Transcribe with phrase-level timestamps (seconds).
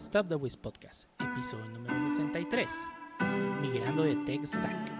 [0.00, 2.88] Stop the Wiz Podcast, episodio número 63,
[3.60, 4.90] migrando de Tech Stack.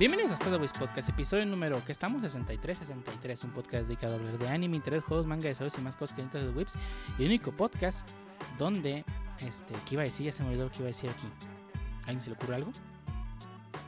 [0.00, 4.14] Bienvenidos a Stop the Wiz Podcast, episodio número que estamos 63, 63, un podcast dedicado
[4.14, 6.76] a hablar de anime, interés, juegos, manga, desarrollos y más cosas que de Whips,
[7.20, 8.10] y único podcast
[8.58, 9.04] donde,
[9.40, 10.26] este, ¿qué iba a decir?
[10.26, 11.26] Ya se me olvidó lo que iba a decir aquí.
[12.00, 12.72] ¿Alguien se le ocurre algo?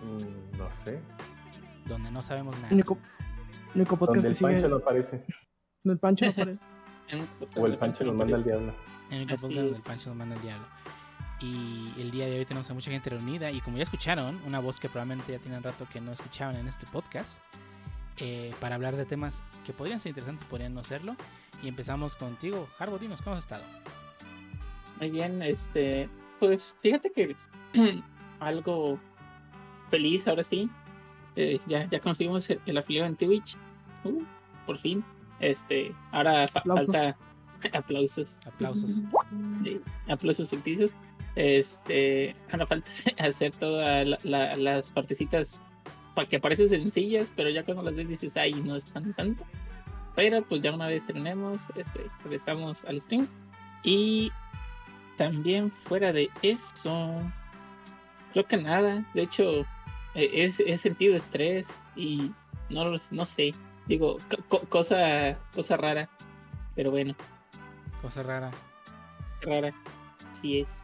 [0.03, 1.01] Mm, no sé.
[1.87, 2.69] Donde no sabemos nada.
[2.73, 2.99] Único,
[3.75, 4.51] único podcast Donde el sigue.
[4.53, 5.25] Pancho no aparece.
[5.85, 6.61] el Pancho no aparece.
[7.57, 8.75] O el Pancho nos manda al diablo.
[9.11, 10.67] El único Así podcast donde el Pancho nos manda el diablo.
[11.41, 13.51] Y el día de hoy tenemos a mucha gente reunida.
[13.51, 16.67] Y como ya escucharon, una voz que probablemente ya tienen rato que no escuchaban en
[16.67, 17.39] este podcast,
[18.17, 21.17] eh, para hablar de temas que podrían ser interesantes, podrían no serlo.
[21.63, 23.65] Y empezamos contigo, Harbo, dinos, ¿cómo has estado?
[25.01, 26.09] Muy bien, este,
[26.41, 27.37] pues fíjate que
[28.41, 28.99] algo
[29.91, 30.69] feliz ahora sí.
[31.37, 33.57] Eh, ya, ya conseguimos el, el afiliado en Twitch.
[34.05, 34.23] Uh,
[34.67, 35.05] por fin.
[35.41, 36.87] Este, ahora fa- Aplausos.
[36.87, 37.17] falta
[37.79, 38.39] aplausos.
[38.47, 39.01] Aplausos.
[39.65, 40.95] Sí, aplausos ficticios.
[41.35, 45.61] Este, ahora falta hacer todas la- la- las partecitas
[46.15, 49.45] para que parecen sencillas, pero ya cuando las ves dices, ay, no están tanto.
[50.15, 53.27] Pero pues ya una vez terminemos, este, regresamos al stream.
[53.83, 54.31] Y
[55.17, 57.21] también fuera de eso,
[58.33, 59.05] creo que nada.
[59.15, 59.61] De hecho,
[60.15, 62.33] eh, he sentido estrés y
[62.71, 63.53] no, lo- no sé.
[63.87, 66.09] Digo, co- co- cosa, cosa rara.
[66.75, 67.15] Pero bueno,
[68.03, 68.51] Cosa rara.
[69.43, 69.73] rara.
[70.33, 70.83] Sí es.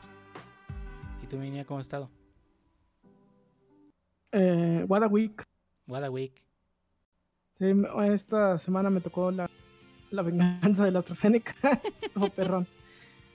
[1.22, 2.08] ¿Y tú, Minia, cómo has estado?
[4.32, 5.42] Eh, What a Week.
[5.86, 6.32] What a week.
[7.58, 7.66] Sí,
[8.06, 9.50] esta semana me tocó la,
[10.10, 11.54] la venganza de la AstraZeneca.
[12.14, 12.66] Todo perrón.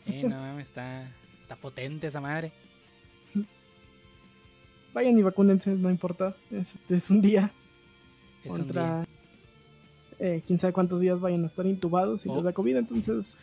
[0.06, 1.10] Eh, no mames, está,
[1.42, 2.52] está potente esa madre.
[4.94, 6.36] Vayan y vacúnense, no importa.
[6.52, 7.52] Es, es un día
[8.44, 8.98] Es un contra.
[9.00, 9.08] día.
[10.20, 12.36] Eh, quién sabe cuántos días vayan a estar intubados y Oh.
[12.36, 13.38] les da COVID, entonces.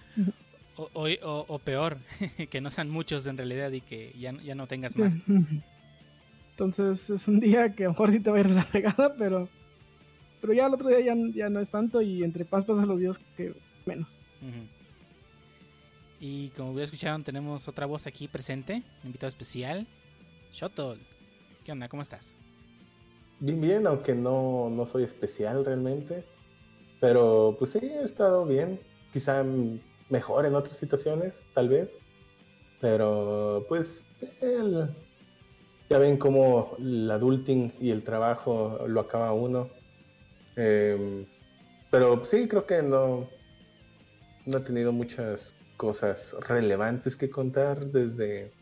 [0.77, 1.99] O, o- o- o peor,
[2.51, 5.03] que no sean muchos en realidad y que ya, ya no tengas sí.
[5.03, 5.17] más.
[6.53, 8.65] Entonces es un día que a lo mejor sí te va a ir de la
[8.65, 9.49] pegada, pero.
[10.41, 12.99] Pero ya el otro día ya, ya no es tanto y entre paz pasan los
[13.01, 13.55] días que
[13.87, 14.21] menos.
[14.43, 14.67] Ujú.
[16.25, 19.89] Y como ya escucharon, tenemos otra voz aquí presente, un invitado especial,
[20.53, 21.01] Shotol.
[21.65, 21.89] ¿Qué onda?
[21.89, 22.33] ¿Cómo estás?
[23.41, 26.23] Bien, bien, aunque no, no soy especial realmente.
[27.01, 28.79] Pero pues sí, he estado bien.
[29.13, 29.45] Quizá
[30.11, 31.99] mejor en otras situaciones, tal vez.
[32.81, 34.05] Pero pues
[34.41, 34.91] el-
[35.91, 39.69] ya ven cómo el adulting y el trabajo lo acaba uno.
[40.55, 41.27] Em,
[41.91, 43.29] pero sí, creo que no,
[44.47, 48.53] no he tenido muchas cosas relevantes que contar desde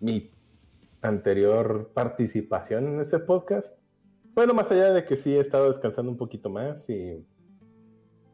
[0.00, 0.30] mi
[1.02, 3.78] anterior participación en este podcast.
[4.34, 7.24] Bueno, más allá de que sí he estado descansando un poquito más y,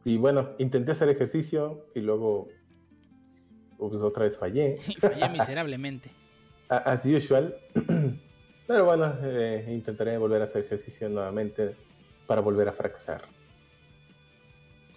[0.03, 2.47] y bueno, intenté hacer ejercicio y luego
[3.77, 6.09] pues, otra vez fallé, Y fallé miserablemente.
[6.69, 7.55] as usual.
[8.67, 11.75] Pero bueno, eh, intentaré volver a hacer ejercicio nuevamente
[12.25, 13.23] para volver a fracasar.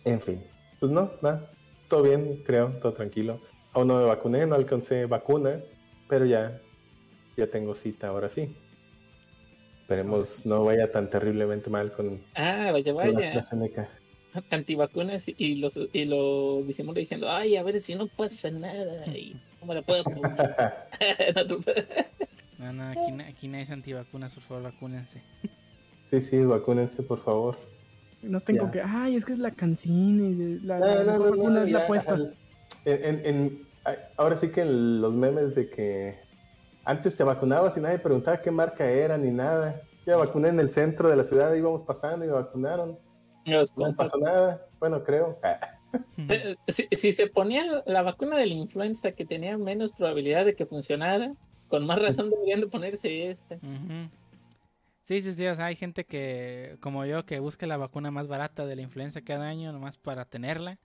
[0.04, 0.40] En fin,
[0.78, 1.50] pues no, nada,
[1.94, 3.40] todo bien, creo, todo tranquilo.
[3.72, 5.60] Aún no me vacuné, no alcancé vacuna,
[6.08, 6.60] pero ya,
[7.36, 8.52] ya tengo cita ahora sí.
[9.82, 13.28] Esperemos no vaya tan terriblemente mal con, Ah, vaya, con vaya.
[13.28, 13.88] AstraZeneca.
[14.50, 19.06] Antivacunas y, los, y lo disimula diciendo, ay, a ver si no pasa nada.
[19.16, 20.74] Y no me la puedo poner.
[22.58, 25.22] No No, aquí, aquí nadie es antivacunas, por favor, vacúnense.
[26.10, 27.56] Sí, sí, vacúnense, por favor.
[28.24, 28.70] No Ya.
[28.70, 31.62] que, ay, es que es la cancina y la, la No, no, no, no, vacuna
[31.62, 32.14] es la ya, puesta.
[32.14, 32.34] al-
[32.84, 33.58] En, en-
[34.16, 36.18] ahora sí que en los memes de que
[36.84, 39.80] antes te vacunabas y nadie preguntaba qué marca era ni nada.
[40.06, 42.98] Ya vacuné en el centro de la ciudad, íbamos pasando y me vacunaron.
[43.46, 44.10] Los No compas.
[44.10, 44.66] pasó nada.
[44.80, 45.38] Bueno, creo.
[45.42, 45.58] Ah,
[46.28, 50.54] Eh, Si, si se ponía la vacuna de la influenza que tenía menos probabilidad de
[50.56, 51.32] que funcionara,
[51.68, 53.58] con más razón deberían de ponerse esta.
[55.04, 58.26] Sí, sí, sí, o sea, hay gente que, como yo, que busca la vacuna más
[58.26, 60.78] barata de la influenza cada año, nomás para tenerla.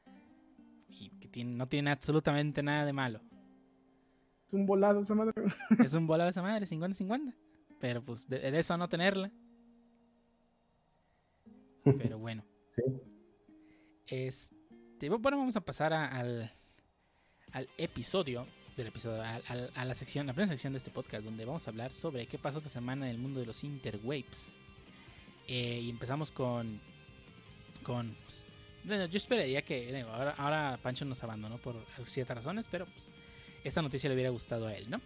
[0.90, 3.22] Y que tiene- no tiene absolutamente nada de malo.
[4.46, 5.34] Es un volado esa madre.
[5.92, 7.34] Es un volado esa madre, 50-50.
[7.80, 9.32] Pero pues de, de eso no tenerla.
[11.84, 12.44] Pero bueno.
[12.70, 12.82] sí.
[14.08, 16.52] Este, bueno, vamos a pasar a- al,
[17.54, 18.46] al episodio
[18.80, 21.68] del episodio, al- al- a, la sección, la primera sección de este podcast, donde vamos
[21.68, 24.56] a hablar sobre qué pasó esta semana en el mundo de los interwaves.
[25.48, 26.80] Eh, y empezamos con,
[27.84, 28.16] con,
[28.84, 31.76] bueno, yo esperaría que, ahora, ahora Pancho nos abandonó por
[32.08, 33.14] ciertas razones, pero pues
[33.64, 35.02] esta noticia le hubiera gustado a él, ¿no?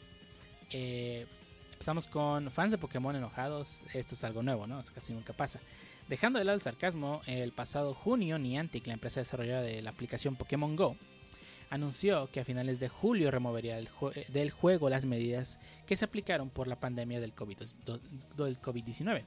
[0.69, 3.79] Eh, pues, empezamos con fans de Pokémon enojados.
[3.93, 4.79] Esto es algo nuevo, ¿no?
[4.79, 5.59] Es casi nunca pasa.
[6.07, 10.35] Dejando de lado el sarcasmo, el pasado junio Niantic, la empresa desarrolladora de la aplicación
[10.35, 10.95] Pokémon Go,
[11.69, 16.05] anunció que a finales de julio removería del, jue- del juego las medidas que se
[16.05, 17.99] aplicaron por la pandemia del COVID-
[18.37, 19.23] del COVID-19.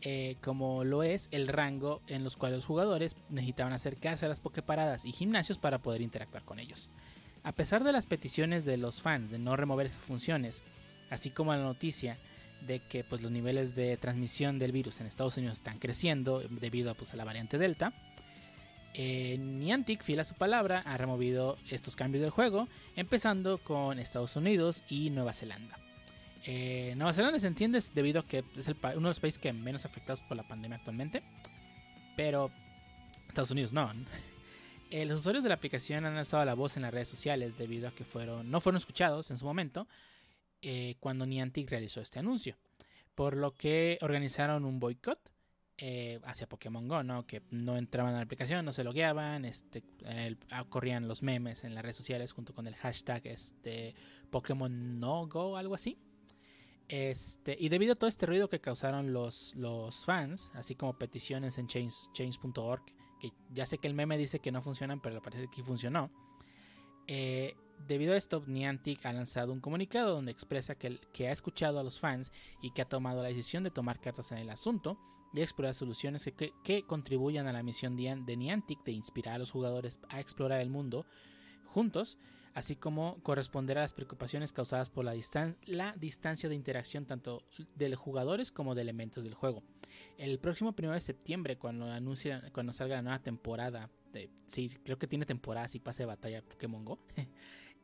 [0.00, 4.38] eh, como lo es el rango en los cuales los jugadores necesitaban acercarse a las
[4.38, 6.88] Poképaradas y gimnasios para poder interactuar con ellos.
[7.42, 10.62] A pesar de las peticiones de los fans de no remover esas funciones,
[11.10, 12.16] así como la noticia
[12.68, 16.94] de que pues, los niveles de transmisión del virus en Estados Unidos están creciendo debido
[16.94, 17.92] pues, a la variante Delta,
[18.94, 24.36] eh, Niantic, fiel a su palabra, ha removido estos cambios del juego, empezando con Estados
[24.36, 25.78] Unidos y Nueva Zelanda.
[26.44, 29.84] Eh, Nueva Zelanda se entiende debido a que es uno de los países que menos
[29.84, 31.22] afectados por la pandemia actualmente,
[32.16, 32.50] pero
[33.28, 33.92] Estados Unidos no.
[34.90, 37.88] Eh, los usuarios de la aplicación han alzado la voz en las redes sociales debido
[37.88, 39.86] a que fueron, no fueron escuchados en su momento
[40.98, 42.56] cuando Niantic realizó este anuncio,
[43.14, 45.20] por lo que organizaron un boicot
[45.78, 47.26] eh, hacia Pokémon Go, ¿no?
[47.26, 49.82] Que no entraban a la aplicación, no se logueaban, este,
[50.50, 53.94] ah, corrían los memes en las redes sociales junto con el hashtag este,
[54.30, 55.96] Pokémon No Go, algo así.
[56.88, 61.58] Este, y debido a todo este ruido que causaron los, los fans, así como peticiones
[61.58, 62.82] en change- change.org,
[63.20, 66.10] que ya sé que el meme dice que no funcionan, pero parece que funcionó.
[67.06, 67.54] eh,
[67.86, 71.84] debido a esto, Niantic ha lanzado un comunicado donde expresa que, que ha escuchado a
[71.84, 74.98] los fans y que ha tomado la decisión de tomar cartas en el asunto
[75.32, 76.30] y explorar soluciones
[76.64, 80.70] que, contribuyan a la misión de Niantic de inspirar a los jugadores a explorar el
[80.70, 81.06] mundo
[81.66, 82.18] juntos,
[82.54, 87.42] así como corresponder a las preocupaciones causadas por la, distan- la distancia de interacción tanto
[87.76, 89.62] de los jugadores como de elementos del juego.
[90.16, 93.90] El próximo 1 de septiembre, cuando anuncia, cuando salga la nueva temporada,
[94.46, 96.98] sí, creo que tiene temporada si pase de batalla Pokémon Go.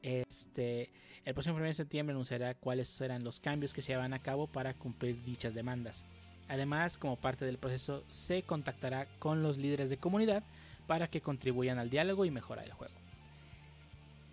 [0.02, 0.92] Este,
[1.24, 4.46] el próximo 1 de septiembre anunciará cuáles serán los cambios que se llevan a cabo
[4.48, 6.04] para cumplir dichas demandas.
[6.48, 10.42] Además, como parte del proceso, se contactará con los líderes de comunidad
[10.86, 12.94] para que contribuyan al diálogo y mejora el juego.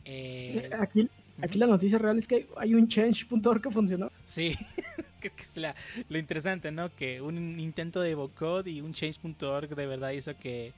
[0.06, 1.08] Eh, Aquí,
[1.42, 4.12] aquí la noticia real es que hay un change.org que funcionó.
[4.26, 4.56] Sí,
[5.20, 5.76] creo que es la-
[6.10, 6.94] lo interesante, ¿no?
[6.96, 10.74] Que un intento de boicot y un change.org de verdad hizo que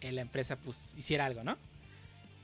[0.00, 1.56] eh, la empresa pues hiciera algo, ¿no?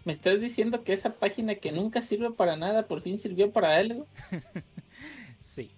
[0.04, 3.76] ¿Me estás diciendo que esa página que nunca sirve para nada por fin sirvió para
[3.76, 4.06] algo?
[5.40, 5.70] Sí.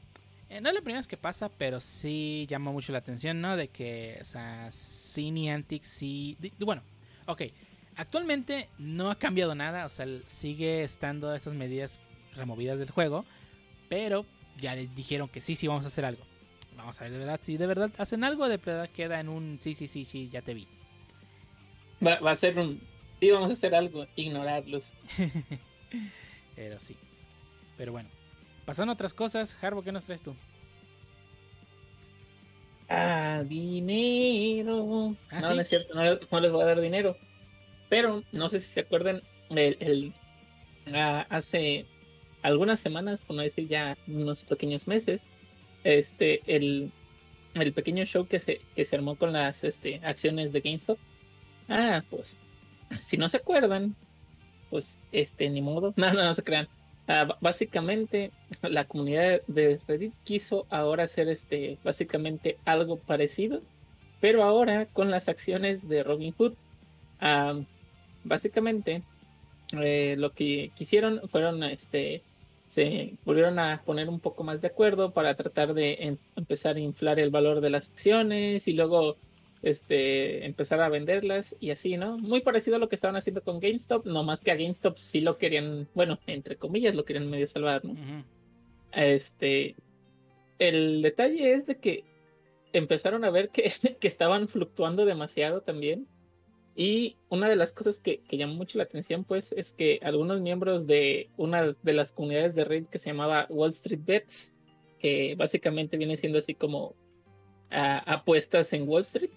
[0.54, 3.56] Eh, no es la primera vez que pasa, pero sí llama mucho la atención, ¿no?
[3.56, 6.36] De que, o sea, sí Niantic, sí...
[6.60, 6.82] Bueno,
[7.26, 7.42] ok.
[7.96, 12.00] Actualmente no ha cambiado nada, o sea, sigue estando estas medidas
[12.36, 13.24] removidas del juego,
[13.88, 16.22] pero ya les dijeron que sí, sí, vamos a hacer algo.
[16.76, 19.58] Vamos a ver de verdad, si de verdad hacen algo, de verdad queda en un
[19.60, 20.68] sí, sí, sí, sí, ya te vi.
[22.04, 22.80] Va, va a ser un...
[23.18, 24.92] Sí, vamos a hacer algo, ignorarlos.
[26.54, 26.96] Pero sí.
[27.76, 28.08] Pero bueno.
[28.64, 30.34] Pasando a otras cosas, Harbo, ¿qué nos traes tú?
[32.88, 35.16] Ah, dinero.
[35.31, 35.55] ¿Ah, no, sí?
[35.55, 37.16] no es cierto, no, les- no les voy a dar dinero.
[37.88, 40.12] Pero no sé si se acuerdan, el, el-
[40.94, 41.87] ah, hace
[42.43, 45.25] algunas semanas, por no decir ya unos pequeños meses,
[45.82, 46.90] este, el,
[47.55, 50.99] el pequeño show que se, que se armó con las este, acciones de GameStop.
[51.69, 52.37] Ah, pues,
[52.99, 53.96] si no se acuerdan,
[54.71, 55.92] pues, este, ni modo.
[55.97, 56.68] No, no, no se crean.
[57.06, 58.30] Ah, básicamente,
[58.62, 63.61] la comunidad de Reddit quiso ahora hacer este, básicamente algo parecido,
[64.20, 66.54] pero ahora con las acciones de Robin Hood.
[67.20, 67.61] Ah,
[68.25, 69.02] básicamente,
[69.82, 72.23] eh, lo que quisieron fueron, este,
[72.68, 76.80] se volvieron a poner un poco más de acuerdo para tratar de em- empezar a
[76.80, 79.16] inflar el valor de las acciones y luego
[79.64, 82.18] este, empezar a venderlas y así, ¿no?
[82.18, 85.23] Muy parecido a lo que estaban haciendo con GameStop, no más que a GameStop sí
[85.23, 87.97] lo querían, bueno, entre comillas, lo querían medio salvar, ¿no?
[88.92, 89.75] Este,
[90.59, 92.04] el detalle es de que
[92.75, 96.06] empezaron a ver que, que estaban fluctuando demasiado también.
[96.76, 100.42] Y una de las cosas que, que llamó mucho la atención, pues, es que algunos
[100.42, 104.52] miembros de una de las comunidades de Reddit que se llamaba Wall Street Bets,
[104.99, 106.94] que básicamente viene siendo así como
[107.71, 109.30] ah, apuestas en Wall Street,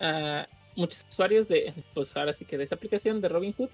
[0.00, 0.46] ah,
[0.76, 3.68] muchos usuarios de, pues ahora sí que de esa aplicación de Robinhood,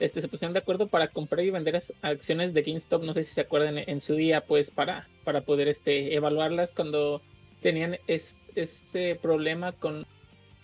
[0.00, 3.34] este, se pusieron de acuerdo para comprar y vender acciones de GameStop, no sé si
[3.34, 7.22] se acuerdan en su día, pues para, para poder este, evaluarlas cuando
[7.60, 10.04] tenían es- ese problema con,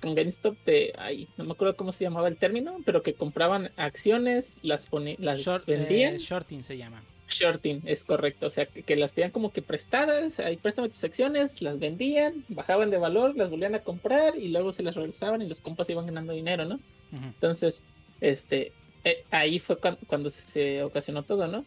[0.01, 3.71] con GameStop de, ay, no me acuerdo cómo se llamaba el término, pero que compraban
[3.77, 4.89] acciones, las,
[5.19, 6.15] las Short- vendían.
[6.15, 7.03] eh, shorting se llama.
[7.31, 8.47] Shorting, es correcto.
[8.47, 12.45] O sea, que, que las pedían como que prestadas, ahí préstame tus acciones, las vendían,
[12.49, 15.89] bajaban de valor, las volvían a comprar y luego se las regresaban y los compas
[15.91, 16.79] iban ganando dinero, ¿no?
[17.13, 17.83] Entonces,
[18.21, 18.73] este,
[19.05, 21.65] eh, ahí fue cuan- cuando, se, se ocasionó todo, ¿no?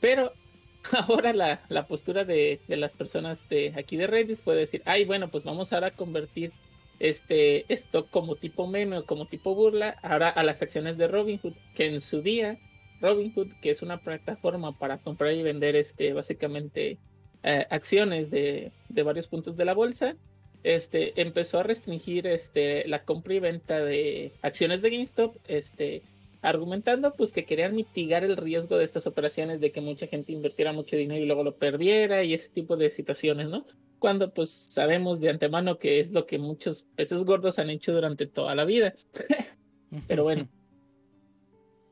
[0.00, 0.32] Pero
[1.08, 5.04] ahora la, la postura de, de, las personas de aquí de Reddit fue decir, ay,
[5.04, 6.52] bueno, pues vamos ahora a convertir
[6.98, 11.52] este esto como tipo meme o como tipo burla ahora a las acciones de Robinhood,
[11.74, 12.58] que en su día
[13.00, 16.98] Robinhood, que es una plataforma para comprar y vender este básicamente
[17.42, 20.16] eh, acciones de, de, varios puntos de la bolsa,
[20.62, 26.02] este empezó a restringir este la compra y venta de acciones de GameStop, este
[26.42, 30.72] argumentando pues que querían mitigar el riesgo de estas operaciones de que mucha gente invirtiera
[30.72, 33.66] mucho dinero y luego lo perdiera y ese tipo de situaciones, ¿no?
[33.98, 38.26] Cuando pues sabemos de antemano que es lo que muchos peces gordos han hecho durante
[38.26, 38.94] toda la vida.
[40.08, 40.48] Pero bueno.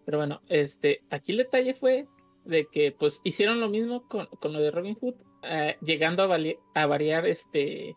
[0.04, 2.06] Pero bueno, este, aquí el detalle fue
[2.44, 6.38] de que pues hicieron lo mismo con, con lo de Robin Hood, eh, llegando a,
[6.74, 7.96] a variar este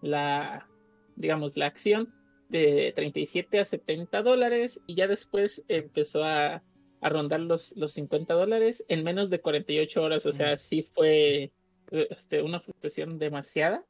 [0.00, 0.68] la
[1.16, 2.12] digamos la acción
[2.48, 6.62] de 37 a 70 dólares y ya después empezó a,
[7.00, 10.26] a rondar los, los 50 dólares en menos de 48 horas.
[10.26, 11.52] O sea, sí fue
[11.90, 13.84] este, una fluctuación demasiada.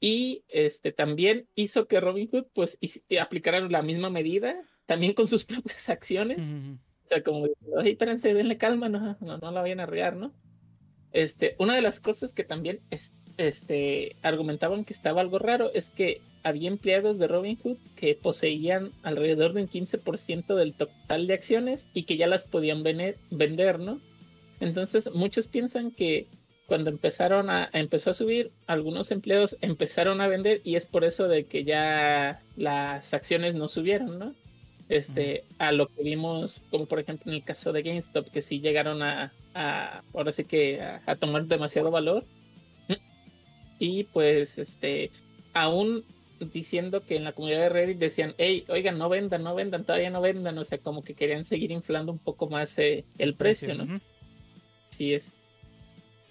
[0.00, 2.78] Y este, también hizo que Robinhood pues
[3.20, 4.58] aplicara la misma medida,
[4.90, 6.52] también con sus propias acciones.
[7.04, 10.32] O sea, como, oye, espérense, denle calma, no, no, no la vayan a arreglar, ¿no?
[11.12, 15.90] Este, una de las cosas que también es, este, argumentaban que estaba algo raro es
[15.90, 21.86] que había empleados de Robinhood que poseían alrededor de un 15% del total de acciones
[21.94, 24.00] y que ya las podían vender, ¿no?
[24.58, 26.26] Entonces muchos piensan que
[26.66, 31.28] cuando empezaron a, empezó a subir, algunos empleados empezaron a vender y es por eso
[31.28, 34.34] de que ya las acciones no subieron, ¿no?
[34.90, 38.60] Este, a lo que vimos, como por ejemplo en el caso de GameStop, que sí
[38.60, 39.32] llegaron a,
[40.12, 42.24] ahora sí que a tomar demasiado valor
[43.80, 45.10] y pues, este,
[45.54, 46.04] aún
[46.52, 50.10] diciendo que en la comunidad de Reddit decían, hey, oigan, no vendan, no vendan, todavía
[50.10, 53.74] no vendan, o sea, como que querían seguir inflando un poco más eh, el precio,
[53.74, 54.00] ¿no?
[54.90, 55.32] Así es.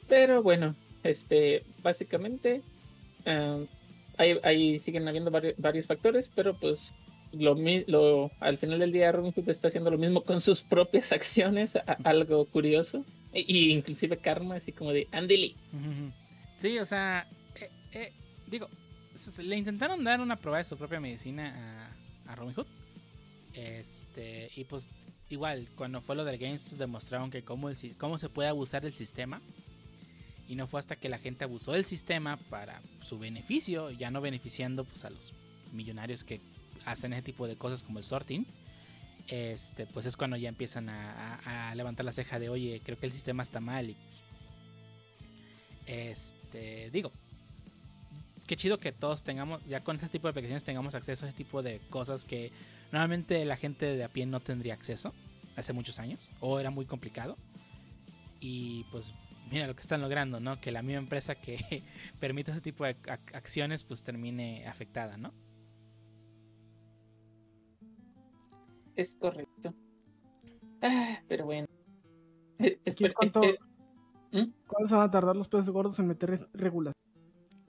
[0.07, 2.61] Pero bueno, este, básicamente,
[3.25, 3.65] uh,
[4.17, 6.93] ahí, siguen habiendo varios, factores, pero pues
[7.31, 7.55] lo,
[7.88, 12.45] lo, al final del día Robinhood está haciendo lo mismo con sus propias acciones, algo
[12.45, 15.55] curioso, e, y, inclusive Karma, así como de Andy
[16.57, 17.25] Sí, o sea,
[17.91, 18.12] eh,
[18.48, 18.67] digo,
[19.39, 21.89] le intentaron dar una prueba de su propia medicina
[22.27, 22.67] a, a Robin Hood.
[23.53, 24.89] Este, y pues
[25.29, 28.93] igual, cuando fue lo del Games demostraron que cómo, el, cómo se puede abusar del
[28.93, 29.41] sistema.
[30.48, 34.19] Y no fue hasta que la gente abusó del sistema para su beneficio, ya no
[34.19, 35.33] beneficiando pues, a los
[35.74, 36.41] millonarios que
[36.91, 38.46] hacen ese tipo de cosas como el sorting.
[39.27, 43.12] Este, pues es cuando ya empiezan a, levantar la ceja de, oye, creo que el
[43.12, 43.89] sistema está mal.
[43.89, 43.96] Y,
[45.86, 47.12] este, digo,
[48.48, 51.38] qué chido que todos tengamos, ya con este tipo de aplicaciones tengamos acceso a ese
[51.38, 52.51] tipo de cosas que
[52.91, 55.13] normalmente la gente de a pie no tendría acceso
[55.55, 57.36] hace muchos años o era muy complicado.
[58.39, 59.13] Y pues
[59.51, 60.60] mira lo que están logrando, ¿no?
[60.60, 61.84] Que la misma empresa que
[62.19, 62.96] permite ese tipo de
[63.34, 65.34] acciones pues termine afectada, ¿no?
[68.99, 69.73] Es correcto.
[70.81, 71.67] Ah, pero bueno.
[72.57, 72.77] Eh,
[73.15, 73.57] ¿Cuánto, eh,
[74.33, 74.51] ¿Mm?
[74.67, 76.93] ¿Cuánto se van a tardar los peces gordos en meter regulación?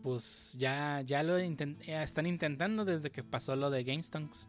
[0.03, 4.49] pues ya, ya lo están intentando desde que pasó lo de GameStonks.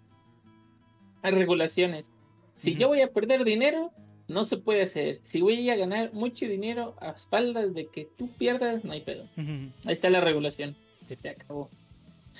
[1.21, 2.09] Hay regulaciones.
[2.55, 3.91] Si yo voy a perder dinero,
[4.27, 5.19] no se puede hacer.
[5.21, 9.27] Si voy a ganar mucho dinero a espaldas de que tú pierdas, no hay pedo.
[9.37, 10.75] Ahí está la regulación.
[11.05, 11.69] Se acabó.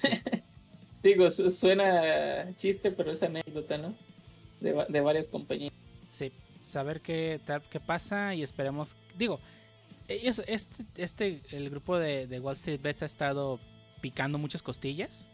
[1.04, 3.94] Digo, suena chiste, pero es anécdota, ¿no?
[4.62, 5.74] De, de varias compañías.
[6.10, 6.32] Sí,
[6.64, 7.40] saber qué,
[7.70, 8.96] qué pasa y esperemos.
[9.18, 9.40] Digo,
[10.08, 13.60] este, este, el grupo de, Wall Street Bets ha estado
[14.02, 15.28] picando muchas costillas.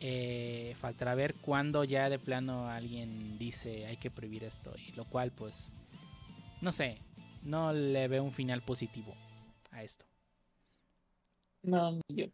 [0.00, 4.74] Eh, faltará ver cuándo ya de plano alguien dice hay que prohibir esto.
[4.76, 5.72] Y lo cual, pues,
[6.60, 6.98] no sé,
[7.42, 9.14] no le veo un final positivo
[9.70, 10.04] a esto.
[11.62, 12.26] No, yo.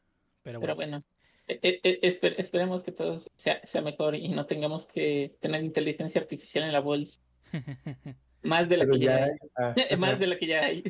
[0.43, 0.97] Pero bueno.
[0.97, 1.05] E, e,
[1.63, 6.73] e, esperemos que todo sea, sea mejor y no tengamos que tener inteligencia artificial en
[6.73, 7.21] la bolsa.
[8.43, 9.97] Más de la que ya, hay.
[9.99, 10.83] Más de la que ya hay.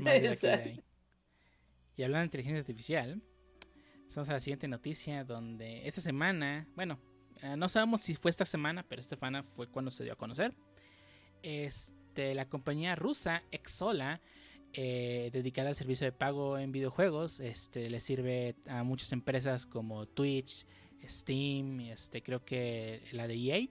[1.96, 3.22] Y hablando de inteligencia artificial,
[4.14, 6.98] vamos a la siguiente noticia donde esta semana, bueno,
[7.42, 10.16] eh, no sabemos si fue esta semana, pero esta semana fue cuando se dio a
[10.16, 10.54] conocer.
[11.42, 14.20] Este, la compañía rusa Exola,
[14.72, 20.06] eh, dedicada al servicio de pago en videojuegos, este, le sirve a muchas empresas como
[20.06, 20.66] Twitch,
[21.08, 23.68] Steam, este, creo que la de EA.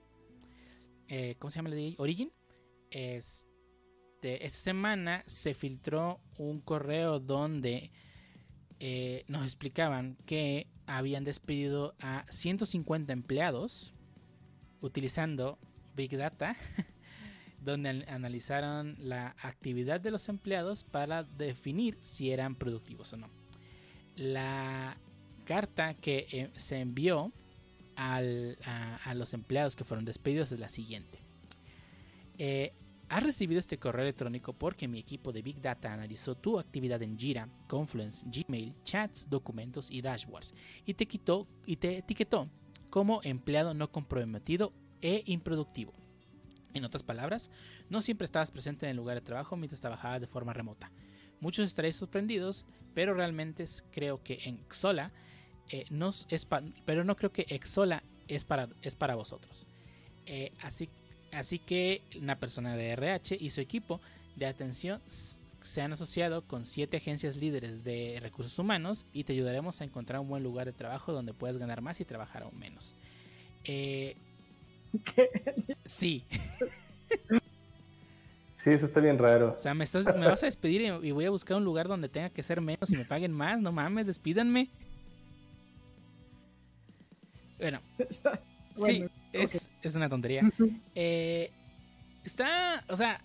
[1.08, 1.94] Eh, ¿Cómo se llama la de EA?
[1.98, 2.32] Origin.
[2.90, 7.90] Este, esta semana se filtró un correo donde
[8.78, 13.94] eh, nos explicaban que habían despedido a 150 empleados
[14.80, 15.58] utilizando
[15.94, 16.56] Big Data
[17.60, 23.28] donde analizaron la actividad de los empleados para definir si eran productivos o no.
[24.16, 24.96] La
[25.44, 27.32] carta que eh, se envió
[27.96, 28.22] a,
[29.14, 31.18] los empleados que fueron despedidos es la siguiente.
[32.38, 32.72] Eh,
[33.10, 37.18] Has recibido este correo electrónico porque mi equipo de Big Data analizó tu actividad en
[37.18, 40.54] Jira, Confluence, Gmail, chats, documentos y dashboards
[40.86, 42.48] y te, quitó, y te etiquetó
[42.88, 45.92] como empleado no comprometido e improductivo.
[46.74, 47.50] En otras palabras,
[47.88, 50.90] no siempre estabas presente en el lugar de trabajo mientras trabajabas de forma remota.
[51.40, 55.10] Muchos estaréis sorprendidos, pero realmente creo que en Xola
[55.68, 55.86] eh,
[56.28, 56.46] es
[56.84, 59.66] pero no creo que Exola es para, es para vosotros.
[60.26, 60.88] Eh, así
[61.32, 64.00] Así que una persona de RH y su equipo
[64.36, 69.80] de atención se han asociado con siete agencias líderes de recursos humanos y te ayudaremos
[69.80, 72.92] a encontrar un buen lugar de trabajo donde puedas ganar más y trabajar aún menos.
[73.64, 74.16] Eh,
[75.14, 75.76] ¿Qué?
[75.84, 76.24] Sí.
[78.56, 79.54] Sí, eso está bien raro.
[79.56, 82.42] O sea, me, vas a despedir y, voy a buscar un lugar donde tenga que
[82.42, 83.58] ser menos y me paguen más.
[83.58, 84.68] No mames, despídanme.
[87.58, 87.80] Bueno,
[88.76, 90.42] sí, es, una tontería.
[90.94, 91.50] Eh,
[92.22, 93.22] está, o sea,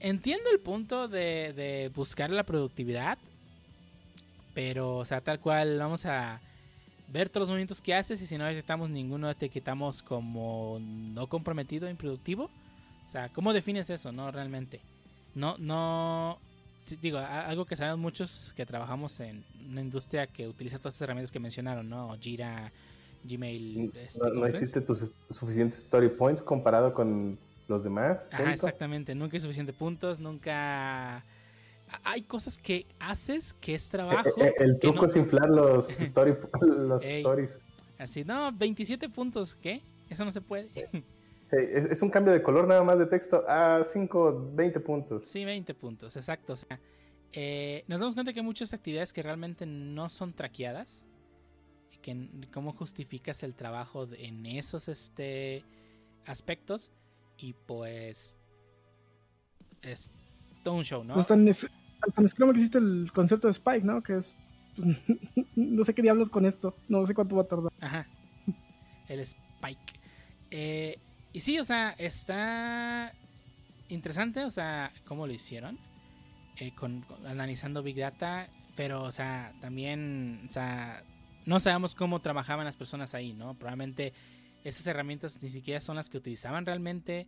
[0.00, 3.16] entiendo el punto de, buscar la productividad,
[4.54, 6.40] pero, o sea, tal cual, vamos a
[7.14, 11.28] ver todos los movimientos que haces y si no detectamos ninguno, te quitamos como no
[11.28, 12.46] comprometido, improductivo.
[12.46, 14.32] O sea, ¿cómo defines eso, no?
[14.32, 14.80] Realmente.
[15.36, 16.38] No, no.
[17.00, 21.30] digo, algo que sabemos muchos que trabajamos en una industria que utiliza todas estas herramientas
[21.30, 22.16] que mencionaron, ¿no?
[22.20, 22.72] Jira,
[23.22, 23.92] Gmail.
[23.94, 28.28] Este, no, hiciste tus suficientes story points comparado con los demás.
[28.32, 29.14] Ajá, exactamente.
[29.14, 31.24] Nunca hay suficientes puntos, nunca.
[32.02, 34.28] Hay cosas que haces que es trabajo.
[34.36, 35.90] Eh, eh, el, truco es inflar los,
[37.02, 37.64] stories.
[37.98, 39.82] Así, no, 27 puntos, ¿qué?
[40.08, 40.70] Eso no se puede.
[41.50, 45.24] es, un cambio de color nada más de texto a 5, 20 puntos.
[45.24, 46.54] Sí, 20 puntos, exacto.
[46.54, 46.80] O sea,
[47.32, 51.04] eh, nos damos cuenta que hay muchas actividades que realmente no son traqueadas
[52.52, 55.64] cómo justificas el trabajo en esos este,
[56.26, 56.90] aspectos.
[57.36, 58.36] Y pues
[59.82, 60.10] es
[60.62, 61.14] todo un show, ¿no?
[62.06, 64.02] Hasta en, Scrum existe el concepto de Spike, ¿no?
[64.02, 64.36] Que es...
[64.76, 64.98] Pues,
[65.56, 66.76] no sé qué diablos con esto.
[66.88, 67.72] No sé cuánto va a tardar.
[67.80, 68.06] Ajá.
[69.08, 69.92] El Spike.
[70.50, 70.98] Eh,
[71.32, 73.12] y sí, o sea, está
[73.88, 75.78] interesante, o sea, cómo lo hicieron.
[76.58, 78.48] Eh, con, analizando Big Data.
[78.76, 81.04] Pero, o sea, también, o sea,
[81.46, 83.54] no sabemos cómo trabajaban las personas ahí, ¿no?
[83.54, 84.12] Probablemente
[84.64, 87.26] esas herramientas ni siquiera son las que utilizaban realmente.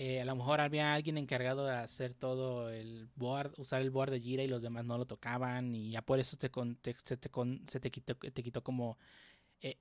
[0.00, 4.12] Eh, a lo mejor había alguien encargado de hacer todo el board, usar el board
[4.12, 7.80] de Jira y los demás no lo tocaban y ya por eso te, te, se
[7.80, 8.96] te quitó, te quitó como
[9.60, 9.76] eh,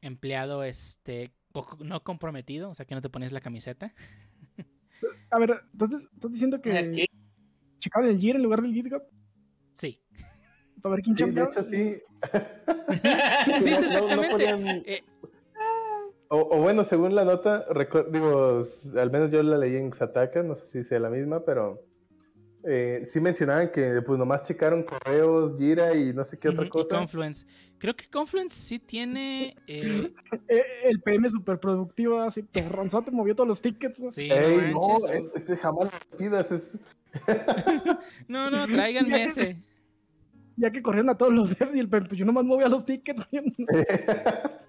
[0.00, 3.94] empleado este poco, no comprometido, o sea que no te pones la camiseta.
[5.30, 7.06] A ver, entonces estás diciendo que
[7.78, 9.04] checaban el Jira en lugar del GitHub.
[9.74, 10.02] Sí.
[10.82, 12.02] Para ver quién sí, de hecho sí.
[13.62, 14.92] sí, exactamente.
[14.92, 15.04] Eh,
[16.28, 17.66] o, bueno, según la nota,
[18.10, 18.62] digo,
[18.96, 21.82] al menos yo la leí en Xataka, no sé si sea la misma, pero
[22.64, 26.98] eh, sí mencionaban que pues nomás checaron correos, Jira y no sé qué otra cosa.
[26.98, 27.46] Confluence.
[27.78, 29.56] Creo que Confluence sí tiene...
[29.66, 30.12] Eh,
[30.84, 32.62] el PM super productivo, así, te
[33.12, 34.02] movió todos los tickets.
[34.12, 36.80] Sí, Ey, no, este jamás lo pidas, es...
[38.28, 39.62] no, no, tráiganme ese
[40.56, 43.26] ya que corrieron a todos los devs y el pues yo nomás movía los tickets.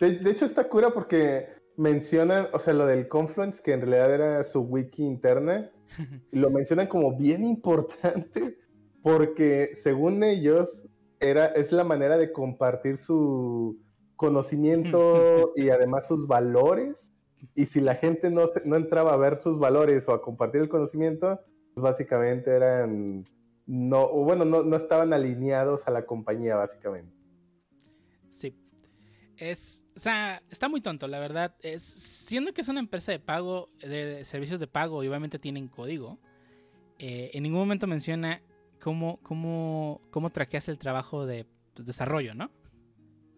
[0.00, 4.44] de, hecho, está cura porque mencionan, o sea, lo del Confluence, que en realidad era
[4.44, 5.70] su wiki interna,
[6.32, 8.58] lo mencionan como bien importante
[9.02, 10.88] porque según ellos
[11.20, 13.78] era, es la manera de compartir su
[14.16, 17.12] conocimiento y además sus valores.
[17.54, 20.68] Y si la gente no, no entraba a ver sus valores o a compartir el
[20.68, 21.40] conocimiento,
[21.74, 23.24] pues básicamente eran
[23.66, 27.19] no, o bueno, no, no estaban alineados a la compañía, básicamente.
[29.40, 31.56] Es, o sea, está muy tonto, la verdad.
[31.62, 35.66] Es, siendo que es una empresa de pago, de, servicios de pago, y obviamente tienen
[35.66, 36.18] código,
[36.98, 38.42] eh, en ningún momento menciona
[38.78, 42.50] cómo, cómo, cómo traqueas el trabajo de pues, desarrollo, ¿no?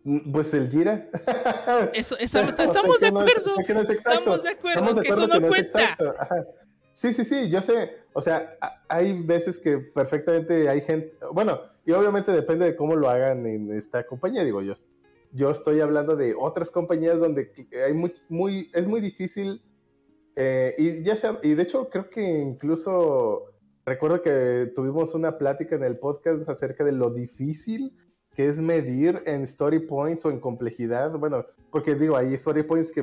[0.03, 1.09] Mm, pues el Gira.
[1.95, 2.57] Eso, estamos,
[3.01, 3.55] de acuerdo.
[3.89, 5.97] estamos de acuerdo que eso no, cuenta.
[6.95, 8.03] Sí, sí, sí, yo sé.
[8.13, 11.17] O sea, hay veces que perfectamente hay gente.
[11.33, 14.43] Bueno, y obviamente depende de cómo lo hagan en esta compañía.
[14.43, 14.75] Digo, yo,
[15.33, 17.53] yo estoy hablando de otras compañías donde
[17.87, 19.63] hay muy, muy es muy difícil.
[20.37, 23.45] Eh, y ya sea, y de hecho, creo que incluso
[23.85, 27.97] recuerdo que tuvimos una plática en el podcast acerca de lo difícil
[28.35, 31.19] que es medir en story points o en complejidad.
[31.19, 33.03] Bueno, porque digo, hay story points que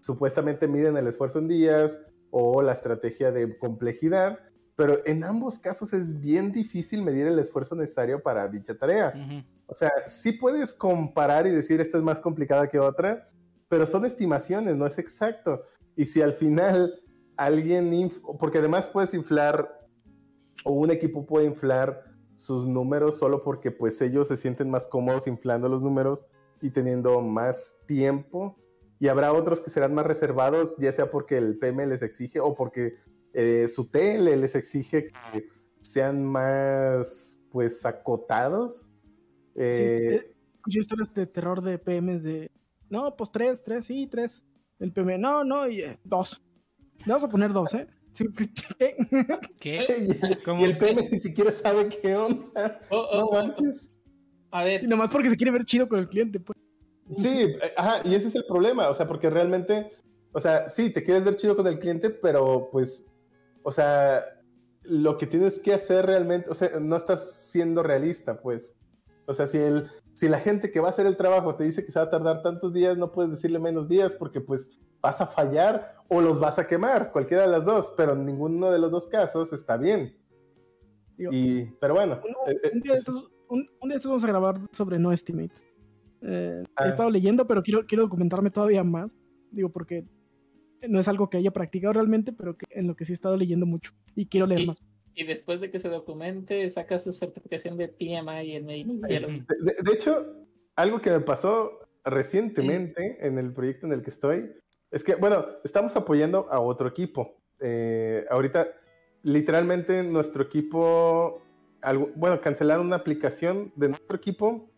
[0.00, 4.38] supuestamente miden el esfuerzo en días, o la estrategia de complejidad,
[4.80, 9.12] pero en ambos casos es bien difícil medir el esfuerzo necesario para dicha tarea.
[9.14, 9.44] Ujú.
[9.66, 13.24] O sea, sí puedes comparar y decir esta es más complicada que otra,
[13.68, 15.64] pero son estimaciones, no es exacto.
[15.96, 16.94] Y si al final
[17.36, 19.86] alguien, porque además puedes inflar,
[20.64, 22.02] o un equipo puede inflar
[22.36, 26.26] sus números solo porque pues ellos se sienten más cómodos inflando los números
[26.62, 28.56] y teniendo más tiempo.
[28.98, 32.54] Y habrá otros que serán más reservados, ya sea porque el PM les exige o
[32.54, 32.94] porque
[33.34, 35.48] eh, su TL les exige que
[35.80, 38.82] sean más pues acotados.
[38.82, 42.50] Sí, Eh, eh, escuché historias de terror de PMs de.
[42.88, 44.44] No, pues tres, tres, sí, tres.
[44.78, 46.42] El PM, no, no, y eh, dos.
[47.04, 47.86] Le vamos a poner dos, ¿eh?
[48.12, 48.26] Sí,
[48.78, 48.96] ¿qué?
[49.60, 49.86] ¿Qué?
[50.00, 50.62] y, ¿Cómo?
[50.62, 52.80] y el PM ni siquiera sabe qué onda.
[52.90, 53.94] Oh, oh, No oh, manches.
[54.50, 56.56] a ver, Y nomás porque se quiere ver chido con el cliente, pues.
[57.18, 59.92] Sí, eh, ajá, y ese es el problema, o sea, porque realmente,
[60.32, 63.09] o sea, sí, te quieres ver chido con el cliente, pero pues,
[63.62, 64.24] o sea,
[64.82, 68.76] lo que tienes que hacer realmente, o sea, no estás siendo realista, pues.
[69.26, 71.84] O sea, si, el, si la gente que va a hacer el trabajo te dice
[71.84, 74.68] que se va a tardar tantos días, no puedes decirle menos días porque pues
[75.00, 78.70] vas a fallar o los vas a quemar, cualquiera de las dos, pero en ninguno
[78.70, 80.16] de los dos casos está bien.
[81.16, 84.10] Digo, Y, pero bueno, uno- eh, eh, un, día de estos, un, un día estos
[84.10, 85.64] vamos a grabar sobre no estimates.
[86.22, 86.86] Eh, Ah.
[86.86, 89.16] He estado leyendo, pero quiero, quiero documentarme todavía más.
[89.50, 90.04] Digo, porque
[90.88, 93.36] no es algo que haya practicado realmente, pero que, en lo que sí he estado
[93.36, 93.92] leyendo mucho.
[94.14, 94.82] Y quiero leer Y- más.
[95.14, 98.64] y después de que se documente, saca su certificación de PMI en.
[98.90, 99.00] Ujú.
[99.06, 100.34] De, de- de hecho,
[100.76, 104.52] algo que me pasó recientemente en el proyecto en el que estoy
[104.90, 107.36] es que, bueno, estamos apoyando a otro equipo.
[107.60, 108.68] Eh, ahorita,
[109.22, 111.42] literalmente, nuestro equipo,
[111.82, 114.70] algo- bueno, cancelaron una aplicación de nuestro equipo.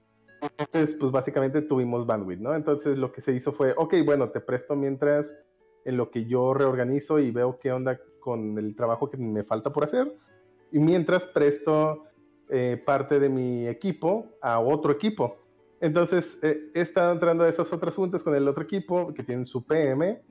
[0.58, 2.54] Entonces, pues básicamente tuvimos bandwidth, ¿no?
[2.54, 5.36] Entonces, lo que se hizo fue, ok, bueno, te presto mientras
[5.84, 9.72] en lo que yo reorganizo y veo qué onda con el trabajo que me falta
[9.72, 10.16] por hacer.
[10.70, 12.04] Y mientras presto
[12.48, 15.38] eh, parte de mi equipo a otro equipo.
[15.80, 19.46] Entonces, eh, he estado entrando a esas otras juntas con el otro equipo que tienen
[19.46, 20.22] su PM,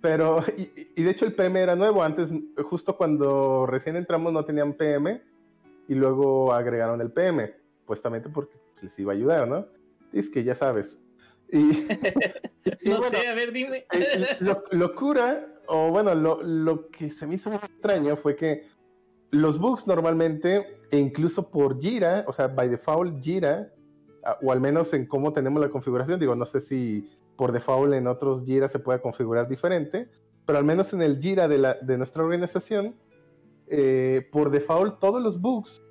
[0.00, 2.32] pero, y, y de hecho el PM era nuevo, antes,
[2.68, 5.22] justo cuando recién entramos no tenían PM
[5.88, 7.54] y luego agregaron el PM,
[7.86, 9.66] puestamente porque les iba a ayudar, ¿no?
[10.12, 11.01] Es que ya sabes.
[11.52, 11.58] Y,
[12.82, 13.86] y no bueno, sé, a ver, dime.
[13.92, 18.66] eh, lo, locura, o bueno, lo, lo que se me hizo muy extraño fue que
[19.30, 23.72] los bugs normalmente, e incluso por Jira, o sea, by default Jira,
[24.42, 28.06] o al menos en cómo tenemos la configuración, digo, no sé si por default en
[28.06, 30.08] otros Jira se puede configurar diferente,
[30.46, 32.94] pero al menos en el Jira de, la, de nuestra organización,
[33.68, 35.82] eh, por default todos los bugs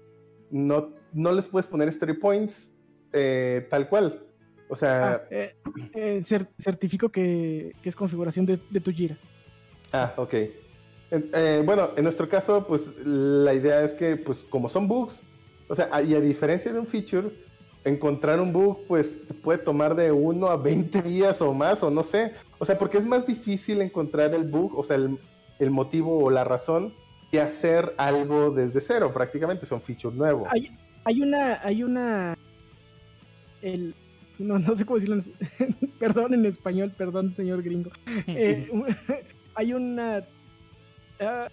[0.52, 2.76] no, no les puedes poner story points
[3.14, 4.28] eh, tal cual.
[4.72, 5.54] O sea, Ah, eh,
[5.94, 9.18] eh, cer- certifico que, que es configuración de, de tu Jira.
[9.92, 10.34] Ah, ok.
[11.12, 15.24] Eh, bueno, en nuestro caso, pues la idea es que, pues como son bugs,
[15.68, 17.32] o sea, y a diferencia de un feature,
[17.84, 21.92] encontrar un bug, pues te puede tomar de 1 a 20 días o más, o
[21.92, 22.32] no sé.
[22.58, 25.18] O sea, porque es más difícil encontrar el bug, o sea, el,
[25.60, 26.94] el motivo o la razón,
[27.30, 30.48] que hacer algo desde cero, prácticamente, es un feature nuevo.
[30.50, 30.70] Hay,
[31.04, 32.38] hay una, hay una,
[33.62, 33.94] el,
[34.42, 35.22] no, no sé cómo decirlo,
[35.60, 37.92] en- perdón en español, perdón señor gringo.
[38.28, 38.70] Eh,
[39.56, 40.24] hay una
[41.20, 41.48] ah,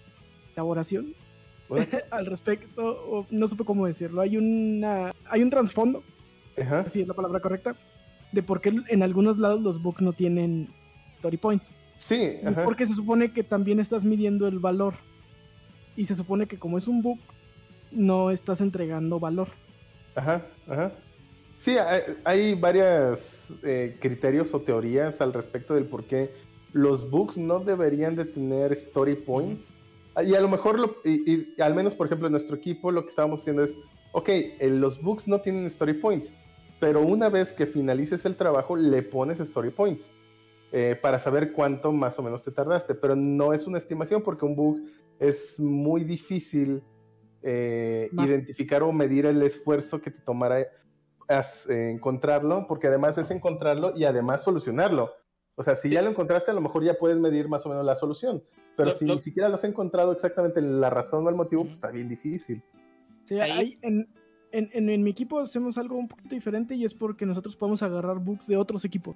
[0.53, 1.13] elaboración
[2.11, 4.21] al respecto, o no supe cómo decirlo.
[4.21, 6.03] Hay una, hay un trasfondo,
[6.59, 6.89] ajá.
[6.89, 7.75] si es la palabra correcta,
[8.31, 10.67] de por qué en algunos lados los bugs no tienen
[11.17, 11.71] story points.
[11.97, 12.63] Sí, Es ajá.
[12.63, 14.95] porque se supone que también estás midiendo el valor.
[15.95, 17.19] Y se supone que como es un bug,
[17.91, 19.49] no estás entregando valor.
[20.15, 20.91] Ajá, ajá.
[21.59, 23.53] Sí, hay, hay varios
[23.99, 26.31] criterios o teorías al respecto del por qué
[26.71, 29.67] los bugs no deberían de tener story points.
[30.15, 32.91] Ah, Y a lo mejor, lo- y, y al menos por ejemplo en nuestro equipo
[32.91, 33.75] lo que estábamos haciendo es,
[34.13, 36.31] ok, eh, los bugs no tienen story points,
[36.79, 40.11] pero una vez que finalices el trabajo le pones story points
[40.71, 44.45] eh, para saber cuánto más o menos te tardaste, pero no es una estimación porque
[44.45, 44.79] un bug
[45.19, 46.81] es muy difícil
[47.43, 50.67] eh, identificar o medir el esfuerzo que te tomará eh,
[51.69, 55.11] encontrarlo, porque además es encontrarlo y además solucionarlo.
[55.55, 57.85] O sea, si ya lo encontraste, a lo mejor ya puedes medir más o menos
[57.85, 58.43] la solución.
[58.77, 61.63] Pero Lo- si lo- ni siquiera lo has encontrado exactamente la razón o el motivo,
[61.63, 62.63] pues está bien difícil.
[63.25, 64.07] Sí, Ahí- hay- en,
[64.51, 67.83] en- en- en mi equipo hacemos algo un poquito diferente y es porque nosotros podemos
[67.83, 69.15] agarrar bugs de otros equipos.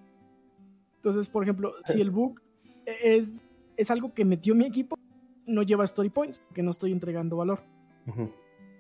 [0.98, 2.40] Entonces, por ejemplo, si el bug
[2.86, 3.34] es,
[3.78, 4.98] es algo que metió mi equipo,
[5.48, 7.62] no lleva story points porque no estoy entregando valor.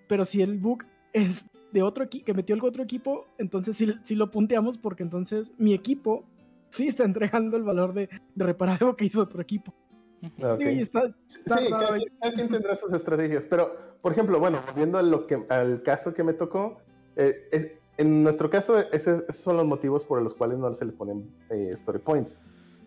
[0.08, 3.93] Pero si el bug es de otro equipo, que metió el otro equipo, entonces sí,
[4.04, 6.23] sí lo punteamos porque entonces mi equipo
[6.69, 9.73] sí está entregando el valor de, de reparar algo que hizo otro equipo.
[10.41, 10.58] Ok.
[10.60, 14.12] Digo, y está- Sí, está raro cada, quien- cada quien tendrá sus estrategias, pero por
[14.12, 16.78] ejemplo, bueno, volviendo a lo que, al caso que me tocó,
[17.15, 20.86] eh, eh, en nuestro caso, ese- esos son los motivos por los cuales no se
[20.86, 22.38] le ponen eh, story points.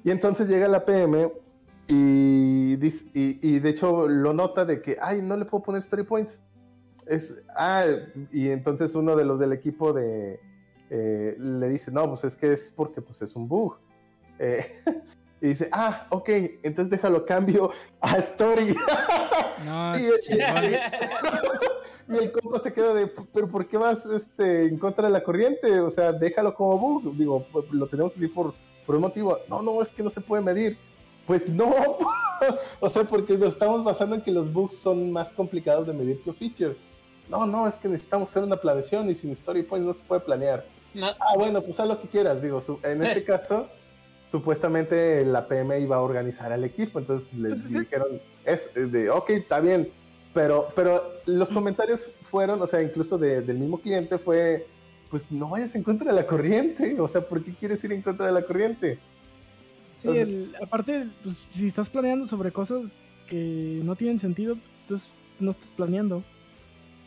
[0.05, 1.31] Y entonces llega la PM
[1.89, 5.81] y, dice- y, y de hecho lo nota de que, ay, no le puedo poner
[5.83, 6.43] story points.
[7.07, 7.85] Es, ah,
[8.33, 10.40] y entonces uno de los del equipo de,
[10.90, 13.77] eh, le dice, no, pues es que es porque pues es un bug.
[14.38, 14.64] Eh,
[15.40, 16.29] y dice, ah, ok,
[16.62, 18.77] entonces déjalo cambio a story.
[19.64, 20.11] No, Y-
[22.09, 25.81] el compa se queda de, pero ¿por qué vas este, en contra de la corriente?
[25.81, 27.16] O sea, déjalo como bug.
[27.16, 29.38] Digo, pues, lo tenemos así por, por un motivo.
[29.49, 30.79] No, no, es que no se puede medir.
[31.27, 31.73] Pues no,
[32.81, 36.23] o sea, porque nos estamos basando en que los bugs son más complicados de medir
[36.23, 36.77] que feature.
[37.29, 40.21] No, no, es que necesitamos hacer una planeación y sin story points no se puede
[40.21, 40.65] planear.
[40.95, 42.41] No, Ah, bueno, pues haz lo que quieras.
[42.41, 43.69] Digo, su- en este caso,
[44.25, 49.31] supuestamente la PM iba a organizar al equipo, entonces le dijeron, es eh, de, ok,
[49.31, 49.89] está bien,
[50.35, 54.67] pero, pero los comentarios fueron, o sea, incluso de- del mismo cliente fue,
[55.11, 58.03] pues no vayas en contra de la corriente, o sea, ¿por qué quieres ir en
[58.03, 58.99] contra de la corriente?
[60.03, 62.93] Sí, el- aparte, pues, si estás planeando sobre cosas
[63.29, 66.23] que no tienen sentido, entonces no estás planeando.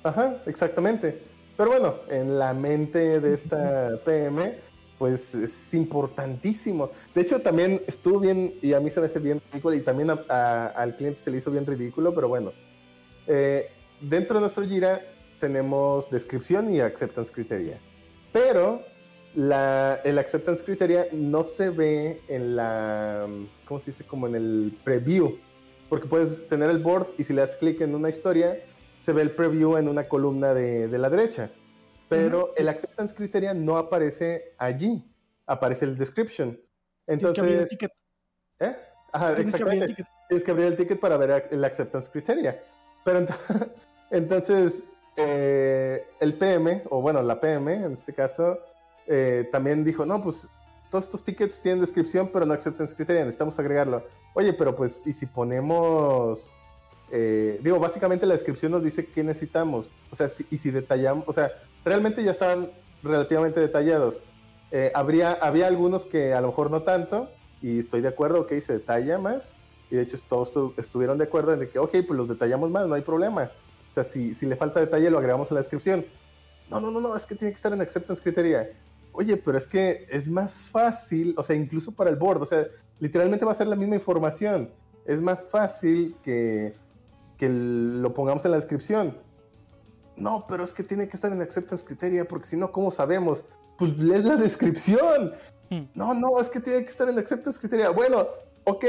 [0.04, 1.22] Ajá, exactamente.
[1.58, 4.56] Pero bueno, en la mente de esta PM,
[4.98, 6.92] pues es importantísimo.
[7.16, 10.10] De hecho, también estuvo bien, y a mí se me hace bien ridículo, y también
[10.10, 12.52] a- a- al cliente se le hizo bien ridículo, pero bueno.
[13.28, 13.70] Eh,
[14.02, 15.02] dentro de nuestro Jira
[15.40, 17.78] tenemos descripción y acceptance criteria.
[18.34, 18.82] Pero
[19.36, 23.28] la, el acceptance criteria no se ve en la,
[23.66, 24.04] ¿cómo se dice?
[24.04, 25.38] Como en el preview.
[25.88, 28.60] Porque puedes tener el board y si le das clic en una historia,
[29.00, 31.52] se ve el preview en una columna de, de la derecha.
[32.10, 35.04] Pero el acceptance criteria no aparece allí,
[35.46, 36.60] aparece el description.
[37.06, 37.92] Tienes que abrir el Entonces, ticket.
[38.60, 38.76] ¿eh?
[39.14, 39.88] Ajá, Tienes que abrir el exactamente.
[39.88, 40.08] ticket.
[40.28, 42.64] Tienes que abrir el ticket para ver el acceptance criteria.
[43.06, 43.72] Pero ent-
[44.12, 44.84] entonces,
[45.18, 48.60] eh, el PM, o bueno, la PM en este caso,
[49.08, 50.48] eh, también dijo, no, pues
[50.90, 54.04] todos estos tickets tienen descripción, pero no acceptance criteria, necesitamos agregarlo.
[54.34, 56.52] Oye, pero pues, ¿y si ponemos...
[57.12, 59.94] eh, digo, básicamente la descripción nos dice qué necesitamos.
[60.12, 61.52] O sea, y si detallamos, o sea,
[61.84, 62.72] realmente ya estaban
[63.04, 64.22] relativamente detallados.
[64.72, 67.30] Eh, habría, había algunos que a lo mejor no tanto,
[67.62, 69.56] y estoy de acuerdo, ok, se detalla más.
[69.92, 72.88] Y de hecho todos estu- estuvieron de acuerdo en que, ok, pues los detallamos más,
[72.88, 73.52] no hay problema.
[73.90, 76.06] O sea, si, si le falta detalle, lo agregamos a la descripción.
[76.70, 78.70] No, no, no, no, es que tiene que estar en acceptance criteria.
[79.12, 82.68] Oye, pero es que es más fácil, o sea, incluso para el board, o sea,
[83.00, 84.70] literalmente va a ser la misma información.
[85.06, 86.76] Es más fácil que,
[87.40, 89.18] que lo pongamos en la descripción.
[90.18, 93.46] No, pero es que tiene que estar en acceptance criteria, porque si no, ¿cómo sabemos?
[93.78, 95.32] Pues lees la descripción.
[95.70, 95.84] Hmm.
[95.96, 97.90] No, no, es que tiene que estar en acceptance criteria.
[97.92, 98.28] Bueno,
[98.66, 98.86] ok,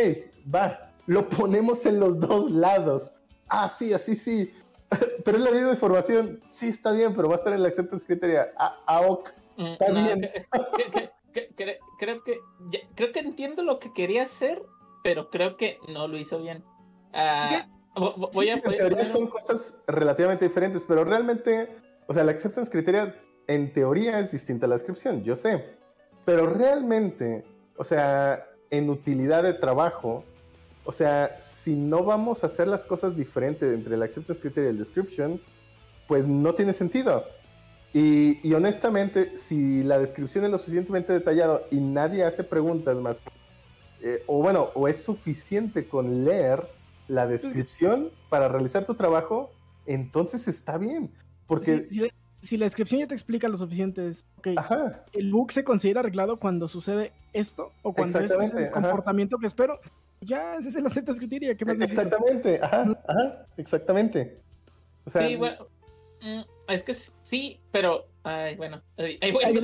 [0.53, 3.13] va, lo ponemos en los dos lados.
[3.49, 4.51] Ah, sí, así sí.
[5.25, 6.41] pero es la misma información.
[6.51, 8.53] Sí, está bien, pero va a estar en la acceptance criteria.
[8.59, 9.31] Ah, ah, ok.
[9.57, 10.21] mm, Está no, bien.
[10.23, 12.39] que- que- que- que- que- creo que
[12.73, 14.61] ya- creo que entiendo lo que quería hacer,
[15.05, 16.65] pero creo que no lo hizo bien.
[17.13, 17.69] Ah,
[18.01, 21.69] voy a sí, en voy a teoría poner son cosas relativamente diferentes, pero realmente,
[22.07, 23.15] o sea, la acceptance criteria
[23.47, 25.65] en teoría es distinta a la descripción, yo sé.
[26.25, 27.45] Pero realmente,
[27.77, 30.25] o sea, en utilidad de trabajo,
[30.85, 34.73] o sea, si no vamos a hacer las cosas diferentes entre la acceptance criteria y
[34.73, 35.41] el description,
[36.07, 37.25] pues no tiene sentido.
[37.93, 43.21] Y, y honestamente, si la descripción es lo suficientemente detallado y nadie hace preguntas más,
[44.03, 46.67] eh, o bueno, o es suficiente con leer
[47.11, 49.51] la descripción para realizar tu trabajo,
[49.87, 51.11] entonces está bien.
[51.47, 52.09] Porque, Si, si la-
[52.41, 56.01] si la descripción ya te explica lo suficiente, es, ok, ajá, el bug se considera
[56.01, 58.81] arreglado cuando sucede esto o cuando es el Exactamente, ajá.
[58.89, 59.81] comportamiento que espero.
[60.21, 60.85] Ya, ese es el
[61.19, 61.57] criteria.
[61.57, 62.07] ¿Qué más necesitas?
[62.07, 64.39] exactamente, ajá, ajá, exactamente.
[65.05, 65.67] O sea, sí, bueno,
[66.23, 69.55] mm, es que sí, pero ay, bueno, ahí voy a ahí.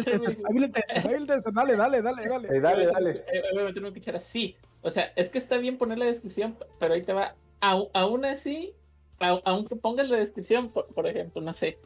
[1.52, 2.48] Dale, dale, dale, dale.
[2.50, 3.24] eh, dale, dale.
[3.52, 4.18] Voy a meterme una cuchara.
[4.18, 4.56] Sí,
[4.86, 7.34] o sea, es que está bien poner la descripción, pero ahí te va.
[7.60, 8.72] Aún así,
[9.18, 11.78] au- aunque pongas la descripción, por, ejemplo, no sé.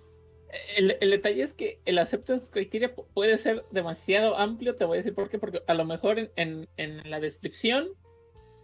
[0.76, 4.74] El, detalle es que el acceptance criteria pu- puede ser demasiado amplio.
[4.76, 5.38] Te voy a decir por qué.
[5.38, 7.88] Porque a lo mejor en, en- en la descripción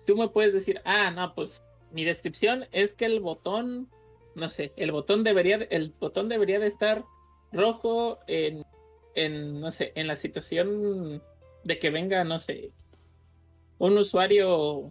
[0.05, 3.88] tú me puedes decir, ah, no, pues mi descripción es que el botón,
[4.35, 7.05] no sé, el botón debería, de- el botón debería de estar
[7.53, 8.64] rojo en,
[9.14, 11.22] en, no sé, en la situación
[11.64, 12.70] de que venga, no sé,
[13.78, 14.90] un usuario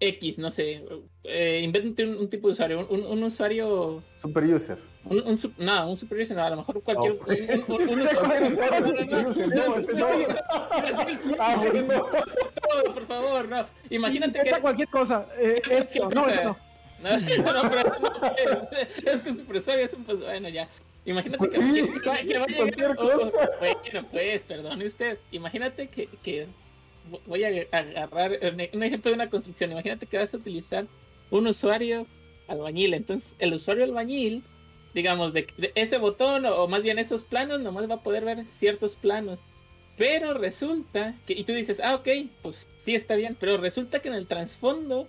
[0.00, 0.84] X, no sé,
[1.24, 4.78] eh, invéntate un, un tipo de usuario, un, un- un usuario, Super user.
[5.04, 7.24] un, un sup- no, un super user, no, a lo mejor cualquier, Oh.
[7.26, 8.40] un, un- un- un usuario,
[9.18, 10.38] no, super
[11.40, 11.62] Ah,
[12.94, 13.66] por favor, no.
[13.90, 14.60] Imagínate que.
[14.60, 15.26] cualquier cosa.
[15.38, 16.56] eh, esto, no, eso no.
[17.02, 19.12] No, eso no, pero eso no.
[19.12, 20.68] Es que su usuario es un pues bueno ya.
[21.04, 22.96] Imagínate Pues que, sí, que- que- que va a cualquier llegar.
[22.98, 25.18] oh, oh, bueno, pues, perdone usted.
[25.32, 26.08] Imagínate que
[27.26, 28.38] voy a agarrar
[28.72, 29.72] un ejemplo de una construcción.
[29.72, 30.86] Imagínate que vas a utilizar
[31.30, 32.06] un usuario
[32.48, 32.94] albañil.
[32.94, 34.42] Entonces, el usuario albañil,
[34.94, 38.24] digamos, de, de ese botón o, o más bien esos planos, nomás va a poder
[38.24, 39.40] ver ciertos planos.
[39.96, 42.08] Pero resulta que, y tú dices, ah, ok,
[42.42, 45.08] pues sí está bien, pero resulta que en el trasfondo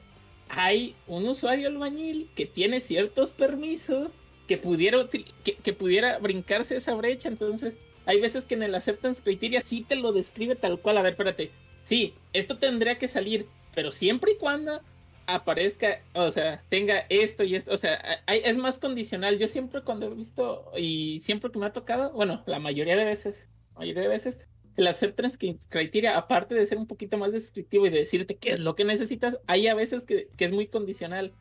[0.49, 4.13] hay un usuario albañil que tiene ciertos permisos
[4.47, 7.29] que pudiera, que, que pudiera brincarse esa brecha.
[7.29, 10.97] Entonces, hay veces que en el acceptance criteria sí te lo describe tal cual.
[10.97, 11.51] A ver, espérate.
[11.89, 14.79] Sí, esto tendría que salir, pero siempre y cuando
[15.25, 19.39] aparezca, o sea, tenga esto y esto, o sea, hay- es más condicional.
[19.39, 23.05] Yo siempre cuando he visto y siempre que me ha tocado, bueno, la mayoría de
[23.05, 24.37] veces, la mayoría de veces,
[24.77, 28.51] el acceptance cri- criteria, aparte de ser un poquito más descriptivo y de decirte qué
[28.51, 31.33] es lo que necesitas, hay a veces que, que es muy condicional.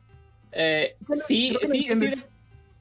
[0.51, 2.11] Eh, Bueno, sí, sí, sí.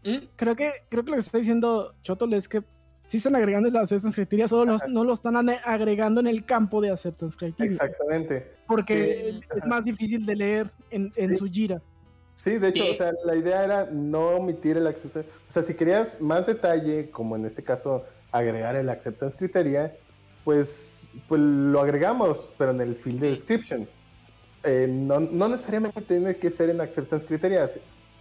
[0.04, 0.26] ¿Mm?
[0.36, 2.62] Creo que, creo que lo que está diciendo Chotol es que
[3.08, 6.80] sí están agregando el acceptance criteria, solo no, no lo están agregando en el campo
[6.80, 7.72] de acceptance criteria.
[7.72, 8.52] Exactamente.
[8.68, 9.58] Porque Sí.
[9.58, 11.36] es más difícil de leer en, en Sí.
[11.38, 11.82] su gira.
[12.34, 15.28] Sí, de hecho, o sea, la idea era no omitir el acceptance.
[15.48, 19.96] O sea, si querías más detalle, como en este caso agregar el acceptance criteria,
[20.44, 23.88] pues, pues lo agregamos, pero en el field de description.
[24.64, 27.66] Eh, no, no necesariamente tiene que ser en acceptance criteria.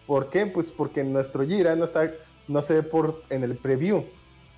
[0.08, 0.46] ¿Por qué?
[0.48, 2.12] Pues porque nuestro Jira no está,
[2.48, 4.04] no se ve por en el preview.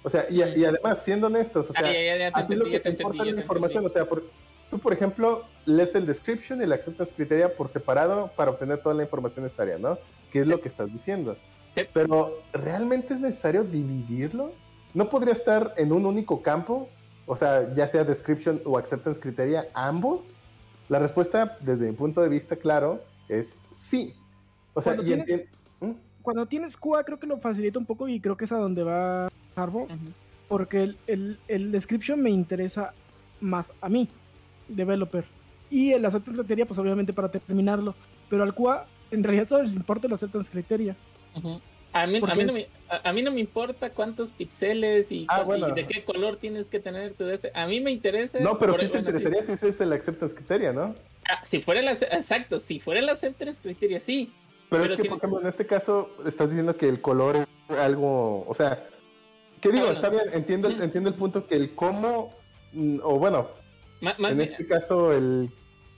[0.04, 2.66] O sea, y, y además, siendo honestos, o sea, ya, ya, ya a ti lo
[2.66, 4.24] que te te importa es la información, o sea, por-
[4.70, 8.96] tú, por ejemplo, lees el description y el acceptance criteria por separado para obtener toda
[8.96, 9.98] la información necesaria, ¿no?
[10.32, 11.36] Que es lo que estás diciendo.
[11.76, 11.82] Sí.
[11.94, 14.54] Pero, ¿realmente es necesario dividirlo?
[14.94, 16.88] ¿No podría estar en un único campo?
[17.26, 20.36] O sea, ya sea description o acceptance criteria, ambos.
[20.88, 24.16] La respuesta, desde mi punto de vista, claro, es sí.
[24.74, 25.46] O sea, Cuando y tienes-
[25.82, 25.92] ¿Mm?
[26.22, 28.84] Cuando tienes QA creo que lo facilita un poco y creo que es a donde
[28.84, 29.30] va
[29.62, 29.96] Harbo, Ujú.
[30.48, 32.94] porque el, el, el description me interesa
[33.42, 34.08] más a mí,
[34.68, 35.26] developer.
[35.70, 37.94] Y el acceptance criteria, pues obviamente para terminarlo.
[38.30, 40.96] Pero al QA, en realidad solo le importa el acceptance criteria.
[41.36, 41.60] Ujú.
[41.92, 45.12] A mí, a, mí no es- me, a, a mí no me importa cuántos píxeles
[45.12, 45.70] y, Ah, bueno.
[45.70, 47.52] y de qué color tienes que tener todo este.
[47.56, 48.40] A mí me interesa.
[48.40, 50.94] No, pero por- sí te bueno, interesaría si ese es el acceptance criteria, ¿no?
[51.28, 54.32] Ah, si fuera el exacto, si fuera el acceptance criteria, sí.
[54.70, 57.38] Pero, Pero es que, si- por ejemplo, en este caso estás diciendo que el color
[57.38, 58.84] es algo, o sea,
[59.62, 59.86] ¿qué digo?
[59.86, 59.94] bueno.
[59.94, 62.34] Está bien, entiendo, entiendo el punto que el cómo,
[62.74, 63.48] mm, o bueno,
[64.02, 65.50] más en bien- este caso el,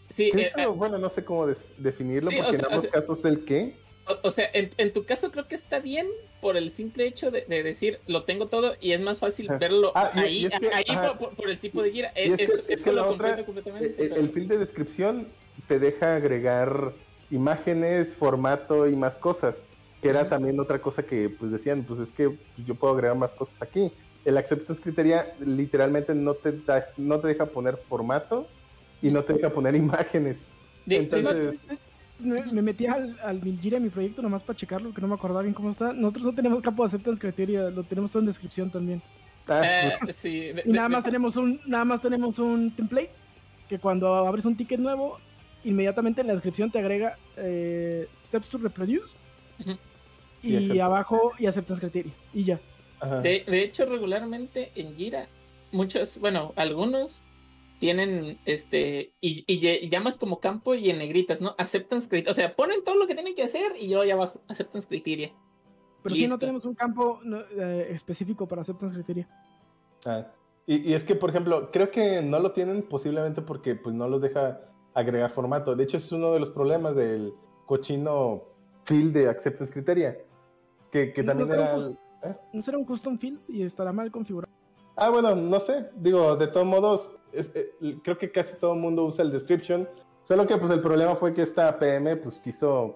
[0.10, 1.46] sí, eh, hecho, bueno, no sé cómo
[1.78, 3.76] definirlo, Sí, o porque sea, en ambos o sea- casos el qué.
[4.08, 6.08] O, o sea, en, en tu caso creo que está bien
[6.42, 9.60] por el simple hecho de, de decir lo tengo todo y es más fácil Ajá.
[9.60, 12.08] verlo Ah, ahí, y es que- ahí por, por- por el tipo de gira.
[12.16, 13.88] Es que- es que eso la lo otra, comprendo completamente.
[13.90, 15.28] El, pero- el field de descripción
[15.68, 16.94] te deja agregar
[17.30, 19.64] imágenes, formato y más cosas,
[20.02, 22.36] que era también otra cosa que pues decían, pues es que
[22.66, 23.92] yo puedo agregar más cosas aquí.
[24.26, 28.48] El acceptance criteria literalmente no te, da- no te deja poner formato
[29.02, 30.48] y no te deja poner imágenes.
[30.86, 31.68] de- de- entonces-
[32.20, 35.42] Me, me metí al, al Milgira mi proyecto nomás para checarlo, que no me acordaba
[35.42, 35.92] bien cómo está.
[35.92, 39.02] Nosotros no tenemos campo de acceptance criteria, lo tenemos todo en descripción también.
[39.48, 42.70] Ah, eh, pues, sí, de- Y nada de- más tenemos un, nada más tenemos un
[42.76, 43.10] template
[43.68, 45.18] que cuando abres un ticket nuevo,
[45.64, 49.18] inmediatamente en la descripción te agrega eh, steps to reproduce.
[50.44, 52.60] Y abajo y acceptance criteria y ya.
[53.00, 53.22] ajá.
[53.22, 55.28] De, de hecho, regularmente en Gira,
[55.72, 57.24] muchos, bueno, algunos
[57.80, 61.56] tienen este, y, y, ya- y llamas como campo y en negritas, ¿no?
[61.58, 62.32] Acceptance criteria.
[62.32, 65.32] O sea, ponen todo lo que tienen que hacer y yo allá abajo, acceptance criteria.
[66.04, 67.20] Pero sí no tenemos un campo
[67.58, 69.28] eh, específico para acceptance criteria.
[70.06, 70.28] Ah,
[70.68, 74.08] Y, y es que, por ejemplo, creo que no lo tienen posiblemente porque pues no
[74.08, 74.62] los deja
[74.94, 75.76] agregar formato.
[75.76, 77.34] De hecho, ese es uno de los problemas del
[77.66, 78.44] cochino
[78.86, 80.18] field de acceptance criteria.
[80.92, 81.78] Que, que No, también no, era...
[82.24, 82.36] ¿eh?
[82.54, 84.52] No será un custom field y estará mal configurado.
[84.96, 85.86] Ah, bueno, no sé.
[85.96, 87.72] Digo, de todos modos, es- eh,
[88.04, 89.88] creo que casi todo el mundo usa el description.
[90.24, 92.96] Solo que pues el problema fue que esta PM pues quiso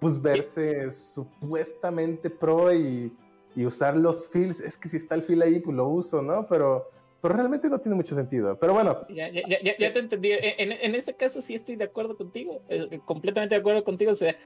[0.00, 3.16] pues verse supuestamente pro y,
[3.54, 4.60] y usar los fields.
[4.60, 6.46] Es que si está el field ahí, pues lo uso, ¿no?
[6.46, 6.90] Pero,
[7.22, 8.58] pero realmente no tiene mucho sentido.
[8.58, 10.30] Pero bueno, Ya, ya, ya, ya- ya te entendí.
[10.32, 14.12] En, en este caso sí estoy de acuerdo contigo, eh, completamente de acuerdo contigo.
[14.12, 14.36] O sea,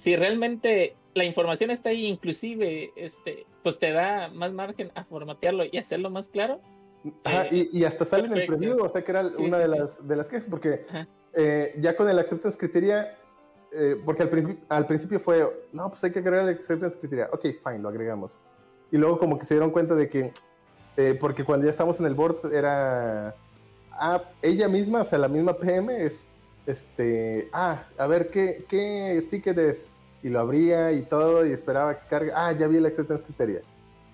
[0.00, 5.64] si realmente la información está ahí, inclusive, este, pues te da más margen a formatearlo
[5.70, 6.58] y hacerlo más claro.
[7.24, 8.56] Ajá, Eh, y, y hasta sale en el perfecto.
[8.58, 9.78] preview, o sea que era Sí, una sí, de, sí.
[9.78, 10.86] las, de las quejas, porque
[11.36, 13.14] eh, ya con el acceptance criteria,
[13.72, 17.28] eh, porque al, principio- al principio fue, no, pues hay que agregar el acceptance criteria,
[17.32, 18.38] ok, fine, lo agregamos.
[18.90, 20.32] Y luego como que se dieron cuenta de que,
[20.96, 23.34] eh, porque cuando ya estamos en el board era,
[23.98, 26.26] app, ella misma, o sea, la misma PM es,
[26.70, 29.92] este, ah, a ver, ¿qué, qué ticket es?
[30.22, 33.62] Y lo abría y todo y esperaba que cargue, ah, ya vi el acceptance criteria.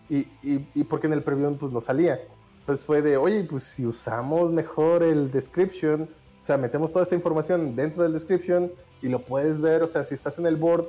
[0.09, 2.21] Y, y, y porque en el preview pues no salía.
[2.61, 7.15] Entonces fue de, oye, pues si usamos mejor el description, o sea, metemos toda esa
[7.15, 10.89] información dentro del description y lo puedes ver, o sea, si estás en el board,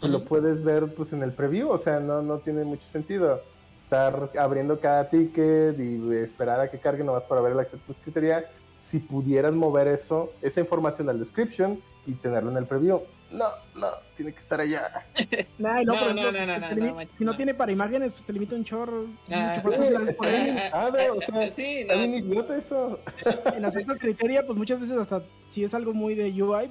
[0.00, 3.40] pues lo puedes ver pues en el preview, o sea, no, no tiene mucho sentido
[3.84, 8.44] estar abriendo cada ticket y esperar a que cargue nomás para ver el acceptance criteria.
[8.78, 13.00] Si pudieras mover eso, esa información al description y tenerlo en el preview.
[13.30, 15.04] No, no, tiene que estar allá.
[15.58, 17.36] Nah, no, No, no, no, no, te no, si no no.
[17.36, 19.06] tiene para imágenes, pues te limita un chorro.
[19.30, 20.42] Ah, mucho sí, está por ahí.
[20.44, 20.54] bien.
[20.56, 23.00] limitado, o sea, sí, Está no, bien idiota eso.
[23.54, 26.70] En acceso criteria, pues muchas veces hasta si es algo muy de UI,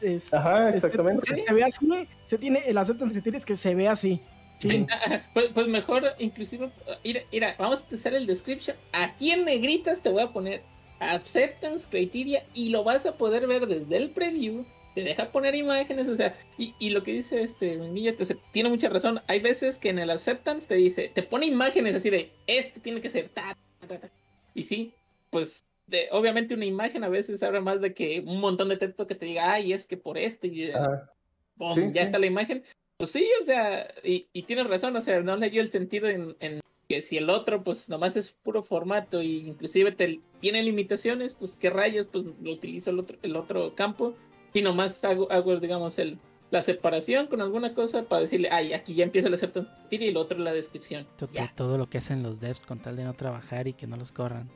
[0.00, 1.34] es, Ajá, este, exactamente.
[1.34, 4.20] se, se ve así, se tiene el acceptance criteria es que se ve así.
[4.60, 4.86] Sí.
[5.34, 6.70] Pues, pues mejor, inclusive,
[7.04, 8.76] mira, mira, vamos a hacer el description.
[8.92, 10.62] Aquí en negritas te voy a poner
[11.00, 14.64] acceptance criteria y lo vas a poder ver desde el preview.
[14.94, 18.88] Te deja poner imágenes, o sea, y, y lo que dice este te- tiene mucha
[18.88, 19.20] razón.
[19.28, 23.00] Hay veces que en el acceptance te dice, te pone imágenes así de este tiene
[23.00, 24.10] que ser ta, ta, ta, ta".
[24.54, 24.92] Y sí,
[25.30, 29.06] pues de, obviamente una imagen a veces habla más de que un montón de texto
[29.06, 31.12] que te diga, ay, es que por este, y Ajá.
[31.56, 31.70] ¡pum!
[31.70, 32.06] Sí, ya sí.
[32.06, 32.64] está la imagen.
[32.96, 36.08] Pues sí, o sea, y, y tienes razón, o sea, no le dio el sentido
[36.08, 40.62] en, en que si el otro, pues nomás es puro formato y inclusive te, tiene
[40.62, 44.14] limitaciones, pues qué rayos, pues lo utilizo el otro, el otro campo
[44.54, 46.18] y nomás hago, hago digamos, el,
[46.50, 50.16] la separación con alguna cosa para decirle, ay, aquí ya empieza el acceptance y el
[50.16, 51.06] otro la descripción.
[51.18, 51.52] To- to- Ya.
[51.54, 54.10] Todo lo que hacen los devs con tal de no trabajar y que no los
[54.10, 54.48] corran.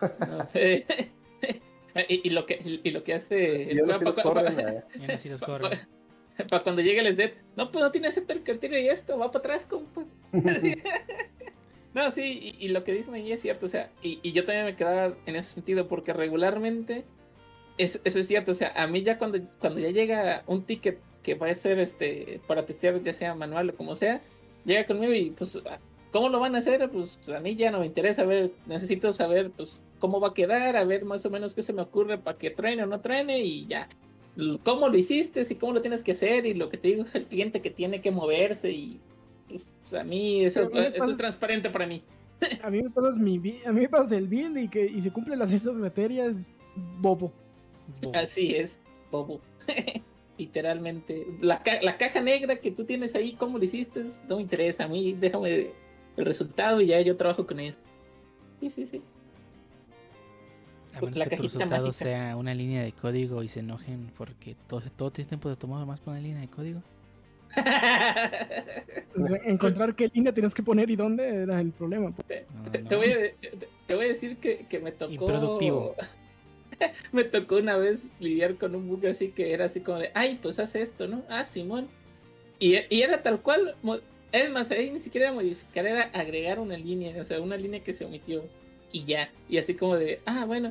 [0.00, 0.48] ¿no?
[0.54, 0.84] y,
[2.28, 3.62] y lo que, y lo que hace...
[3.72, 4.84] Y los corren, eh.
[4.94, 5.76] Y aún así los corren.
[6.50, 9.40] Para cuando llegue el SDET, no, pues no tiene aceptar criterio y esto, va para
[9.40, 10.04] atrás, compa.
[11.94, 14.44] no, sí, y, y lo que dice Meñía es cierto, o sea, y, y yo
[14.44, 17.04] también me quedaba en ese sentido, porque regularmente,
[17.76, 21.00] eso, eso es cierto, o sea, a mí ya cuando, cuando ya llega un ticket
[21.22, 24.20] que va a ser este para testear, ya sea manual o como sea,
[24.64, 25.60] llega conmigo y pues,
[26.12, 26.88] ¿cómo lo van a hacer?
[26.90, 30.34] Pues a mí ya no me interesa, a ver, necesito saber, pues, cómo va a
[30.34, 33.00] quedar, a ver más o menos qué se me ocurre para que truene o no
[33.00, 33.88] truene y ya
[34.62, 37.26] cómo lo hiciste y cómo lo tienes que hacer y lo que te digo el
[37.26, 39.00] cliente que tiene que moverse y
[39.48, 42.02] pues, a mí eso, a mí me eso pasa- es transparente para mí.
[42.62, 43.36] A mí me pasas mi
[43.66, 46.50] a mí me pasas el build y que y se cumple las esas materias
[47.00, 47.32] bobo.
[48.00, 48.78] Bo- Así es,
[49.10, 49.40] bobo.
[50.38, 51.26] Literalmente.
[51.40, 54.84] La, ca- la caja negra que tú tienes ahí, cómo lo hiciste, no me interesa.
[54.84, 55.70] A mí déjame
[56.16, 57.80] el resultado y ya yo trabajo con eso.
[58.60, 59.02] Sí, sí, sí.
[60.98, 61.92] A menos la que tu resultado mágica.
[62.04, 65.84] sea una línea de código y se enojen porque todo, todo tiene tiempo de tomar
[65.86, 66.82] más por una línea de código.
[69.16, 72.10] O sea, encontrar qué línea tienes que poner y dónde era el problema.
[72.12, 72.42] pues.
[72.64, 72.88] No, Te, no.
[72.88, 75.12] te voy, a, te- te voy a decir que, que me tocó.
[75.12, 75.94] Improductivo.
[77.12, 80.38] me tocó una vez lidiar con un bug así que era así como de, ay,
[80.42, 81.22] pues haz esto, ¿no?
[81.28, 81.88] Ah, Simón.
[82.58, 83.74] Y, y era tal cual.
[84.30, 87.80] Es más, ahí ni siquiera era modificar, era agregar una línea, o sea, una línea
[87.82, 88.44] que se omitió.
[88.92, 89.30] Y ya.
[89.48, 90.70] Y así como de, ah, bueno.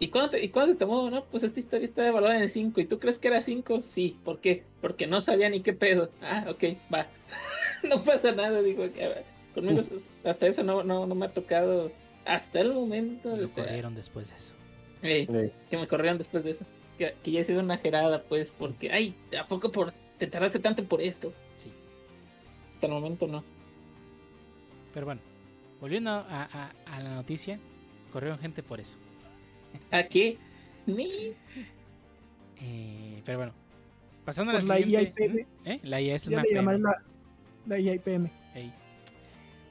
[0.00, 1.08] ¿Y cuándo te, y cuándo te tomó?
[1.10, 2.80] No, pues esta historia está evaluada en 5.
[2.80, 3.82] ¿Y tú crees que era 5?
[3.82, 4.16] Sí.
[4.24, 4.64] ¿Por qué?
[4.80, 6.10] Porque no sabía ni qué pedo.
[6.20, 7.06] Ah, ok, va.
[7.88, 8.90] no pasa nada, digo.
[8.92, 9.24] que, a ver,
[9.54, 11.92] Conmigo es- hasta eso no, no, no me ha tocado
[12.24, 13.32] hasta el momento.
[13.34, 14.52] O sea, corrieron después de eso.
[15.70, 16.64] que me corrieron después de eso.
[16.98, 20.58] Que, que ya he sido una gerada, pues, porque, ay, ¿a poco por, te tardaste
[20.58, 21.32] tanto por esto?
[21.56, 21.70] Sí.
[22.74, 23.44] Hasta el momento no.
[24.92, 25.20] Pero bueno,
[25.80, 27.58] volviendo a, a- a la noticia,
[28.12, 28.96] corrieron gente por eso.
[29.90, 30.38] ¿A qué?
[30.86, 31.32] Ni.
[32.60, 33.52] Eh, pero bueno,
[34.24, 35.24] pasando a la la siguiente.
[35.24, 35.46] IIPM.
[35.64, 35.80] ¿Eh?
[35.82, 36.78] La IA es una PM.
[36.78, 37.02] la.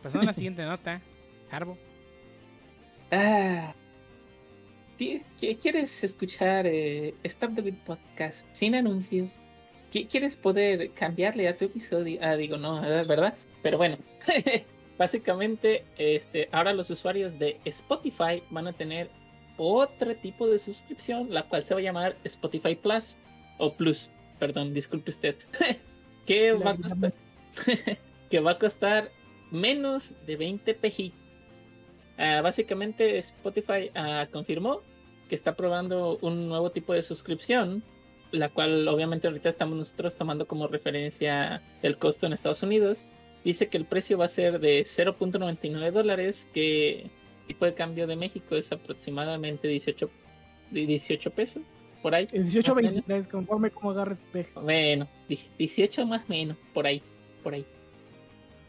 [0.01, 1.01] Pasando a la siguiente nota,
[1.51, 1.77] Harbo.
[3.11, 3.73] Ah.
[5.59, 9.41] ¿Quieres escuchar eh, Stop the Beat Podcast sin anuncios?
[9.91, 12.19] Qui- ¿Quieres poder cambiarle a tu episodio?
[12.21, 13.35] Ah, digo, no, ¿verdad?
[13.61, 13.97] Pero bueno,
[14.97, 19.09] básicamente, este, ahora los usuarios de Spotify van a tener
[19.57, 23.17] otro tipo de suscripción, la cual se va a llamar Spotify Plus
[23.57, 25.35] o Plus, perdón, disculpe usted,
[26.25, 27.13] que va a costar,
[28.29, 29.11] que va a costar
[29.51, 31.19] menos de 20 pejitos.
[32.17, 34.81] Ah, básicamente Spotify ah, confirmó
[35.29, 37.83] que está probando un nuevo tipo de suscripción,
[38.31, 43.05] la cual obviamente ahorita estamos nosotros tomando como referencia el costo en Estados Unidos.
[43.43, 47.09] Dice que el precio va a ser de 0.99 dólares, que
[47.47, 50.09] tipo de cambio de México es aproximadamente 18,
[50.71, 51.63] 18 pesos,
[52.01, 52.27] por ahí.
[52.31, 52.93] El 18 Más o menos.
[53.07, 54.51] 23, conforme como agarres peje.
[54.59, 57.01] Bueno, di- 18 más o menos, por ahí,
[57.43, 57.65] por ahí.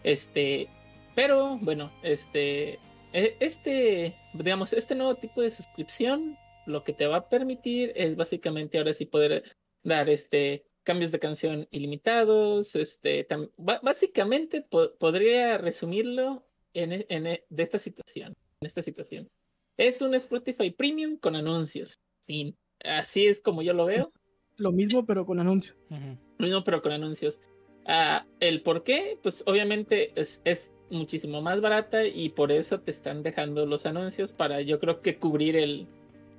[0.03, 0.69] Este,
[1.15, 2.79] pero bueno, este,
[3.13, 8.17] e- este, digamos, este nuevo tipo de suscripción lo que te va a permitir es
[8.17, 9.45] básicamente ahora sí poder
[9.83, 14.61] dar este cambios de canción ilimitados, este, básicamente
[14.99, 18.35] podría resumirlo en, en, de esta situación,
[18.67, 19.29] esta situación.
[19.77, 22.01] Es un Spotify Premium con anuncios.
[22.27, 22.57] Fin.
[22.85, 24.09] Así es como yo lo veo.
[24.57, 25.79] Lo mismo, pero con anuncios.
[25.91, 27.41] Lo mismo, pero con anuncios.
[27.87, 32.91] Ah, el por qué, pues obviamente es, es, muchísimo más barata y por eso te
[32.91, 35.89] están dejando los anuncios para yo creo que cubrir el,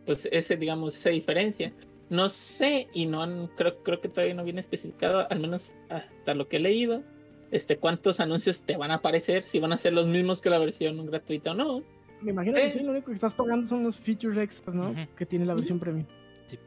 [0.06, 1.74] pues ese, digamos, esa diferencia.
[2.10, 6.36] No sé y no han, creo, creo que todavía no viene especificado, al menos hasta
[6.36, 7.04] lo que he leído,
[7.52, 10.60] este, cuántos anuncios te van a aparecer, si van a ser los mismos que la
[10.60, 11.84] versión gratuita o no.
[12.26, 14.96] Me imagino que sí, lo único que estás pagando son los features extras, ¿no?
[15.16, 16.08] Que tiene la versión premium.
[16.48, 16.58] Sí.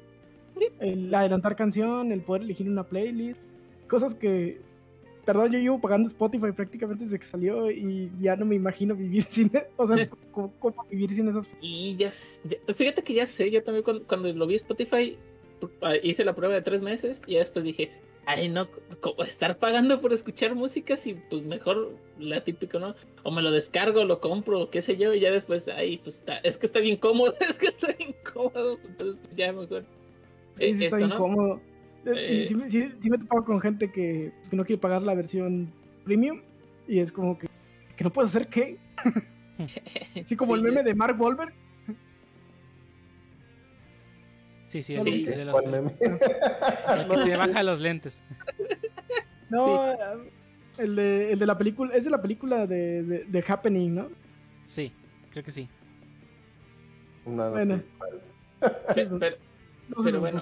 [0.78, 3.40] El adelantar canción, el poder elegir una playlist,
[3.88, 4.61] cosas que
[5.24, 9.22] perdón, yo llevo pagando Spotify prácticamente desde que salió y ya no me imagino vivir
[9.28, 11.50] sin, o sea, cómo, vivir sin esas.
[11.61, 12.11] Y ya,
[12.74, 15.18] fíjate que ya sé, yo también cuando, lo vi Spotify
[15.82, 17.90] ah, hice la prueba de tres meses y después dije,
[18.29, 18.68] ay, no,
[19.26, 22.95] estar pagando por escuchar música, si pues mejor la típica, ¿no?
[23.22, 26.37] O me lo descargo, lo compro, qué sé yo, y ya después, ay, pues está,
[26.39, 29.85] es que está bien cómodo, es que está bien cómodo, entonces pues, ya mejor.
[30.59, 31.61] Sí, sí, está incómodo.
[32.05, 35.72] Eh, sí, me he topado con gente que, pues, que, no quiere pagar la versión
[36.05, 36.43] premium
[36.87, 37.49] y es como que,
[37.97, 38.76] que no puedes hacer qué.
[40.22, 41.55] Así como el meme de Mark Wahlberg.
[44.68, 45.24] Sí, sí, sí.
[45.24, 45.90] De los, meme?
[45.90, 48.22] que se baja los lentes.
[49.50, 49.94] No,
[50.76, 54.10] el, de, el de la película, es de la película de, de, Happening, ¿no?
[54.66, 54.92] Sí,
[55.30, 55.70] creo que sí.
[57.24, 57.82] No, bueno.
[58.94, 59.36] Sí, pero,
[60.04, 60.38] pero bueno.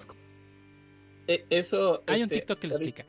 [1.28, 2.02] E, eso.
[2.08, 3.06] Hay un este, TikTok que lo explica.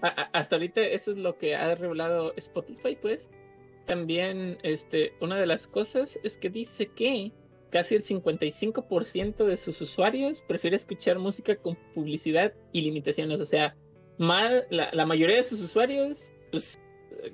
[0.32, 3.28] hasta ahorita eso es lo que ha revelado Spotify, pues.
[3.84, 7.32] También, este, una de las cosas es que dice que
[7.70, 13.40] casi el 55% de sus usuarios prefiere escuchar música con publicidad y limitaciones.
[13.40, 13.76] O sea,
[14.18, 16.80] mal, la, mayoría de sus usuarios, pues,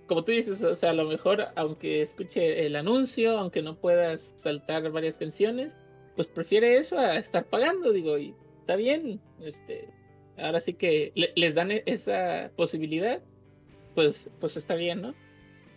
[0.07, 4.34] como tú dices, o sea, a lo mejor, aunque escuche el anuncio, aunque no puedas
[4.37, 5.76] saltar varias canciones,
[6.14, 9.89] pues prefiere eso a estar pagando, digo, y está bien, este,
[10.39, 13.20] ahora sí que les dan e-, esa posibilidad,
[13.95, 15.14] pues, pues está bien, ¿no?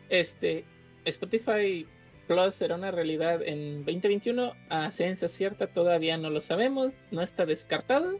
[0.09, 0.65] Este,
[1.05, 1.87] Spotify
[2.29, 7.47] Plus será una realidad en 2021, a ciencia cierta todavía no lo sabemos, no está
[7.47, 8.19] descartado,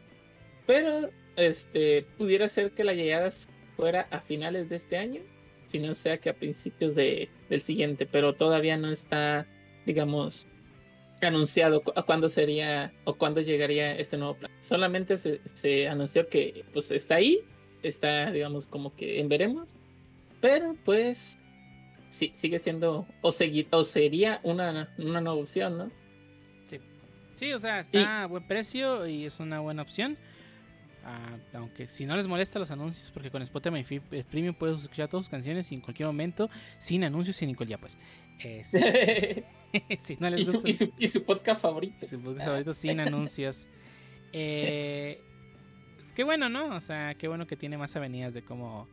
[0.66, 3.30] pero este, pudiera ser que la llegada
[3.76, 5.20] fuera a finales de este año,
[5.66, 9.46] si no sea que a principios de, del siguiente, pero todavía no está,
[9.86, 10.48] digamos,
[11.22, 14.50] anunciado a cuándo sería o cuándo llegaría este nuevo plan.
[14.58, 17.44] Solamente se, anunció que pues está ahí,
[17.84, 19.76] está digamos como que en veremos,
[20.40, 21.38] pero pues
[22.10, 25.90] sí, sigue siendo o, o sería una, una nueva opción, ¿no?
[26.66, 26.78] Sí,
[27.34, 30.18] sí o sea, está a buen precio y es una buena opción.
[31.04, 34.00] Ah, aunque si no les molesta los anuncios, porque con Spotify
[34.30, 37.80] Premium puedes escuchar todas sus canciones y en cualquier momento, sin anuncios y en cualquier
[37.80, 37.96] pues.
[38.42, 38.62] ¿Y,
[41.08, 42.06] su, podcast favorito.
[42.06, 43.66] Su podcast favorito sin anuncios.
[44.32, 45.20] Eh,
[46.00, 46.76] es que bueno, ¿no?
[46.76, 48.86] O sea, qué bueno que tiene más avenidas de cómo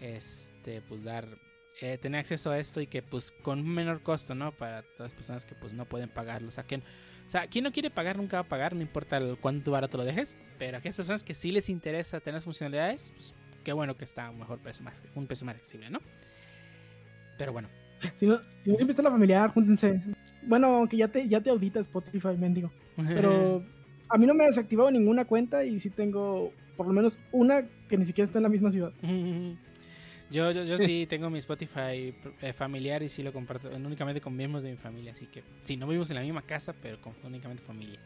[0.00, 1.38] este, pues dar,
[1.80, 4.52] eh, tener acceso a esto y que pues con menor costo, ¿no?
[4.52, 6.48] Para todas las personas que pues no pueden pagarlo.
[6.48, 6.80] O sea, que, o
[7.28, 10.36] sea, quien no quiere pagar nunca va a pagar, no importa cuánto barato lo dejes.
[10.58, 14.30] Pero aquellas personas que sí les interesa tener las funcionalidades, pues qué bueno que está
[14.30, 16.00] un mejor precio, más, un precio más accesible, ¿no?
[17.36, 17.68] Pero bueno,
[18.14, 20.00] si no, si no siempre está la familiar, júntense.
[20.42, 22.70] Bueno, aunque ya te, ya te audita Spotify, mendigo.
[22.96, 23.62] Pero
[24.08, 27.66] a mí no me ha desactivado ninguna cuenta y sí tengo por lo menos una
[27.88, 28.92] que ni siquiera está en la misma ciudad.
[30.30, 34.36] Yo, yo, yo sí tengo mi Spotify eh, familiar y sí lo comparto únicamente con
[34.36, 35.12] miembros de mi familia.
[35.12, 38.00] Así que sí, no vivimos en la misma casa, pero con únicamente familia.